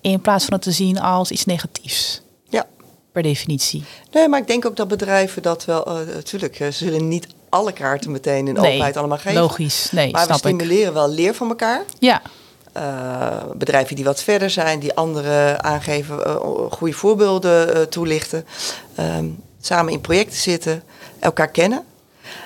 In 0.00 0.20
plaats 0.20 0.44
van 0.44 0.54
het 0.54 0.62
te 0.62 0.72
zien 0.72 1.00
als 1.00 1.30
iets 1.30 1.44
negatiefs. 1.44 2.22
Ja. 2.48 2.66
Per 3.12 3.22
definitie. 3.22 3.84
Nee, 4.12 4.28
maar 4.28 4.40
ik 4.40 4.46
denk 4.46 4.66
ook 4.66 4.76
dat 4.76 4.88
bedrijven 4.88 5.42
dat 5.42 5.64
wel... 5.64 6.00
Uh, 6.00 6.14
natuurlijk, 6.14 6.56
ze 6.56 6.70
zullen 6.70 7.08
niet 7.08 7.26
alle 7.52 7.72
kaarten 7.72 8.10
meteen 8.10 8.48
in 8.48 8.54
Nee, 8.54 8.66
openheid 8.66 8.96
allemaal 8.96 9.18
geven. 9.18 9.40
Logisch, 9.40 9.90
nee, 9.90 10.12
maar 10.12 10.26
we 10.26 10.32
ik. 10.32 10.38
stimuleren 10.38 10.92
wel 10.92 11.08
leer 11.08 11.34
van 11.34 11.48
elkaar. 11.48 11.82
Ja, 11.98 12.22
Uh, 12.76 13.36
bedrijven 13.54 13.96
die 13.96 14.04
wat 14.04 14.22
verder 14.22 14.50
zijn, 14.50 14.78
die 14.78 14.94
anderen 14.94 15.64
aangeven, 15.64 16.18
uh, 16.26 16.36
goede 16.70 16.94
voorbeelden 16.94 17.76
uh, 17.76 17.82
toelichten. 17.82 18.46
Um, 18.98 19.42
samen 19.60 19.92
in 19.92 20.00
projecten 20.00 20.38
zitten, 20.38 20.82
elkaar 21.18 21.48
kennen. 21.48 21.84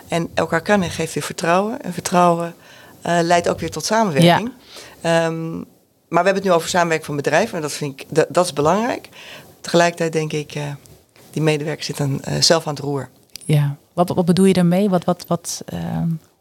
En 0.09 0.31
elkaar 0.35 0.61
kennen 0.61 0.91
geeft 0.91 1.15
weer 1.15 1.23
vertrouwen. 1.23 1.83
En 1.83 1.93
vertrouwen 1.93 2.55
leidt 3.03 3.49
ook 3.49 3.61
weer 3.61 3.71
tot 3.71 3.85
samenwerking. 3.85 4.53
Ja. 5.01 5.27
Um, 5.27 5.55
maar 6.09 6.23
we 6.23 6.29
hebben 6.29 6.35
het 6.35 6.45
nu 6.45 6.53
over 6.53 6.69
samenwerking 6.69 7.07
van 7.07 7.17
bedrijven. 7.17 7.57
En 7.57 7.63
dat 7.63 7.73
vind 7.73 8.01
ik, 8.01 8.07
dat, 8.09 8.27
dat 8.29 8.45
is 8.45 8.53
belangrijk. 8.53 9.09
Tegelijkertijd 9.61 10.13
denk 10.13 10.33
ik, 10.33 10.55
die 11.31 11.43
medewerkers 11.43 11.87
zitten 11.87 12.21
zelf 12.41 12.67
aan 12.67 12.75
het 12.75 12.83
roer. 12.83 13.09
Ja, 13.45 13.77
wat, 13.97 14.09
wat 14.09 14.25
bedoel 14.25 14.45
je 14.45 14.53
daarmee? 14.53 14.89
Wat, 14.89 15.05
wat, 15.05 15.25
wat, 15.29 15.65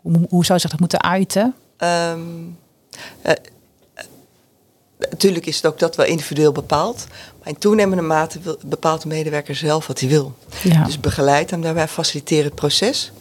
hoe, 0.02 0.26
hoe 0.30 0.46
zou 0.46 0.60
zich 0.60 0.70
dat 0.70 0.80
moeten 0.80 1.02
uiten? 1.02 1.56
Um, 1.78 2.58
Natuurlijk 5.10 5.46
is 5.46 5.56
het 5.56 5.65
ook 5.65 5.80
dat 5.80 5.96
wel 5.96 6.06
individueel 6.06 6.52
bepaald. 6.52 7.08
Maar 7.39 7.48
in 7.48 7.58
toenemende 7.58 8.04
mate 8.04 8.39
bepaalt 8.65 9.02
de 9.02 9.08
medewerker 9.08 9.56
zelf 9.56 9.88
wat 9.88 10.00
hij 10.00 10.10
wil. 10.10 10.36
Ja. 10.63 10.84
Dus 10.84 11.00
begeleid 11.00 11.52
hem 11.52 11.62
daarbij, 11.62 11.88
faciliteer 11.88 12.44
het 12.44 12.56
proces. 12.56 13.12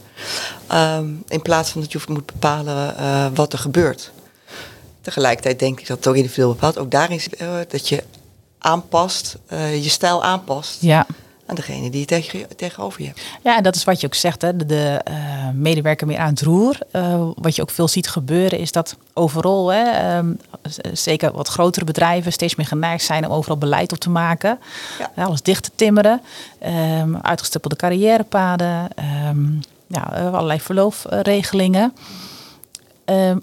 Um, 0.72 1.22
in 1.28 1.42
plaats 1.42 1.70
van 1.70 1.80
dat 1.80 1.92
je 1.92 2.00
moet 2.08 2.26
bepalen 2.26 2.94
uh, 2.98 3.26
wat 3.34 3.52
er 3.52 3.58
gebeurt. 3.58 4.10
Tegelijkertijd 5.00 5.58
denk 5.58 5.80
ik 5.80 5.86
dat 5.86 5.96
het 5.96 6.06
ook 6.06 6.16
individueel 6.16 6.52
bepaalt. 6.52 6.78
Ook 6.78 6.90
daarin 6.90 7.20
zit 7.20 7.38
dat 7.68 7.88
je 7.88 8.04
aanpast, 8.58 9.36
uh, 9.52 9.82
je 9.82 9.88
stijl 9.88 10.24
aanpast. 10.24 10.80
Ja. 10.80 11.06
Aan 11.46 11.54
degene 11.54 11.90
die 11.90 12.00
je 12.00 12.06
tegen, 12.06 12.56
tegenover 12.56 13.00
je 13.00 13.06
hebt. 13.06 13.20
Ja, 13.42 13.56
en 13.56 13.62
dat 13.62 13.74
is 13.74 13.84
wat 13.84 14.00
je 14.00 14.06
ook 14.06 14.14
zegt, 14.14 14.42
hè? 14.42 14.56
de, 14.56 14.66
de 14.66 15.00
uh, 15.08 15.14
medewerker 15.54 16.06
meer 16.06 16.18
aan 16.18 16.30
het 16.30 16.42
roer. 16.42 16.78
Uh, 16.92 17.28
wat 17.34 17.56
je 17.56 17.62
ook 17.62 17.70
veel 17.70 17.88
ziet 17.88 18.08
gebeuren 18.08 18.58
is 18.58 18.72
dat 18.72 18.96
overal, 19.12 19.72
hè, 19.72 20.16
um, 20.18 20.40
zeker 20.92 21.32
wat 21.32 21.48
grotere 21.48 21.84
bedrijven, 21.84 22.32
steeds 22.32 22.54
meer 22.54 22.66
geneigd 22.66 23.04
zijn 23.04 23.26
om 23.26 23.32
overal 23.32 23.58
beleid 23.58 23.92
op 23.92 23.98
te 23.98 24.10
maken. 24.10 24.58
Ja. 24.98 25.24
alles 25.24 25.42
dicht 25.42 25.62
te 25.62 25.70
timmeren, 25.74 26.20
um, 27.00 27.16
uitgestippelde 27.16 27.76
carrièrepaden, 27.76 28.88
um, 29.28 29.60
ja, 29.86 30.00
allerlei 30.32 30.60
verloofregelingen. 30.60 31.94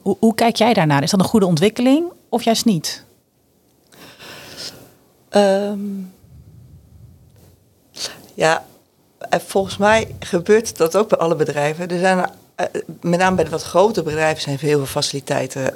Hoe, 0.01 0.17
hoe, 0.19 0.35
kijk 0.35 0.55
jij 0.55 0.73
daarnaar? 0.73 1.03
Is 1.03 1.11
dat 1.11 1.19
een 1.19 1.25
goede 1.25 1.45
ontwikkeling 1.45 2.05
of 2.29 2.43
juist 2.43 2.65
niet? 2.65 3.03
Ja, 8.33 8.65
volgens 9.29 9.77
mij 9.77 10.15
gebeurt 10.19 10.77
dat 10.77 10.95
ook 10.95 11.09
bij 11.09 11.17
alle 11.17 11.35
bedrijven. 11.35 11.87
Er 11.87 11.99
zijn, 11.99 12.29
met 13.01 13.19
name 13.19 13.35
bij 13.35 13.45
de 13.45 13.51
wat 13.51 13.63
grotere 13.63 14.05
bedrijven 14.05 14.41
zijn 14.41 14.59
veel 14.59 14.85
faciliteiten. 14.85 15.75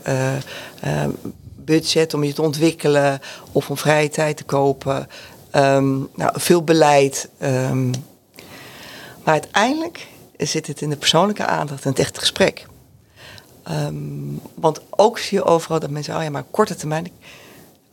Uh, 0.83 1.07
budget 1.55 2.13
om 2.13 2.23
je 2.23 2.33
te 2.33 2.41
ontwikkelen 2.41 3.19
of 3.51 3.69
om 3.69 3.77
vrije 3.77 4.09
tijd 4.09 4.37
te 4.37 4.43
kopen. 4.43 5.07
Um, 5.55 6.09
nou, 6.15 6.31
veel 6.33 6.63
beleid. 6.63 7.29
Um, 7.43 7.91
maar 9.23 9.33
uiteindelijk 9.33 10.07
zit 10.37 10.67
het 10.67 10.81
in 10.81 10.89
de 10.89 10.97
persoonlijke 10.97 11.45
aandacht 11.45 11.83
en 11.83 11.89
het 11.89 11.99
echte 11.99 12.19
gesprek. 12.19 12.65
Um, 13.71 14.41
want 14.53 14.81
ook 14.89 15.19
zie 15.19 15.37
je 15.37 15.43
overal 15.43 15.79
dat 15.79 15.89
mensen, 15.89 16.15
oh 16.15 16.23
ja, 16.23 16.29
maar 16.29 16.43
korte 16.51 16.75
termijn 16.75 17.11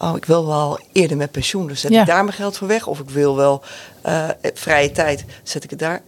oh, 0.03 0.17
ik 0.17 0.25
wil 0.25 0.47
wel 0.47 0.79
eerder 0.93 1.17
met 1.17 1.31
pensioen, 1.31 1.67
dus 1.67 1.81
zet 1.81 1.93
Ja. 1.93 2.01
ik 2.01 2.07
daar 2.07 2.25
mijn 2.25 2.37
geld 2.37 2.57
voor 2.57 2.69
weg. 2.69 2.87
Of 2.87 2.99
ik 3.01 3.11
wil 3.11 3.37
wel 3.37 3.63
uh, 4.07 4.29
vrije 4.55 4.91
tijd, 4.91 5.25
zet 5.43 5.65
ik 5.65 5.71
het 5.71 5.79
daar. 5.79 6.03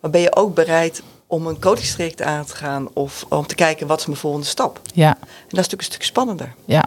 Maar 0.00 0.10
ben 0.10 0.20
je 0.20 0.36
ook 0.36 0.54
bereid 0.54 1.02
om 1.26 1.46
een 1.46 1.60
coachingstraject 1.60 2.22
aan 2.22 2.44
te 2.44 2.56
gaan 2.56 2.88
of 2.92 3.24
om 3.28 3.46
te 3.46 3.54
kijken 3.54 3.86
wat 3.86 3.98
is 4.00 4.06
mijn 4.06 4.18
volgende 4.18 4.46
stap? 4.46 4.80
Ja, 4.94 5.08
En 5.08 5.18
dat 5.20 5.28
is 5.40 5.48
natuurlijk 5.50 5.80
een 5.80 5.84
stuk 5.92 6.02
spannender. 6.02 6.54
ja, 6.64 6.84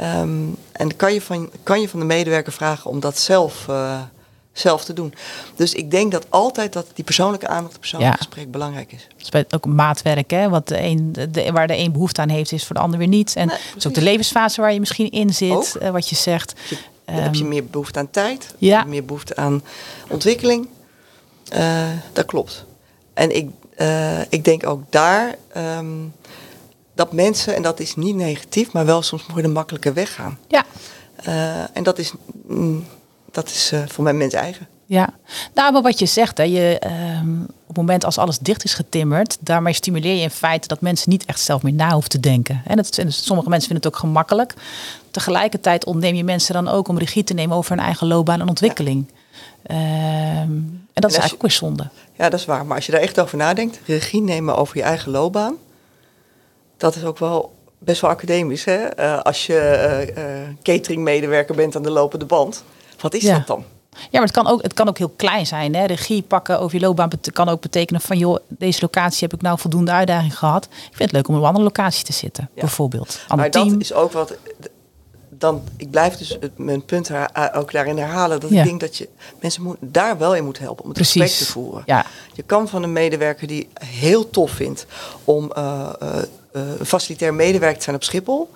Um, 0.00 0.56
en 0.72 0.96
kan 0.96 1.14
je, 1.14 1.22
van, 1.22 1.50
kan 1.62 1.80
je 1.80 1.88
van 1.88 2.00
de 2.00 2.06
medewerker 2.06 2.52
vragen 2.52 2.90
om 2.90 3.00
dat 3.00 3.18
zelf, 3.18 3.66
uh, 3.70 4.00
zelf 4.58 4.84
te 4.84 4.92
doen. 4.92 5.14
Dus 5.56 5.74
ik 5.74 5.90
denk 5.90 6.12
dat 6.12 6.26
altijd 6.28 6.72
dat 6.72 6.86
die 6.94 7.04
persoonlijke 7.04 7.48
aandacht, 7.48 7.70
het 7.70 7.80
persoonlijke 7.80 8.16
Ja. 8.16 8.24
gesprek 8.24 8.50
belangrijk 8.50 8.92
is. 8.92 9.06
het 9.16 9.34
is 9.48 9.52
ook 9.52 9.66
maatwerk, 9.66 10.30
hè? 10.30 10.48
Wat 10.48 10.68
de 10.68 10.80
een, 10.82 11.12
de, 11.30 11.52
waar 11.52 11.66
de 11.66 11.76
een 11.76 11.92
behoefte 11.92 12.20
aan 12.20 12.28
heeft, 12.28 12.52
is 12.52 12.64
voor 12.66 12.74
de 12.76 12.82
ander 12.82 12.98
weer 12.98 13.08
niet. 13.08 13.36
En 13.36 13.46
Nee, 13.46 13.56
het 13.56 13.76
is 13.76 13.86
ook 13.86 13.94
de 13.94 14.02
levensfase 14.02 14.60
waar 14.60 14.72
je 14.72 14.80
misschien 14.80 15.10
in 15.10 15.34
zit, 15.34 15.76
eh, 15.76 15.90
wat 15.90 16.08
je 16.08 16.14
zegt. 16.16 16.52
Je- 16.68 16.76
dan 17.04 17.14
heb 17.14 17.34
je 17.34 17.40
Ehm, 17.40 17.48
meer 17.48 17.64
behoefte 17.66 17.98
aan 17.98 18.10
tijd, 18.10 18.54
ja. 18.58 18.84
meer 18.84 19.04
behoefte 19.04 19.36
aan 19.36 19.62
ontwikkeling. 20.08 20.68
Uh, 21.56 21.84
dat 22.12 22.24
klopt. 22.26 22.64
En 23.14 23.36
ik, 23.36 23.48
uh, 23.78 24.20
ik 24.28 24.44
denk 24.44 24.66
ook 24.66 24.82
daar 24.90 25.34
um, 25.56 26.12
dat 26.94 27.12
mensen, 27.12 27.54
en 27.54 27.62
dat 27.62 27.80
is 27.80 27.96
niet 27.96 28.14
negatief, 28.14 28.72
maar 28.72 28.86
wel 28.86 29.02
soms 29.02 29.22
voor 29.32 29.42
de 29.42 29.48
makkelijke 29.48 29.92
weg 29.92 30.14
gaan. 30.14 30.38
Ja, 30.48 30.64
en 31.72 31.82
dat 31.82 31.98
is, 31.98 32.12
mm, 32.46 32.84
dat 33.36 33.48
is 33.48 33.70
uh, 33.72 33.80
voor 33.86 34.04
mij 34.04 34.12
mens 34.12 34.34
eigen. 34.34 34.66
ja. 34.86 35.08
Nou, 35.54 35.72
maar 35.72 35.82
wat 35.82 35.98
je 35.98 36.06
zegt, 36.06 36.38
hè, 36.38 36.44
je, 36.44 36.78
ehm, 36.78 37.40
op 37.42 37.66
het 37.66 37.76
moment 37.76 38.04
als 38.04 38.18
alles 38.18 38.38
dicht 38.38 38.64
is 38.64 38.74
getimmerd, 38.74 39.36
daarmee 39.40 39.72
stimuleer 39.72 40.14
je 40.14 40.22
in 40.22 40.30
feite 40.30 40.68
dat 40.68 40.80
mensen 40.80 41.10
niet 41.10 41.24
echt 41.24 41.40
zelf 41.40 41.62
meer 41.62 41.72
na 41.72 41.90
hoeven 41.92 42.10
te 42.10 42.20
denken. 42.20 42.62
En 42.66 42.76
dat, 42.76 42.98
en 42.98 43.12
sommige 43.12 43.48
mensen 43.48 43.68
vinden 43.68 43.86
het 43.86 43.94
ook 43.94 44.00
gemakkelijk. 44.00 44.54
Tegelijkertijd 45.10 45.84
ontneem 45.84 46.14
je 46.14 46.24
mensen 46.24 46.54
dan 46.54 46.68
ook 46.68 46.88
om 46.88 46.98
regie 46.98 47.24
te 47.24 47.34
nemen 47.34 47.56
over 47.56 47.70
hun 47.70 47.84
eigen 47.84 48.06
loopbaan 48.06 48.40
en 48.40 48.48
ontwikkeling. 48.48 49.06
Ehm, 49.62 49.78
en 49.80 51.02
dat 51.02 51.10
is 51.10 51.16
je- 51.16 51.20
eigenlijk 51.20 51.32
ook 51.34 51.40
weer 51.42 51.50
zonde. 51.50 51.88
Ja, 52.16 52.28
dat 52.28 52.40
is 52.40 52.46
waar. 52.46 52.66
Maar 52.66 52.76
als 52.76 52.86
je 52.86 52.92
daar 52.92 53.00
echt 53.00 53.20
over 53.20 53.36
nadenkt, 53.38 53.78
regie 53.86 54.22
nemen 54.22 54.56
over 54.56 54.76
je 54.76 54.82
eigen 54.82 55.10
loopbaan, 55.10 55.54
dat 56.76 56.96
is 56.96 57.04
ook 57.04 57.18
wel 57.18 57.54
best 57.78 58.00
wel 58.00 58.10
academisch. 58.10 58.64
Hè? 58.64 58.98
Uh, 59.00 59.20
als 59.22 59.46
je 59.46 60.06
uh, 60.16 60.24
uh, 60.24 60.24
cateringmedewerker 60.62 61.54
bent 61.54 61.76
aan 61.76 61.82
de 61.82 61.90
lopende 61.90 62.24
band, 62.24 62.62
wat 63.00 63.14
is 63.14 63.22
Ja. 63.22 63.36
dat 63.38 63.46
dan? 63.46 63.64
Ja, 63.90 64.06
maar 64.10 64.22
het 64.22 64.30
kan 64.30 64.46
ook, 64.46 64.62
het 64.62 64.72
kan 64.74 64.88
ook 64.88 64.98
heel 64.98 65.12
klein 65.16 65.46
zijn. 65.46 65.74
Hè? 65.74 65.84
Regie 65.84 66.22
pakken 66.22 66.60
over 66.60 66.78
je 66.78 66.84
loopbaan 66.86 67.10
kan 67.32 67.48
ook 67.48 67.60
betekenen 67.60 68.00
van... 68.00 68.18
joh, 68.18 68.36
deze 68.48 68.80
locatie 68.80 69.18
heb 69.28 69.34
ik 69.34 69.42
nou 69.42 69.58
voldoende 69.58 69.90
uitdaging 69.90 70.38
gehad. 70.38 70.64
Ik 70.64 70.70
vind 70.82 70.98
het 70.98 71.12
leuk 71.12 71.28
om 71.28 71.34
op 71.34 71.40
een 71.40 71.46
andere 71.46 71.64
locatie 71.64 72.04
te 72.04 72.12
zitten, 72.12 72.50
Ja. 72.54 72.60
bijvoorbeeld. 72.60 73.18
Ander 73.28 73.36
maar 73.36 73.50
team. 73.50 73.68
dat 73.68 73.80
is 73.80 73.92
ook 73.92 74.12
wat. 74.12 74.36
Dan, 75.38 75.62
ik 75.76 75.90
blijf 75.90 76.16
dus 76.16 76.36
het, 76.40 76.58
mijn 76.58 76.84
punt 76.84 77.08
her- 77.08 77.50
ook 77.54 77.72
daarin 77.72 77.98
herhalen. 77.98 78.40
Dat 78.40 78.50
Ja. 78.50 78.58
ik 78.62 78.66
denk 78.66 78.80
dat 78.80 78.96
je 78.96 79.08
mensen 79.40 79.62
moet, 79.62 79.76
daar 79.80 80.18
wel 80.18 80.34
in 80.34 80.44
moet 80.44 80.58
helpen 80.58 80.82
om 80.82 80.88
het 80.90 80.98
Precies. 80.98 81.22
gesprek 81.22 81.46
te 81.46 81.52
voeren. 81.52 81.82
Ja, 81.86 82.06
Je 82.32 82.42
kan 82.42 82.68
van 82.68 82.82
een 82.82 82.92
medewerker 82.92 83.46
die 83.46 83.68
heel 83.80 84.30
tof 84.30 84.50
vindt 84.50 84.86
om 85.24 85.52
uh, 85.58 85.88
uh, 86.02 86.08
uh, 86.52 86.62
facilitair 86.84 87.34
medewerker 87.34 87.78
te 87.78 87.84
zijn 87.84 87.96
op 87.96 88.04
Schiphol. 88.04 88.50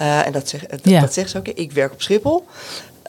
Uh, 0.00 0.26
en 0.26 0.32
dat, 0.32 0.48
zeg, 0.48 0.66
dat, 0.66 0.80
Ja. 0.82 1.00
dat 1.00 1.12
zegt 1.12 1.30
ze 1.30 1.38
ook, 1.38 1.48
ik 1.48 1.72
werk 1.72 1.92
op 1.92 2.02
Schiphol. 2.02 2.46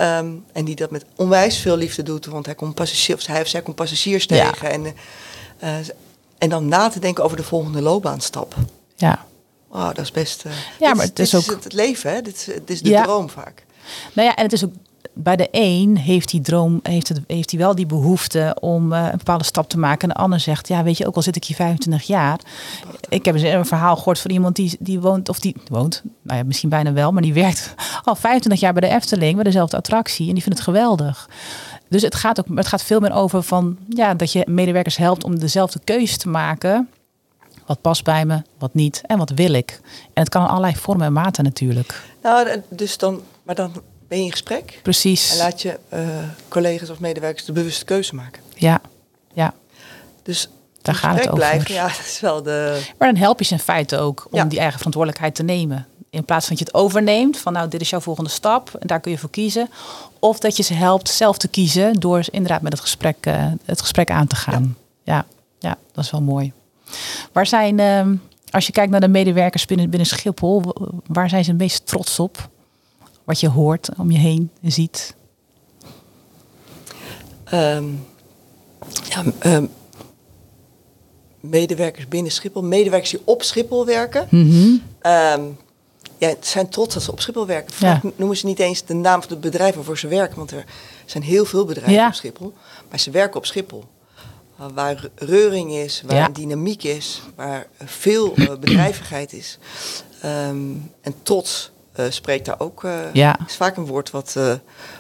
Um, 0.02 0.46
en 0.54 0.66
die 0.66 0.76
dat 0.76 0.92
met 0.92 1.06
onwijs 1.16 1.58
veel 1.58 1.78
liefde 1.78 2.04
doet, 2.04 2.26
want 2.26 2.46
hij 2.46 2.56
komt 2.56 2.76
passagiers, 2.76 3.28
hij 3.28 3.42
of 3.42 3.48
zij 3.48 3.62
komt 3.62 3.76
passagiers 3.76 4.24
Ja. 4.24 4.52
tegen. 4.52 4.70
En, 4.72 4.84
uh, 5.64 5.76
en 6.38 6.50
dan 6.50 6.68
na 6.68 6.90
te 6.90 7.00
denken 7.00 7.24
over 7.24 7.38
de 7.38 7.44
volgende 7.44 7.82
loopbaanstap. 7.82 8.56
ja. 8.96 9.28
Oh, 9.72 9.88
dat 9.88 9.98
is 10.00 10.12
best. 10.12 10.46
Uh, 10.46 10.52
Ja, 10.80 10.94
maar 10.94 11.04
is- 11.04 11.10
het 11.10 11.20
is 11.20 11.36
ook- 11.36 11.46
het, 11.46 11.64
het 11.64 11.74
leven, 11.74 12.12
hè? 12.12 12.22
Dit 12.22 12.36
is, 12.36 12.44
dit 12.46 12.70
is 12.70 12.82
de 12.82 12.90
Ja. 12.90 13.04
droom 13.04 13.30
vaak. 13.30 13.66
Nou 14.14 14.28
ja, 14.28 14.36
en 14.36 14.44
het 14.44 14.54
is 14.54 14.64
ook 14.66 14.72
bij 15.14 15.36
de 15.36 15.48
een 15.52 15.98
heeft 15.98 16.30
die 16.30 16.42
droom, 16.42 16.80
heeft, 16.84 17.08
het, 17.08 17.22
heeft 17.28 17.52
hij 17.52 17.60
wel 17.60 17.76
die 17.76 17.86
behoefte 17.86 18.58
om 18.60 18.94
eh, 18.94 19.04
een 19.04 19.18
bepaalde 19.18 19.44
stap 19.44 19.70
te 19.70 19.78
maken. 19.78 20.10
En 20.10 20.16
de 20.16 20.22
ander 20.22 20.40
zegt, 20.40 20.68
ja, 20.68 20.84
weet 20.84 20.98
je, 20.98 21.08
ook 21.08 21.16
al 21.16 21.22
zit 21.22 21.36
ik 21.36 21.44
hier 21.44 21.56
25 21.56 22.08
jaar. 22.08 22.40
Ik 23.10 23.26
heb 23.26 23.36
een 23.36 23.66
verhaal 23.66 23.96
gehoord 23.96 24.20
van 24.20 24.32
iemand 24.32 24.56
die, 24.56 24.78
die 24.80 25.00
woont, 25.00 25.30
of 25.30 25.40
die 25.40 25.56
woont, 25.68 26.02
nou 26.22 26.38
ja, 26.38 26.44
misschien 26.44 26.70
bijna 26.70 26.94
wel, 26.94 27.12
maar 27.12 27.22
die 27.22 27.34
werkt 27.34 27.74
al 28.04 28.16
25 28.16 28.62
jaar 28.62 28.74
bij 28.74 28.90
de 28.90 28.96
Efteling, 28.96 29.36
bij 29.36 29.44
dezelfde 29.44 29.78
attractie. 29.78 30.28
En 30.28 30.34
die 30.34 30.44
vindt 30.44 30.58
het 30.58 30.68
geweldig. 30.68 31.30
Dus 31.88 32.02
het 32.02 32.16
gaat 32.16 32.40
ook, 32.40 32.58
het 32.58 32.68
gaat 32.68 32.84
veel 32.84 33.00
meer 33.00 33.14
over 33.14 33.44
van, 33.44 33.78
ja, 33.90 34.14
dat 34.14 34.32
je 34.32 34.44
medewerkers 34.48 34.98
helpt 34.98 35.24
om 35.24 35.40
dezelfde 35.40 35.80
keuze 35.84 36.18
te 36.18 36.30
maken. 36.30 36.90
Wat 37.66 37.82
past 37.82 38.04
bij 38.04 38.26
me, 38.26 38.42
wat 38.58 38.74
niet 38.74 39.02
en 39.06 39.18
wat 39.18 39.30
wil 39.30 39.54
ik. 39.54 39.80
En 40.14 40.24
het 40.24 40.30
kan 40.30 40.48
allerlei 40.48 40.76
vormen 40.76 41.06
en 41.06 41.14
maten 41.14 41.44
natuurlijk. 41.44 42.04
Nou, 42.24 42.62
dus 42.70 42.98
dan, 42.98 43.22
maar 43.44 43.56
dan 43.56 43.72
ben 44.10 44.18
je 44.18 44.24
in 44.26 44.32
gesprek 44.32 44.80
Precies. 44.84 45.32
en 45.32 45.38
laat 45.38 45.62
je 45.62 45.80
uh, 45.94 46.00
collega's 46.48 46.90
of 46.90 47.00
medewerkers 47.00 47.46
de 47.46 47.52
bewuste 47.52 47.86
keuze 47.86 48.16
maken. 48.16 48.42
Ja, 48.56 48.82
ja. 49.34 49.54
Dus 50.24 50.50
Daar 50.82 50.96
gaat 50.96 51.14
het 51.16 51.24
over. 51.24 51.34
blijven, 51.36 51.74
ja, 51.74 51.88
dat 51.98 52.06
is 52.06 52.20
wel 52.20 52.44
de. 52.44 52.82
Maar 52.98 53.08
dan 53.14 53.22
help 53.22 53.40
je 53.40 53.46
ze 53.46 53.54
in 53.54 53.60
feite 53.60 53.98
ook 53.98 54.28
om 54.32 54.38
Ja. 54.38 54.46
die 54.46 54.58
eigen 54.60 54.78
verantwoordelijkheid 54.78 55.36
te 55.36 55.44
nemen. 55.44 55.88
In 56.10 56.26
plaats 56.26 56.48
van 56.48 56.56
dat 56.56 56.68
je 56.68 56.72
het 56.74 56.84
overneemt 56.84 57.38
van 57.38 57.54
nou 57.54 57.68
dit 57.70 57.82
is 57.82 57.90
jouw 57.90 58.00
volgende 58.00 58.30
stap 58.30 58.74
en 58.80 58.88
daar 58.88 59.00
kun 59.00 59.12
je 59.12 59.18
voor 59.18 59.30
kiezen. 59.30 59.70
Of 60.20 60.40
dat 60.40 60.58
je 60.58 60.64
ze 60.64 60.74
helpt 60.74 61.10
zelf 61.10 61.38
te 61.38 61.48
kiezen 61.48 61.94
door 61.94 62.24
inderdaad 62.32 62.62
met 62.62 62.72
het 62.72 62.82
gesprek, 62.82 63.26
uh, 63.28 63.46
het 63.66 63.82
gesprek 63.82 64.12
aan 64.12 64.28
te 64.28 64.36
gaan. 64.36 64.78
Ja. 65.04 65.14
ja, 65.14 65.26
ja, 65.60 65.78
dat 65.94 66.04
is 66.04 66.12
wel 66.12 66.22
mooi. 66.22 66.52
Waar 67.32 67.48
zijn, 67.48 67.80
uh, 67.80 68.18
als 68.50 68.66
je 68.66 68.72
kijkt 68.72 68.92
naar 68.92 69.00
de 69.00 69.08
medewerkers 69.08 69.66
binnen, 69.66 69.90
binnen 69.90 70.08
Schiphol, 70.08 70.64
waar 71.08 71.30
zijn 71.30 71.44
ze 71.44 71.50
het 71.50 71.60
meest 71.60 71.86
trots 71.88 72.20
op? 72.20 72.50
Wat 73.30 73.40
je 73.40 73.50
hoort 73.50 73.90
om 73.98 74.12
je 74.12 74.18
heen 74.18 74.52
en 74.62 74.72
ziet? 74.72 75.16
Ehm, 77.44 77.86
ja, 79.10 79.24
ehm, 79.40 79.66
medewerkers 81.40 82.08
binnen 82.08 82.32
Schiphol, 82.32 82.64
medewerkers 82.64 83.10
die 83.12 83.22
op 83.24 83.44
Schiphol 83.44 83.86
werken. 83.86 84.28
Ehm, 85.02 85.42
ja, 86.18 86.34
zijn 86.40 86.70
trots 86.70 86.94
dat 86.94 87.04
ze 87.04 87.12
op 87.12 87.20
Schiphol 87.22 87.46
werken. 87.46 87.74
Vaak 87.74 88.04
Ja. 88.04 88.10
noemen 88.16 88.38
ze 88.38 88.46
niet 88.46 88.60
eens 88.60 88.86
de 88.86 88.94
naam 88.94 89.22
van 89.22 89.30
het 89.32 89.42
bedrijf 89.42 89.76
waarvoor 89.76 89.98
ze 89.98 90.08
werken. 90.08 90.38
Want 90.38 90.52
er 90.52 90.66
zijn 91.06 91.24
heel 91.24 91.46
veel 91.46 91.66
bedrijven 91.66 91.94
Ja. 91.94 92.08
op 92.08 92.14
Schiphol. 92.14 92.54
Maar 92.90 93.00
ze 93.00 93.12
werken 93.12 93.38
op 93.38 93.46
Schiphol. 93.46 93.84
Uh, 94.60 94.66
waar 94.74 95.10
reuring 95.16 95.72
is, 95.72 96.02
waar 96.06 96.16
Ja. 96.16 96.30
dynamiek 96.30 96.84
is, 96.84 97.22
waar 97.36 97.68
veel 97.84 98.34
uh, 98.40 98.50
bedrijvigheid 98.60 99.34
is. 99.34 99.58
En 100.22 101.14
trots 101.24 101.72
spreekt 102.10 102.46
daar 102.46 102.60
ook, 102.60 102.84
uh, 102.84 102.94
Ja. 103.14 103.40
is 103.48 103.56
vaak 103.56 103.78
een 103.78 103.86
woord 103.86 104.12
wat 104.12 104.34
uh, 104.38 104.54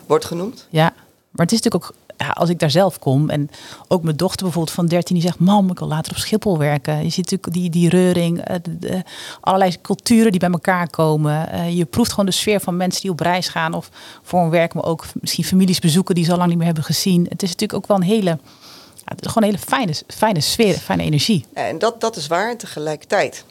wordt 0.06 0.26
genoemd. 0.26 0.68
Ja, 0.70 0.94
maar 1.32 1.46
het 1.46 1.52
is 1.52 1.62
natuurlijk 1.62 1.84
ook, 1.92 1.96
ja, 2.18 2.28
als 2.30 2.50
ik 2.50 2.60
daar 2.60 2.70
zelf 2.72 3.00
kom 3.00 3.30
en 3.30 3.50
ook 3.88 4.04
mijn 4.04 4.16
dochter 4.16 4.44
bijvoorbeeld 4.44 4.76
van 4.76 4.86
13 4.88 5.16
die 5.16 5.24
zegt, 5.26 5.40
mam, 5.40 5.70
ik 5.72 5.80
wil 5.80 5.88
later 5.88 6.12
op 6.12 6.18
Schiphol 6.18 6.58
werken. 6.58 6.96
Je 7.04 7.10
ziet 7.10 7.32
natuurlijk 7.32 7.54
die, 7.54 7.70
die 7.70 7.90
reuring, 7.90 8.42
eh, 8.42 8.56
de, 8.62 8.80
de- 8.80 9.04
allerlei 9.42 9.82
culturen 9.82 10.32
die 10.32 10.40
bij 10.40 10.50
elkaar 10.50 10.90
komen. 10.90 11.52
Eh, 11.52 11.78
je 11.78 11.86
proeft 11.86 12.10
gewoon 12.10 12.26
de 12.26 12.32
sfeer 12.32 12.60
van 12.60 12.78
mensen 12.78 13.02
die 13.02 13.12
op 13.12 13.20
reis 13.20 13.48
gaan 13.48 13.74
of 13.74 13.90
voor 14.24 14.40
hun 14.42 14.50
werk, 14.50 14.74
maar 14.74 14.84
ook 14.86 15.06
misschien 15.14 15.44
families 15.44 15.80
bezoeken 15.80 16.16
die 16.16 16.24
ze 16.24 16.32
al 16.32 16.38
lang 16.38 16.50
niet 16.50 16.58
meer 16.58 16.68
hebben 16.68 16.84
gezien. 16.84 17.26
Het 17.30 17.44
is 17.44 17.50
natuurlijk 17.50 17.80
ook 17.80 17.88
wel 17.88 17.98
een 17.98 18.04
hele, 18.04 18.30
ja, 18.96 19.16
gewoon 19.20 19.44
een 19.44 19.56
hele 19.56 19.58
fijne, 19.58 19.94
fijne 20.08 20.42
sfeer, 20.42 20.74
fijne 20.74 21.04
energie. 21.04 21.46
En 21.54 21.80
dat, 21.80 22.02
dat 22.02 22.16
is 22.16 22.28
waar. 22.28 22.50
En 22.50 22.58
tegelijkertijd 22.58 23.46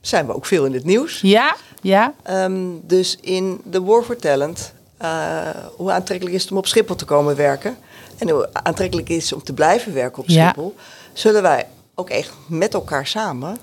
zijn 0.00 0.26
we 0.26 0.34
ook 0.34 0.46
veel 0.46 0.64
in 0.64 0.72
het 0.72 0.84
nieuws. 0.84 1.20
Ja, 1.20 1.56
ja, 1.82 2.14
Ehm, 2.22 2.66
dus 2.82 3.16
in 3.20 3.60
The 3.70 3.82
War 3.84 4.02
for 4.02 4.16
Talent, 4.16 4.72
eh, 4.96 5.40
hoe 5.76 5.92
aantrekkelijk 5.92 6.36
is 6.36 6.42
het 6.42 6.50
om 6.50 6.56
op 6.58 6.66
Schiphol 6.66 6.96
te 6.96 7.04
komen 7.04 7.36
werken 7.36 7.76
en 8.18 8.30
hoe 8.30 8.48
aantrekkelijk 8.52 9.08
is 9.08 9.24
het 9.24 9.32
om 9.38 9.44
te 9.44 9.52
blijven 9.52 9.94
werken 9.94 10.22
op 10.22 10.28
Ja. 10.28 10.44
Schiphol, 10.44 10.74
zullen 11.12 11.42
wij 11.42 11.66
ook 11.94 12.10
echt 12.10 12.32
met 12.46 12.74
elkaar 12.74 13.06
samen 13.06 13.56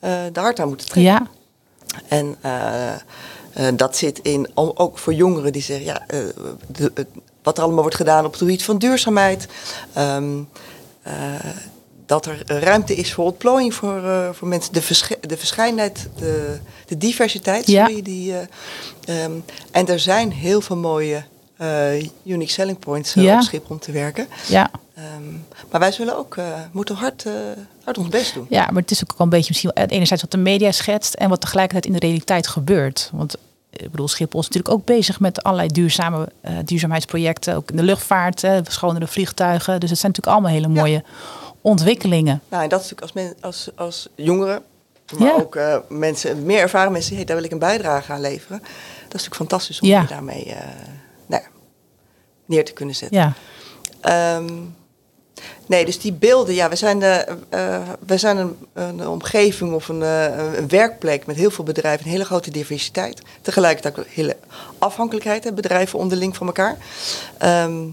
eh, 0.00 0.10
de 0.32 0.40
hart 0.40 0.60
aan 0.60 0.68
moeten 0.68 0.88
trekken. 0.88 1.12
ja, 1.12 1.26
En 2.08 2.36
eh, 2.40 3.68
dat 3.74 3.96
zit 3.96 4.18
in, 4.18 4.48
ook 4.54 4.98
voor 4.98 5.14
jongeren 5.14 5.52
die 5.52 5.62
zeggen, 5.62 5.86
ja, 5.86 6.02
de, 6.66 7.06
wat 7.42 7.56
er 7.56 7.62
allemaal 7.62 7.82
wordt 7.82 7.96
gedaan 7.96 8.24
op 8.24 8.30
het 8.30 8.40
gebied 8.40 8.64
van 8.64 8.78
duurzaamheid. 8.78 9.48
ehm, 9.92 10.38
eh, 11.02 11.34
dat 12.06 12.26
er 12.26 12.42
ruimte 12.46 12.94
is 12.94 13.12
voor 13.12 13.24
ontplooiing 13.24 13.74
voor, 13.74 14.04
eh, 14.04 14.28
voor 14.32 14.48
mensen. 14.48 14.72
De, 14.72 14.82
versche- 14.82 15.18
de 15.20 15.36
verscheidenheid, 15.36 16.08
de, 16.18 16.58
de 16.86 16.98
diversiteit, 16.98 17.66
Ja. 17.66 17.86
sorry, 17.86 18.02
die, 18.02 18.34
eh, 18.36 19.24
ehm, 19.24 19.32
en 19.70 19.86
er 19.88 19.98
zijn 20.00 20.32
heel 20.32 20.60
veel 20.60 20.76
mooie 20.76 21.22
eh, 21.56 22.00
unique 22.24 22.52
selling 22.52 22.78
points 22.78 23.14
eh, 23.16 23.22
Ja. 23.22 23.34
op 23.36 23.42
Schiphol 23.42 23.66
om 23.68 23.78
te 23.78 23.92
werken. 23.92 24.26
ja. 24.48 24.70
Ehm, 24.94 25.32
maar 25.70 25.80
wij 25.80 25.92
zullen 25.92 26.16
ook, 26.18 26.36
eh, 26.36 26.44
moeten 26.72 26.94
hard, 26.94 27.26
eh, 27.26 27.32
hard 27.84 27.98
ons 27.98 28.08
best 28.08 28.34
doen. 28.34 28.46
Ja, 28.48 28.66
maar 28.70 28.82
het 28.82 28.90
is 28.90 29.02
ook 29.02 29.08
wel 29.10 29.18
een 29.26 29.28
beetje 29.28 29.48
misschien 29.48 29.70
enerzijds 29.90 30.22
wat 30.22 30.30
de 30.30 30.38
media 30.38 30.72
schetst 30.72 31.14
en 31.14 31.28
wat 31.28 31.40
tegelijkertijd 31.40 31.86
in 31.86 31.92
de 32.00 32.06
realiteit 32.06 32.46
gebeurt. 32.46 33.10
Want 33.12 33.34
ik 33.70 33.90
bedoel, 33.90 34.08
Schiphol 34.08 34.40
is 34.40 34.46
natuurlijk 34.48 34.74
ook 34.74 34.84
bezig 34.84 35.20
met 35.20 35.42
allerlei 35.42 35.68
duurzame 35.68 36.28
eh, 36.40 36.52
duurzaamheidsprojecten, 36.64 37.54
ook 37.56 37.70
in 37.70 37.76
de 37.76 37.82
luchtvaart, 37.82 38.44
eh, 38.44 38.56
schonere 38.68 39.06
vliegtuigen. 39.06 39.80
Dus 39.80 39.90
het 39.90 39.98
zijn 39.98 40.12
natuurlijk 40.12 40.36
allemaal 40.38 40.60
hele 40.62 40.80
mooie 40.80 41.04
ontwikkelingen. 41.62 42.42
Nou, 42.48 42.62
en 42.62 42.68
dat 42.68 42.80
is 42.80 42.90
natuurlijk 42.90 43.16
als, 43.16 43.24
men, 43.24 43.34
als, 43.40 43.68
als 43.76 44.08
jongeren, 44.14 44.62
maar 45.18 45.28
Ja. 45.28 45.34
ook 45.34 45.56
eh, 45.56 45.76
mensen, 45.88 46.42
meer 46.46 46.58
ervaren 46.60 46.92
mensen, 46.92 47.16
hey, 47.16 47.24
daar 47.24 47.36
wil 47.36 47.44
ik 47.44 47.50
een 47.52 47.58
bijdrage 47.58 48.12
aan 48.12 48.20
leveren. 48.20 48.58
Dat 48.58 48.68
is 49.20 49.28
natuurlijk 49.28 49.34
fantastisch 49.34 49.80
om 49.80 49.88
Ja. 49.88 50.00
je 50.00 50.06
daarmee 50.06 50.44
eh, 50.44 50.66
nou, 51.26 51.42
neer 52.46 52.64
te 52.64 52.72
kunnen 52.72 52.94
zetten. 52.94 53.18
Ja, 53.18 53.32
Ehm, 54.00 54.50
nee, 55.66 55.84
dus 55.84 55.98
die 56.00 56.12
beelden, 56.12 56.54
ja, 56.54 56.68
we 56.68 56.76
zijn, 56.76 56.98
de, 56.98 57.36
eh, 57.48 57.82
we 58.06 58.18
zijn 58.18 58.36
een, 58.36 58.56
een 58.72 59.08
omgeving 59.08 59.72
of 59.74 59.88
een, 59.88 60.00
een 60.00 60.68
werkplek 60.68 61.26
met 61.26 61.36
heel 61.36 61.50
veel 61.50 61.64
bedrijven, 61.64 62.04
een 62.06 62.10
hele 62.12 62.24
grote 62.24 62.50
diversiteit. 62.50 63.22
Tegelijkertijd 63.42 63.98
ook 63.98 64.04
een 64.04 64.10
hele 64.14 64.36
afhankelijkheid, 64.78 65.44
hè, 65.44 65.52
bedrijven 65.52 65.98
onderling 65.98 66.36
van 66.36 66.46
elkaar. 66.46 66.76
Ehm, 67.38 67.84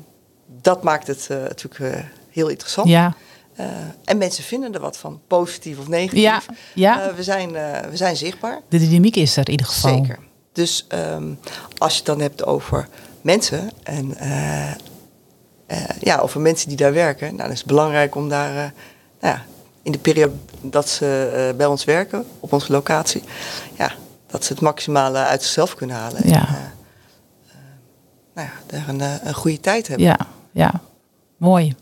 dat 0.62 0.84
maakt 0.84 1.08
het 1.08 1.26
natuurlijk 1.30 2.06
heel 2.30 2.48
interessant. 2.48 2.88
ja, 2.90 3.16
Eh, 3.60 3.66
en 4.06 4.18
mensen 4.18 4.44
vinden 4.44 4.74
er 4.74 4.80
wat 4.80 4.98
van, 4.98 5.22
positief 5.28 5.80
of 5.80 5.88
negatief. 5.88 6.22
Ja, 6.22 6.42
ja. 6.74 7.02
Eh, 7.02 7.16
we, 7.16 7.24
zijn, 7.24 7.56
eh, 7.56 7.90
we 7.90 7.98
zijn 7.98 8.16
zichtbaar. 8.16 8.60
de 8.70 8.80
dynamiek 8.80 9.16
is 9.16 9.38
er 9.38 9.46
in 9.46 9.52
ieder 9.52 9.66
geval. 9.66 9.98
Zeker. 9.98 10.20
Dus 10.54 10.86
ehm, 10.88 11.34
als 11.78 11.92
je 11.92 11.98
het 11.98 12.06
dan 12.06 12.20
hebt 12.20 12.46
over 12.46 12.88
mensen 13.22 13.70
en 13.84 14.16
ja, 16.00 16.18
over 16.18 16.42
mensen 16.42 16.68
die 16.68 16.78
daar 16.78 16.94
werken, 16.94 17.28
nou, 17.28 17.38
dan 17.38 17.52
is 17.52 17.58
het 17.58 17.68
belangrijk 17.68 18.16
om 18.16 18.30
daar 18.30 18.54
nou 19.20 19.34
ja, 19.34 19.46
in 19.82 19.92
de 19.92 20.00
periode 20.00 20.34
dat 20.62 20.90
ze 20.90 21.54
bij 21.58 21.66
ons 21.66 21.84
werken, 21.84 22.26
op 22.40 22.54
onze 22.54 22.72
locatie, 22.72 23.24
ja, 23.78 23.92
dat 24.28 24.46
ze 24.46 24.54
het 24.54 24.62
maximale 24.62 25.18
uit 25.18 25.42
zichzelf 25.42 25.76
kunnen 25.76 25.96
halen. 25.96 26.30
Ja. 26.30 26.48
En, 26.48 26.74
nou 28.34 28.48
ja, 28.48 28.54
daar 28.66 28.88
een, 28.88 29.28
een 29.28 29.34
goede 29.34 29.60
tijd 29.60 29.88
hebben. 29.88 30.06
Ja, 30.06 30.20
ja, 30.52 30.82
mooi. 31.38 31.76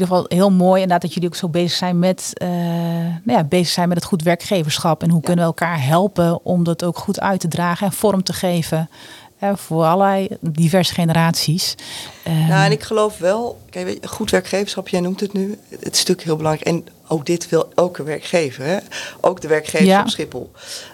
In 0.00 0.06
ieder 0.06 0.16
geval 0.24 0.38
heel 0.38 0.50
mooi 0.56 0.82
inderdaad 0.82 1.00
dat 1.02 1.14
jullie 1.14 1.28
ook 1.28 1.34
zo 1.34 1.48
bezig 1.48 1.78
zijn 1.78 1.98
met, 1.98 2.30
eh, 2.34 2.48
nou 2.48 3.20
ja, 3.38 3.44
bezig 3.44 3.68
zijn 3.68 3.88
met 3.88 3.96
het 3.96 4.06
goed 4.06 4.22
werkgeverschap. 4.22 5.02
En 5.02 5.10
hoe 5.10 5.20
kunnen 5.20 5.44
we 5.44 5.50
elkaar 5.50 5.84
helpen 5.84 6.44
om 6.44 6.64
dat 6.64 6.84
ook 6.84 6.98
goed 6.98 7.20
uit 7.20 7.40
te 7.40 7.48
dragen 7.48 7.86
en 7.86 7.92
vorm 7.92 8.22
te 8.22 8.32
geven 8.32 8.90
eh, 9.38 9.50
voor 9.56 9.84
allerlei 9.84 10.28
diverse 10.40 10.94
generaties. 10.94 11.74
Eh, 12.22 12.48
Nou, 12.48 12.64
en 12.64 12.72
ik 12.72 12.82
geloof 12.82 13.18
wel, 13.18 13.60
kijk, 13.70 13.84
weet 13.86 13.98
je, 14.00 14.08
goed 14.08 14.30
werkgeverschap, 14.30 14.88
jij 14.88 15.00
noemt 15.00 15.20
het 15.20 15.32
nu, 15.32 15.58
het 15.68 15.80
is 15.80 15.98
natuurlijk 15.98 16.22
heel 16.22 16.36
belangrijk. 16.36 16.66
En 16.68 16.86
ook 17.08 17.26
dit 17.26 17.48
wil 17.48 17.68
een 17.74 18.04
werkgever, 18.04 18.64
hè? 18.64 18.78
ook 19.20 19.40
de 19.40 19.48
werkgever 19.48 19.86
Ja. 19.86 20.00
op 20.00 20.08
Schiphol. 20.08 20.50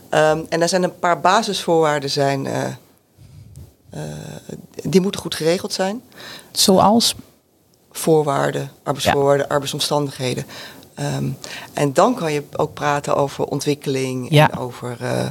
Ehm, 0.08 0.40
en 0.48 0.58
daar 0.58 0.68
zijn 0.68 0.82
een 0.82 0.98
paar 0.98 1.20
basisvoorwaarden 1.20 2.10
zijn, 2.10 2.46
eh, 2.46 2.64
eh, 3.90 4.02
die 4.82 5.00
moeten 5.00 5.20
goed 5.20 5.34
geregeld 5.34 5.72
zijn. 5.72 6.02
zoals, 6.52 7.14
Voorwaarden, 7.98 8.70
arbeidsvoorwaarden, 8.82 9.48
arbeidsomstandigheden. 9.48 10.46
Ehm, 10.94 11.28
en 11.72 11.92
dan 11.92 12.14
kan 12.14 12.32
je 12.32 12.42
ook 12.56 12.74
praten 12.74 13.16
over 13.16 13.44
ontwikkeling 13.44 14.26
Ja. 14.30 14.50
en 14.50 14.58
over 14.58 14.96
eh, 15.00 15.26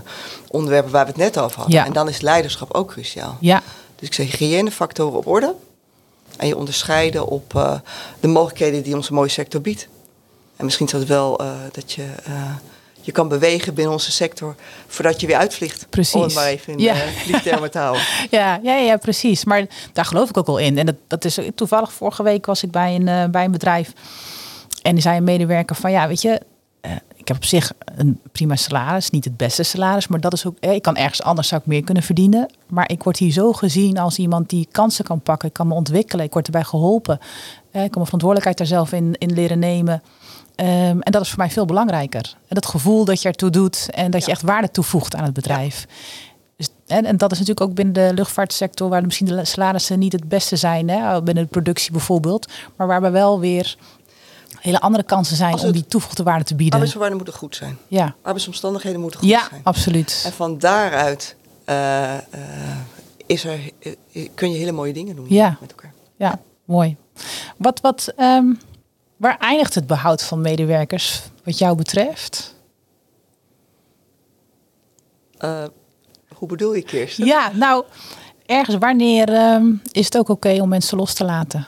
onderwerpen 0.48 0.92
waar 0.92 1.04
we 1.06 1.12
het 1.12 1.20
net 1.20 1.40
over 1.40 1.58
hadden. 1.58 1.76
Ja. 1.76 1.86
En 1.86 1.94
dan 1.94 2.10
is 2.10 2.22
leiderschap 2.22 2.74
ook 2.74 2.88
cruciaal. 2.92 3.38
ja, 3.40 3.62
Dus 3.96 4.08
ik 4.08 4.14
zeg 4.14 4.32
hygiënefactoren 4.32 5.18
op 5.18 5.28
orde. 5.28 5.56
En 6.38 6.48
je 6.48 6.58
onderscheiden 6.58 7.28
op 7.28 7.56
eh, 7.56 7.74
de 8.20 8.28
mogelijkheden 8.28 8.84
die 8.84 8.96
onze 8.96 9.14
mooie 9.14 9.30
sector 9.30 9.62
biedt. 9.62 9.88
En 10.56 10.66
misschien 10.66 10.86
is 10.86 10.92
dat 10.92 11.04
wel 11.04 11.40
eh, 11.40 11.48
dat 11.72 11.92
je 11.92 12.06
je 13.06 13.12
kan 13.12 13.28
bewegen 13.28 13.74
binnen 13.74 13.94
onze 13.94 14.12
sector 14.12 14.56
voordat 14.88 15.22
je 15.22 15.28
weer 15.28 15.38
uitvliegt. 15.38 15.88
Precies. 15.90 16.14
Om 16.14 16.22
het 16.22 16.34
maar 16.34 16.48
even 16.48 16.74
in 16.74 16.80
Ja. 16.80 16.94
eh, 16.94 17.00
vliegtermen 17.08 17.72
te 17.72 17.78
houden. 17.78 18.02
ja, 18.32 18.60
ja, 18.64 18.76
ja, 18.76 18.98
precies. 18.98 19.46
Maar 19.46 19.66
daar 19.94 20.06
geloof 20.06 20.30
ik 20.30 20.38
ook 20.38 20.46
wel 20.46 20.58
in. 20.58 20.78
En 20.78 20.86
dat, 20.86 20.96
dat 21.08 21.26
is 21.26 21.40
toevallig 21.56 21.94
vorige 21.94 22.24
week 22.24 22.46
was 22.46 22.64
ik 22.64 22.72
bij 22.72 22.96
een, 22.96 23.08
eh, 23.08 23.26
bij 23.30 23.44
een 23.46 23.52
bedrijf. 23.52 23.94
En 24.82 24.92
die 24.94 25.02
zei 25.02 25.18
een 25.18 25.24
medewerker 25.24 25.76
van 25.76 25.92
ja, 25.92 26.08
weet 26.08 26.22
je, 26.22 26.42
eh, 26.82 26.92
ik 27.16 27.28
heb 27.28 27.38
op 27.38 27.46
zich 27.46 27.72
een 27.96 28.20
prima 28.32 28.56
salaris, 28.56 29.10
niet 29.10 29.24
het 29.26 29.38
beste 29.38 29.64
salaris, 29.64 30.08
maar 30.08 30.20
dat 30.20 30.34
is 30.34 30.46
ook, 30.46 30.58
eh, 30.60 30.74
ik 30.74 30.82
kan 30.82 30.96
ergens 30.96 31.22
anders 31.22 31.48
zou 31.48 31.62
ik 31.62 31.68
meer 31.68 31.84
kunnen 31.84 32.04
verdienen. 32.04 32.54
Maar 32.68 32.90
ik 32.92 33.04
word 33.04 33.18
hier 33.18 33.32
zo 33.32 33.54
gezien 33.54 33.98
als 33.98 34.18
iemand 34.18 34.50
die 34.50 34.68
kansen 34.72 35.06
kan 35.06 35.22
pakken, 35.22 35.48
ik 35.48 35.54
kan 35.54 35.68
me 35.68 35.74
ontwikkelen, 35.74 36.26
ik 36.26 36.34
word 36.34 36.46
erbij 36.46 36.64
geholpen. 36.64 37.20
Eh, 37.20 37.84
ik 37.84 37.92
kan 37.92 38.02
mijn 38.02 38.06
verantwoordelijkheid 38.06 38.58
daar 38.58 38.68
zelf 38.68 38.92
in, 38.92 39.16
in 39.18 39.34
leren 39.34 39.60
nemen. 39.60 40.04
Ehm, 40.56 41.00
en 41.00 41.12
dat 41.12 41.22
is 41.22 41.30
voor 41.30 41.38
mij 41.38 41.50
veel 41.50 41.66
belangrijker. 41.66 42.36
En 42.48 42.56
dat 42.56 42.66
gevoel 42.66 43.06
dat 43.06 43.22
je 43.22 43.28
ertoe 43.28 43.50
doet 43.50 43.88
en 43.92 44.12
dat 44.12 44.22
je 44.22 44.28
Ja. 44.28 44.34
echt 44.34 44.42
waarde 44.42 44.72
toevoegt 44.72 45.16
aan 45.16 45.24
het 45.24 45.34
bedrijf. 45.34 45.86
Dus, 46.58 46.70
en, 46.88 47.06
en 47.06 47.18
dat 47.18 47.32
is 47.32 47.40
natuurlijk 47.40 47.70
ook 47.70 47.76
binnen 47.76 47.94
de 47.94 48.12
luchtvaartsector, 48.14 48.90
waar 48.90 49.04
misschien 49.06 49.26
de 49.28 49.46
salarissen 49.46 50.00
niet 50.00 50.12
het 50.12 50.30
beste 50.30 50.56
zijn, 50.56 50.90
hè, 50.90 51.22
binnen 51.24 51.44
de 51.44 51.50
productie 51.50 51.92
bijvoorbeeld, 51.92 52.52
maar 52.76 52.88
waarbij 52.88 53.12
wel 53.12 53.40
weer 53.40 53.76
hele 54.60 54.80
andere 54.80 55.04
kansen 55.04 55.36
zijn 55.36 55.60
om 55.60 55.72
die 55.72 55.86
toegevoegde 55.86 56.24
waarde 56.24 56.44
te 56.44 56.56
bieden. 56.56 56.74
Arbeidsvoorwaarden 56.74 57.18
moeten 57.22 57.40
goed 57.40 57.56
zijn. 57.56 57.78
Ja, 57.88 58.16
Arbeidsomstandigheden 58.22 59.02
moeten 59.02 59.20
goed 59.20 59.30
ja 59.30 59.48
zijn. 59.50 59.62
absoluut. 59.64 60.22
En 60.26 60.32
van 60.34 60.58
daaruit 60.58 61.36
eh, 61.66 62.14
eh, 62.14 62.22
is 63.26 63.44
er, 63.44 63.60
eh, 64.12 64.30
kun 64.36 64.52
je 64.52 64.58
hele 64.58 64.72
mooie 64.72 64.94
dingen 64.94 65.16
doen 65.16 65.26
Ja. 65.30 65.58
met 65.62 65.70
elkaar. 65.70 65.94
Ja, 66.18 66.40
mooi. 66.66 66.96
Wat, 67.58 67.82
wat, 67.82 68.14
ehm, 68.18 68.46
waar 69.18 69.38
eindigt 69.40 69.76
het 69.76 69.88
behoud 69.88 70.24
van 70.24 70.42
medewerkers 70.42 71.22
wat 71.44 71.58
jou 71.58 71.76
betreft? 71.76 72.54
Eh, 75.38 75.64
hoe 76.36 76.48
bedoel 76.48 76.74
je, 76.74 76.82
Kirsten? 76.82 77.26
Ja, 77.26 77.52
nou, 77.54 77.84
ergens 78.46 78.76
wanneer 78.80 79.30
ehm, 79.34 79.72
is 79.92 80.06
het 80.06 80.18
ook 80.18 80.30
oké 80.30 80.62
om 80.62 80.70
mensen 80.70 80.98
los 80.98 81.14
te 81.14 81.24
laten? 81.26 81.68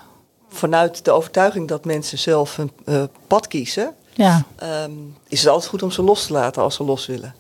Vanuit 0.49 1.05
de 1.05 1.11
overtuiging 1.11 1.67
dat 1.67 1.85
mensen 1.85 2.17
zelf 2.17 2.57
een 2.57 2.71
eh, 2.85 3.03
pad 3.27 3.47
kiezen, 3.47 3.93
Ja, 4.13 4.43
ehm, 4.55 4.91
is 5.27 5.39
het 5.39 5.49
altijd 5.49 5.69
goed 5.69 5.83
om 5.83 5.91
ze 5.91 6.01
los 6.01 6.25
te 6.27 6.33
laten 6.33 6.61
als 6.61 6.75
ze 6.75 6.83
los 6.83 7.05
willen. 7.05 7.35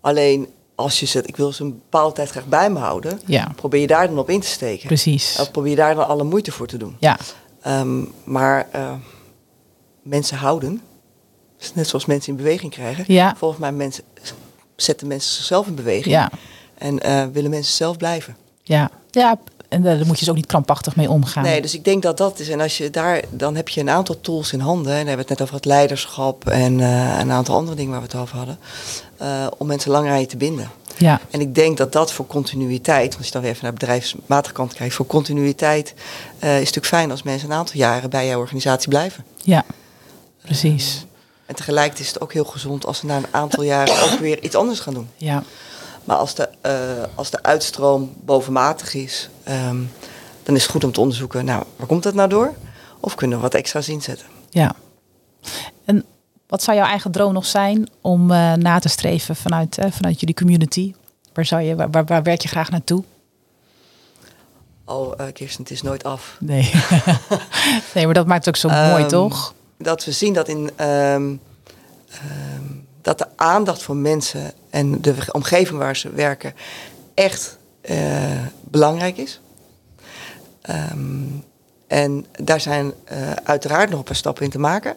Alleen 0.00 0.48
als 0.74 1.00
je 1.00 1.06
zegt, 1.06 1.28
ik 1.28 1.36
wil 1.36 1.52
ze 1.52 1.62
een 1.62 1.70
bepaalde 1.72 2.14
tijd 2.14 2.30
graag 2.30 2.46
bij 2.46 2.70
me 2.70 2.78
houden, 2.78 3.20
Ja, 3.26 3.52
probeer 3.56 3.80
je 3.80 3.86
daar 3.86 4.08
dan 4.08 4.18
op 4.18 4.30
in 4.30 4.40
te 4.40 4.46
steken. 4.46 4.86
precies. 4.86 5.38
Of 5.40 5.50
probeer 5.50 5.70
je 5.70 5.76
daar 5.76 5.94
dan 5.94 6.06
alle 6.06 6.24
moeite 6.24 6.52
voor 6.52 6.66
te 6.66 6.76
doen. 6.76 6.96
Ja, 6.98 7.16
Ehm, 7.62 8.04
maar 8.24 8.68
eh, 8.72 8.92
mensen 10.08 10.36
houden, 10.36 10.80
dus 11.58 11.74
net 11.74 11.88
zoals 11.88 12.06
mensen 12.06 12.30
in 12.30 12.36
beweging 12.36 12.72
krijgen. 12.72 13.04
Ja. 13.06 13.34
Volgens 13.36 13.60
mij 13.60 13.72
mensen, 13.72 14.04
zetten 14.76 15.06
mensen 15.06 15.34
zichzelf 15.34 15.66
in 15.66 15.74
beweging. 15.74 16.14
ja, 16.14 16.30
En 16.78 17.00
eh, 17.00 17.24
willen 17.32 17.50
mensen 17.50 17.74
zelf 17.74 17.96
blijven. 17.96 18.36
ja. 18.62 18.90
Ja, 19.10 19.38
en 19.68 19.82
daar 19.82 19.96
moet 19.96 20.06
je 20.06 20.18
dus 20.18 20.28
ook 20.28 20.34
niet 20.34 20.46
krampachtig 20.46 20.96
mee 20.96 21.10
omgaan. 21.10 21.42
Nee, 21.42 21.62
dus 21.62 21.74
ik 21.74 21.84
denk 21.84 22.02
dat 22.02 22.16
dat 22.16 22.38
is. 22.38 22.48
En 22.48 22.60
als 22.60 22.78
je 22.78 22.90
daar, 22.90 23.22
dan 23.30 23.56
heb 23.56 23.68
je 23.68 23.80
een 23.80 23.90
aantal 23.90 24.20
tools 24.20 24.52
in 24.52 24.60
handen. 24.60 24.92
En 24.92 24.98
dan 24.98 25.06
hebben 25.06 25.14
we 25.14 25.20
het 25.20 25.28
net 25.30 25.40
over 25.40 25.54
het 25.54 25.64
leiderschap 25.64 26.46
en 26.48 26.80
eh, 26.80 27.18
een 27.18 27.30
aantal 27.32 27.54
andere 27.56 27.76
dingen 27.76 27.90
waar 27.92 28.00
we 28.00 28.06
het 28.06 28.16
over 28.16 28.36
hadden. 28.36 28.58
eh, 29.16 29.46
om 29.58 29.66
mensen 29.66 29.90
langer 29.90 30.10
aan 30.12 30.20
je 30.20 30.26
te 30.26 30.36
binden. 30.36 30.70
Ja, 30.96 31.20
En 31.30 31.40
ik 31.40 31.54
denk 31.54 31.76
dat 31.76 31.92
dat 31.92 32.12
voor 32.12 32.26
continuïteit, 32.26 33.04
want 33.06 33.16
als 33.16 33.26
je 33.26 33.32
dan 33.32 33.42
weer 33.42 33.50
even 33.50 33.62
naar 33.64 33.72
de 33.72 33.78
bedrijfsmatige 33.78 34.54
kant 34.54 34.74
kijkt, 34.74 34.94
voor 34.94 35.06
continuïteit 35.06 35.88
is 35.88 35.94
het 36.40 36.50
natuurlijk 36.58 36.86
fijn 36.86 37.10
als 37.10 37.22
mensen 37.22 37.50
een 37.50 37.56
aantal 37.56 37.76
jaren 37.76 38.10
bij 38.10 38.26
jouw 38.26 38.38
organisatie 38.40 38.88
blijven. 38.88 39.24
ja, 39.42 39.64
precies. 40.48 41.06
En 41.46 41.54
tegelijk 41.54 41.98
is 41.98 42.08
het 42.08 42.20
ook 42.20 42.32
heel 42.32 42.44
gezond 42.44 42.86
als 42.86 42.98
ze 42.98 43.06
na 43.06 43.16
een 43.16 43.26
aantal 43.30 43.62
jaren 43.62 44.02
ook 44.02 44.18
weer 44.18 44.42
iets 44.42 44.54
anders 44.54 44.80
gaan 44.80 44.94
doen. 44.94 45.08
Ja, 45.16 45.42
Maar 46.04 46.16
als 46.16 46.34
de, 46.34 46.48
eh, 46.60 46.72
als 47.14 47.30
de 47.30 47.42
uitstroom 47.42 48.12
bovenmatig 48.24 48.94
is, 48.94 49.28
ehm, 49.44 49.76
dan 50.42 50.54
is 50.54 50.62
het 50.62 50.70
goed 50.70 50.84
om 50.84 50.92
te 50.92 51.00
onderzoeken, 51.00 51.44
nou, 51.44 51.64
waar 51.76 51.86
komt 51.86 52.02
dat 52.02 52.14
nou 52.14 52.28
door? 52.28 52.54
Of 53.00 53.14
kunnen 53.14 53.36
we 53.36 53.42
wat 53.42 53.54
extra's 53.54 53.88
inzetten? 53.88 54.26
ja. 54.50 54.74
En 55.84 56.04
wat 56.46 56.62
zou 56.62 56.76
jouw 56.76 56.86
eigen 56.86 57.10
droom 57.10 57.32
nog 57.32 57.46
zijn 57.46 57.88
om 58.00 58.30
eh, 58.30 58.52
na 58.52 58.78
te 58.78 58.88
streven 58.88 59.36
vanuit, 59.36 59.78
eh, 59.78 59.90
vanuit 59.90 60.20
jullie 60.20 60.34
community? 60.34 60.94
Waar, 61.32 61.44
zou 61.46 61.62
je, 61.62 61.74
waar, 61.74 62.04
waar, 62.04 62.22
werk 62.22 62.40
je 62.42 62.48
graag 62.48 62.70
naartoe? 62.70 63.04
Oh, 64.84 65.12
Kirsten, 65.32 65.62
het 65.62 65.72
is 65.72 65.82
nooit 65.82 66.04
af. 66.04 66.36
Nee. 66.40 66.70
nee, 67.94 68.04
maar 68.04 68.14
dat 68.14 68.26
maakt 68.26 68.44
het 68.44 68.48
ook 68.48 68.60
zo 68.60 68.68
mooi, 68.68 69.02
Ehm, 69.02 69.08
toch? 69.08 69.54
Dat 69.78 70.04
we 70.04 70.12
zien 70.12 70.32
dat, 70.32 70.48
in, 70.48 70.70
ehm, 70.76 71.34
ehm, 72.10 72.64
dat 73.02 73.18
de 73.18 73.26
aandacht 73.36 73.82
voor 73.82 73.96
mensen 73.96 74.52
en 74.70 75.00
de 75.00 75.14
omgeving 75.32 75.78
waar 75.78 75.96
ze 75.96 76.10
werken 76.10 76.54
echt 77.14 77.58
eh, 77.80 77.96
belangrijk 78.60 79.16
is. 79.16 79.40
Ehm, 80.62 81.22
en 81.86 82.26
daar 82.32 82.60
zijn 82.60 82.92
eh, 83.04 83.32
uiteraard 83.32 83.90
nog 83.90 83.98
een 83.98 84.04
paar 84.04 84.16
stappen 84.16 84.44
in 84.44 84.50
te 84.50 84.58
maken. 84.58 84.96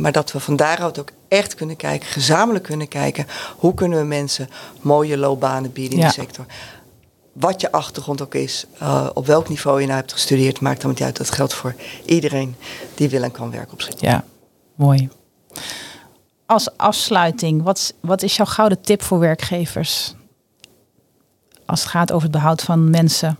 Maar 0.00 0.12
dat 0.12 0.32
we 0.32 0.40
van 0.40 0.56
daaruit 0.56 0.98
ook 0.98 1.08
echt 1.28 1.54
kunnen 1.54 1.76
kijken, 1.76 2.08
gezamenlijk 2.08 2.64
kunnen 2.64 2.88
kijken, 2.88 3.26
hoe 3.56 3.74
kunnen 3.74 3.98
we 3.98 4.04
mensen 4.04 4.48
mooie 4.80 5.16
loopbanen 5.18 5.72
bieden 5.72 5.92
in 5.98 6.00
Ja. 6.04 6.06
de 6.06 6.12
sector. 6.12 6.46
Wat 7.34 7.60
je 7.60 7.72
achtergrond 7.72 8.22
ook 8.22 8.34
is, 8.34 8.64
eh, 8.78 9.10
op 9.14 9.26
welk 9.26 9.48
niveau 9.48 9.80
je 9.80 9.86
nou 9.86 9.98
hebt 9.98 10.12
gestudeerd, 10.12 10.60
maakt 10.60 10.80
dan 10.80 10.90
niet 10.90 11.02
uit. 11.02 11.16
Dat 11.16 11.30
geldt 11.30 11.54
voor 11.54 11.74
iedereen 12.04 12.56
die 12.94 13.08
wil 13.08 13.22
en 13.22 13.30
kan 13.30 13.50
werken 13.50 13.72
op 13.72 13.80
Schiphol. 13.80 14.08
Ja, 14.08 14.24
mooi. 14.74 15.08
Als 16.46 16.76
afsluiting, 16.76 17.62
wat, 17.62 17.76
is- 17.78 17.92
wat 18.00 18.22
is 18.22 18.36
jouw 18.36 18.46
gouden 18.46 18.80
tip 18.80 19.02
voor 19.02 19.18
werkgevers? 19.18 20.14
Als 21.66 21.80
het 21.80 21.88
gaat 21.90 22.10
over 22.12 22.22
het 22.22 22.32
behoud 22.36 22.62
van 22.62 22.90
mensen. 22.90 23.38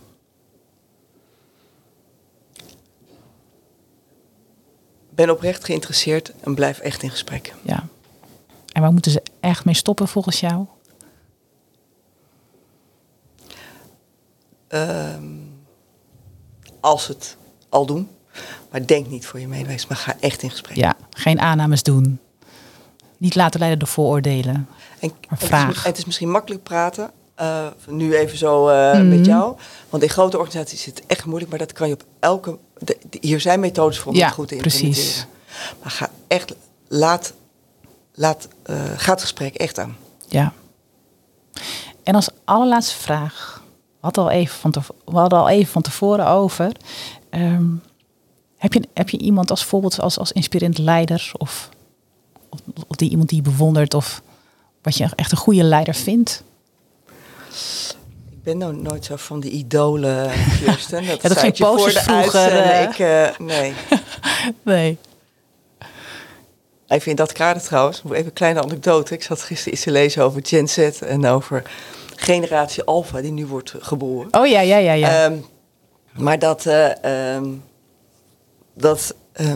Ben 5.09 5.29
oprecht 5.29 5.65
geïnteresseerd 5.65 6.33
en 6.39 6.55
blijf 6.55 6.79
echt 6.79 7.03
in 7.03 7.09
gesprek. 7.09 7.53
Ja. 7.61 7.87
En 8.71 8.81
waar 8.81 8.91
moeten 8.91 9.11
ze 9.11 9.21
echt 9.39 9.65
mee 9.65 9.75
stoppen 9.75 10.07
volgens 10.07 10.39
jou? 10.39 10.65
Ehm, 14.75 15.23
als 16.79 17.07
het 17.07 17.37
al 17.69 17.85
doen, 17.85 18.09
maar 18.71 18.85
denk 18.87 19.07
niet 19.07 19.25
voor 19.25 19.39
je 19.39 19.47
medewerkers, 19.47 19.87
maar 19.87 19.97
ga 19.97 20.15
echt 20.19 20.41
in 20.41 20.49
gesprek. 20.49 20.75
Ja, 20.77 20.93
geen 21.09 21.39
aannames 21.39 21.83
doen. 21.83 22.19
Niet 23.17 23.35
laten 23.35 23.59
leiden 23.59 23.79
door 23.79 23.87
vooroordelen. 23.87 24.53
En, 24.99 25.09
en 25.09 25.13
het, 25.29 25.41
is, 25.41 25.47
vraag. 25.47 25.83
het 25.83 25.97
is 25.97 26.05
misschien 26.05 26.31
makkelijk 26.31 26.63
praten, 26.63 27.11
eh, 27.35 27.67
nu 27.87 28.15
even 28.15 28.37
zo 28.37 28.67
eh, 28.67 28.93
Mhm. 28.93 29.09
met 29.09 29.25
jou. 29.25 29.55
Want 29.89 30.03
in 30.03 30.09
grote 30.09 30.37
organisaties 30.37 30.79
is 30.79 30.85
het 30.85 31.03
echt 31.07 31.25
moeilijk, 31.25 31.49
maar 31.49 31.59
dat 31.59 31.73
kan 31.73 31.87
je 31.87 31.93
op 31.93 32.03
elke... 32.19 32.57
de- 32.77 32.97
de- 33.09 33.17
hier 33.21 33.39
zijn 33.41 33.59
methodes 33.59 33.99
voor 33.99 34.11
om 34.11 34.17
Ja, 34.17 34.25
het 34.25 34.33
goed 34.33 34.47
te 34.47 34.55
precies. 34.55 34.81
implementeren. 34.87 35.29
Maar 35.81 35.91
ga 35.91 36.09
echt, 36.27 36.53
laat, 36.87 37.33
laat, 38.13 38.47
ga 38.95 39.11
het 39.11 39.21
gesprek 39.21 39.55
echt 39.55 39.79
aan. 39.79 39.97
Ja. 40.27 40.53
En 42.03 42.15
als 42.15 42.29
allerlaatste 42.43 42.95
vraag. 42.97 43.63
We 44.05 44.11
hadden 44.11 44.33
al 44.33 44.39
even 44.39 44.55
van, 44.55 44.83
we 45.05 45.17
hadden 45.17 45.39
al 45.39 45.49
even 45.49 45.71
van 45.71 45.81
tevoren 45.81 46.27
over. 46.27 46.71
Ehm, 47.29 47.65
heb, 48.57 48.73
je, 48.73 48.81
heb 48.93 49.09
je 49.09 49.17
iemand 49.17 49.49
als 49.49 49.63
voorbeeld, 49.63 49.99
als, 49.99 50.19
als 50.19 50.31
inspirerend 50.31 50.77
leider? 50.77 51.31
Of, 51.37 51.69
of, 52.49 52.59
of 52.87 52.95
die, 52.95 53.09
iemand 53.09 53.29
die 53.29 53.37
je 53.37 53.49
bewondert? 53.49 53.93
Of 53.93 54.21
wat 54.81 54.97
je 54.97 55.07
echt 55.15 55.31
een 55.31 55.37
goede 55.37 55.63
leider 55.63 55.93
vindt? 55.93 56.43
Ik 58.29 58.43
ben 58.43 58.57
nou 58.57 58.75
nooit 58.75 59.05
zo 59.05 59.15
van 59.15 59.39
die 59.39 59.51
idolen, 59.51 60.31
Kirsten. 60.59 61.05
Dat, 61.07 61.21
dat 61.21 61.37
ging 61.37 61.51
ik 61.51 61.57
je 61.57 61.65
voor 61.65 61.93
de 61.93 61.99
vroeger, 61.99 62.51
eh. 62.51 62.81
Ik, 62.81 62.99
eh, 62.99 63.39
nee. 63.39 63.73
Nee. 64.63 64.97
Even 66.87 67.09
in 67.09 67.15
dat 67.15 67.31
kader 67.31 67.61
trouwens, 67.61 68.01
even 68.05 68.25
een 68.25 68.33
kleine 68.33 68.63
anekdote. 68.63 69.13
Ik 69.13 69.23
zat 69.23 69.41
gisteren 69.41 69.73
iets 69.73 69.83
te 69.83 69.91
lezen 69.91 70.23
over 70.23 70.41
Gen 70.43 70.67
Z 70.67 70.77
en 71.01 71.25
over 71.25 71.63
generatie 72.15 72.83
Alpha 72.83 73.21
die 73.21 73.31
nu 73.31 73.45
wordt 73.45 73.73
geboren. 73.79 74.27
Oh 74.39 74.47
ja, 74.47 74.59
ja, 74.61 74.77
ja, 74.77 74.93
ja. 74.93 75.23
Ehm, 75.25 75.37
maar 76.13 76.39
dat, 76.39 76.65
eh, 76.65 77.35
ehm, 77.35 77.45
dat 78.73 79.15
eh, 79.31 79.53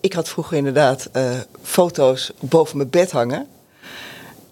ik 0.00 0.12
had 0.12 0.28
vroeger 0.28 0.56
inderdaad 0.56 1.08
eh, 1.12 1.30
foto's 1.62 2.30
boven 2.40 2.76
mijn 2.76 2.90
bed 2.90 3.10
hangen. 3.10 3.46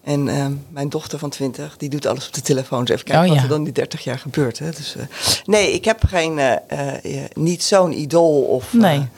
En 0.04 0.28
ehm, 0.28 0.52
mijn 0.68 0.88
dochter 0.88 1.18
van 1.18 1.30
20, 1.30 1.76
die 1.76 1.88
doet 1.88 2.06
alles 2.06 2.26
op 2.26 2.32
de 2.32 2.40
telefoon. 2.42 2.84
Dus 2.84 2.94
even 2.94 3.04
kijken 3.04 3.22
Oh, 3.24 3.28
wat 3.28 3.36
ja. 3.38 3.42
er 3.42 3.48
dan 3.48 3.64
die 3.64 3.72
30 3.72 4.04
jaar 4.04 4.18
gebeurt. 4.18 4.58
Hè. 4.58 4.70
Dus, 4.70 4.96
eh, 4.96 5.02
nee, 5.44 5.72
ik 5.72 5.84
heb 5.84 6.04
geen, 6.06 6.38
eh, 6.38 6.52
eh, 6.66 6.94
eh, 7.24 7.30
niet 7.34 7.62
zo'n 7.62 7.92
idool. 8.00 8.42
Of, 8.42 8.74
eh, 8.74 8.80
Nee. 8.80 9.08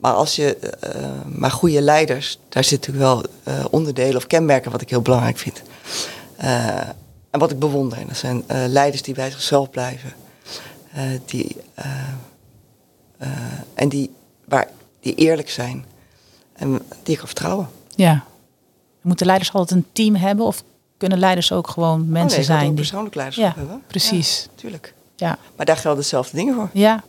Maar 0.00 0.12
als 0.12 0.36
je, 0.36 0.56
eh, 0.56 1.00
maar 1.26 1.50
goede 1.50 1.80
leiders, 1.82 2.38
daar 2.48 2.64
zitten 2.64 2.92
natuurlijk 3.00 3.32
wel 3.44 3.54
eh, 3.54 3.64
onderdelen 3.70 4.16
of 4.16 4.26
kenmerken 4.26 4.70
wat 4.70 4.80
ik 4.80 4.90
heel 4.90 5.02
belangrijk 5.02 5.38
vind. 5.38 5.62
Eh, 6.36 6.78
en 7.30 7.38
wat 7.38 7.50
ik 7.50 7.58
bewonder. 7.58 7.98
En 7.98 8.06
dat 8.06 8.16
zijn 8.16 8.44
leiders 8.48 9.02
die 9.02 9.14
bij 9.14 9.30
zichzelf 9.30 9.70
blijven. 9.70 10.12
Die, 11.26 11.56
en 13.74 13.88
die, 13.88 14.10
waar, 14.44 14.68
die 15.00 15.14
eerlijk 15.14 15.50
zijn. 15.50 15.84
En 16.52 16.70
die 17.02 17.12
ik 17.12 17.16
kan 17.18 17.26
vertrouwen. 17.26 17.68
ja. 17.94 18.24
Moeten 19.02 19.26
leiders 19.26 19.52
altijd 19.52 19.78
een 19.80 19.86
team 19.92 20.14
hebben? 20.14 20.46
Of 20.46 20.62
kunnen 20.96 21.18
leiders 21.18 21.52
ook 21.52 21.68
gewoon 21.68 22.08
mensen 22.08 22.16
oh 22.18 22.18
nee, 22.30 22.30
ik 22.30 22.46
wil 22.46 22.56
zijn? 22.56 22.66
die- 22.66 22.74
persoonlijk 22.74 23.14
leiderschap 23.14 23.54
Ja, 23.54 23.58
hebben. 23.60 23.82
precies. 23.86 24.42
Ja, 24.42 24.50
tuurlijk. 24.54 24.94
Ja, 25.16 25.38
Maar 25.56 25.66
daar 25.66 25.76
gelden 25.76 26.00
dezelfde 26.02 26.36
dingen 26.36 26.54
voor. 26.54 26.68
ja. 26.72 27.02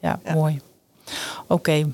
ja, 0.00 0.20
Ja. 0.24 0.34
mooi. 0.34 0.60
Oké. 1.46 1.86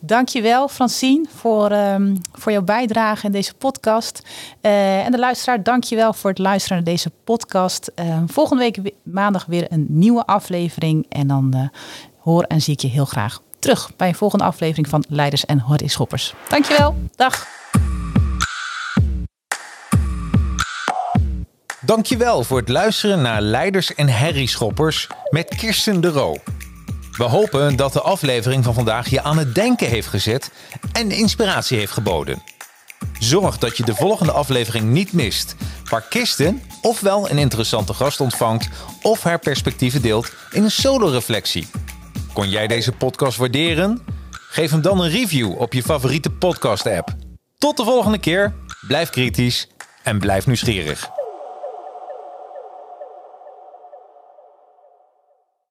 Dankjewel 0.00 0.68
Francine 0.68 1.26
voor, 1.36 1.70
ehm, 1.70 2.16
voor 2.32 2.52
jouw 2.52 2.62
bijdrage 2.62 3.26
in 3.26 3.32
deze 3.32 3.54
podcast. 3.54 4.22
Eh, 4.60 5.04
en 5.04 5.12
de 5.12 5.18
luisteraar, 5.18 5.62
dankjewel 5.62 6.12
voor 6.12 6.30
het 6.30 6.38
luisteren 6.38 6.76
naar 6.76 6.92
deze 6.92 7.10
podcast. 7.24 7.90
Eh, 7.94 8.22
volgende 8.26 8.62
week 8.62 8.92
maandag 9.02 9.44
weer 9.44 9.66
een 9.68 9.86
nieuwe 9.88 10.26
aflevering. 10.26 11.06
En 11.08 11.26
dan 11.26 11.52
eh, 11.54 11.78
hoor 12.18 12.42
en 12.42 12.60
zie 12.60 12.72
ik 12.72 12.80
je 12.80 12.88
heel 12.88 13.04
graag 13.04 13.40
terug 13.58 13.96
bij 13.96 14.08
een 14.08 14.14
volgende 14.14 14.44
aflevering 14.44 14.88
van 14.88 15.04
Leiders 15.08 15.44
en 15.44 15.58
Horizonschoppers. 15.58 16.34
Dankjewel. 16.48 16.94
Dag. 17.16 17.46
Dankjewel 21.80 22.44
voor 22.44 22.58
het 22.58 22.68
luisteren 22.68 23.22
naar 23.22 23.40
Leiders 23.40 23.94
en 23.94 24.08
Herrieschoppers 24.08 25.08
met 25.30 25.54
Kirsten 25.54 26.00
de 26.00 26.08
Roo. 26.08 26.36
We 27.16 27.24
hopen 27.24 27.76
dat 27.76 27.92
de 27.92 28.00
aflevering 28.00 28.64
van 28.64 28.74
vandaag 28.74 29.08
je 29.08 29.22
aan 29.22 29.38
het 29.38 29.54
denken 29.54 29.88
heeft 29.88 30.06
gezet 30.08 30.50
en 30.92 31.10
inspiratie 31.10 31.78
heeft 31.78 31.92
geboden. 31.92 32.42
Zorg 33.18 33.58
dat 33.58 33.76
je 33.76 33.84
de 33.84 33.94
volgende 33.94 34.32
aflevering 34.32 34.90
niet 34.90 35.12
mist, 35.12 35.54
waar 35.84 36.02
Kirsten 36.08 36.62
ofwel 36.80 37.30
een 37.30 37.38
interessante 37.38 37.94
gast 37.94 38.20
ontvangt 38.20 38.68
of 39.02 39.22
haar 39.22 39.38
perspectieven 39.38 40.02
deelt 40.02 40.32
in 40.50 40.64
een 40.64 40.70
solo-reflectie. 40.70 41.66
Kon 42.32 42.48
jij 42.48 42.66
deze 42.66 42.92
podcast 42.92 43.36
waarderen? 43.36 44.04
Geef 44.30 44.70
hem 44.70 44.82
dan 44.82 45.00
een 45.00 45.10
review 45.10 45.60
op 45.60 45.72
je 45.72 45.82
favoriete 45.82 46.30
podcast-app. 46.30 47.08
Tot 47.58 47.76
de 47.76 47.84
volgende 47.84 48.18
keer, 48.18 48.54
blijf 48.86 49.10
kritisch 49.10 49.68
en 50.02 50.18
blijf 50.18 50.46
nieuwsgierig. 50.46 51.21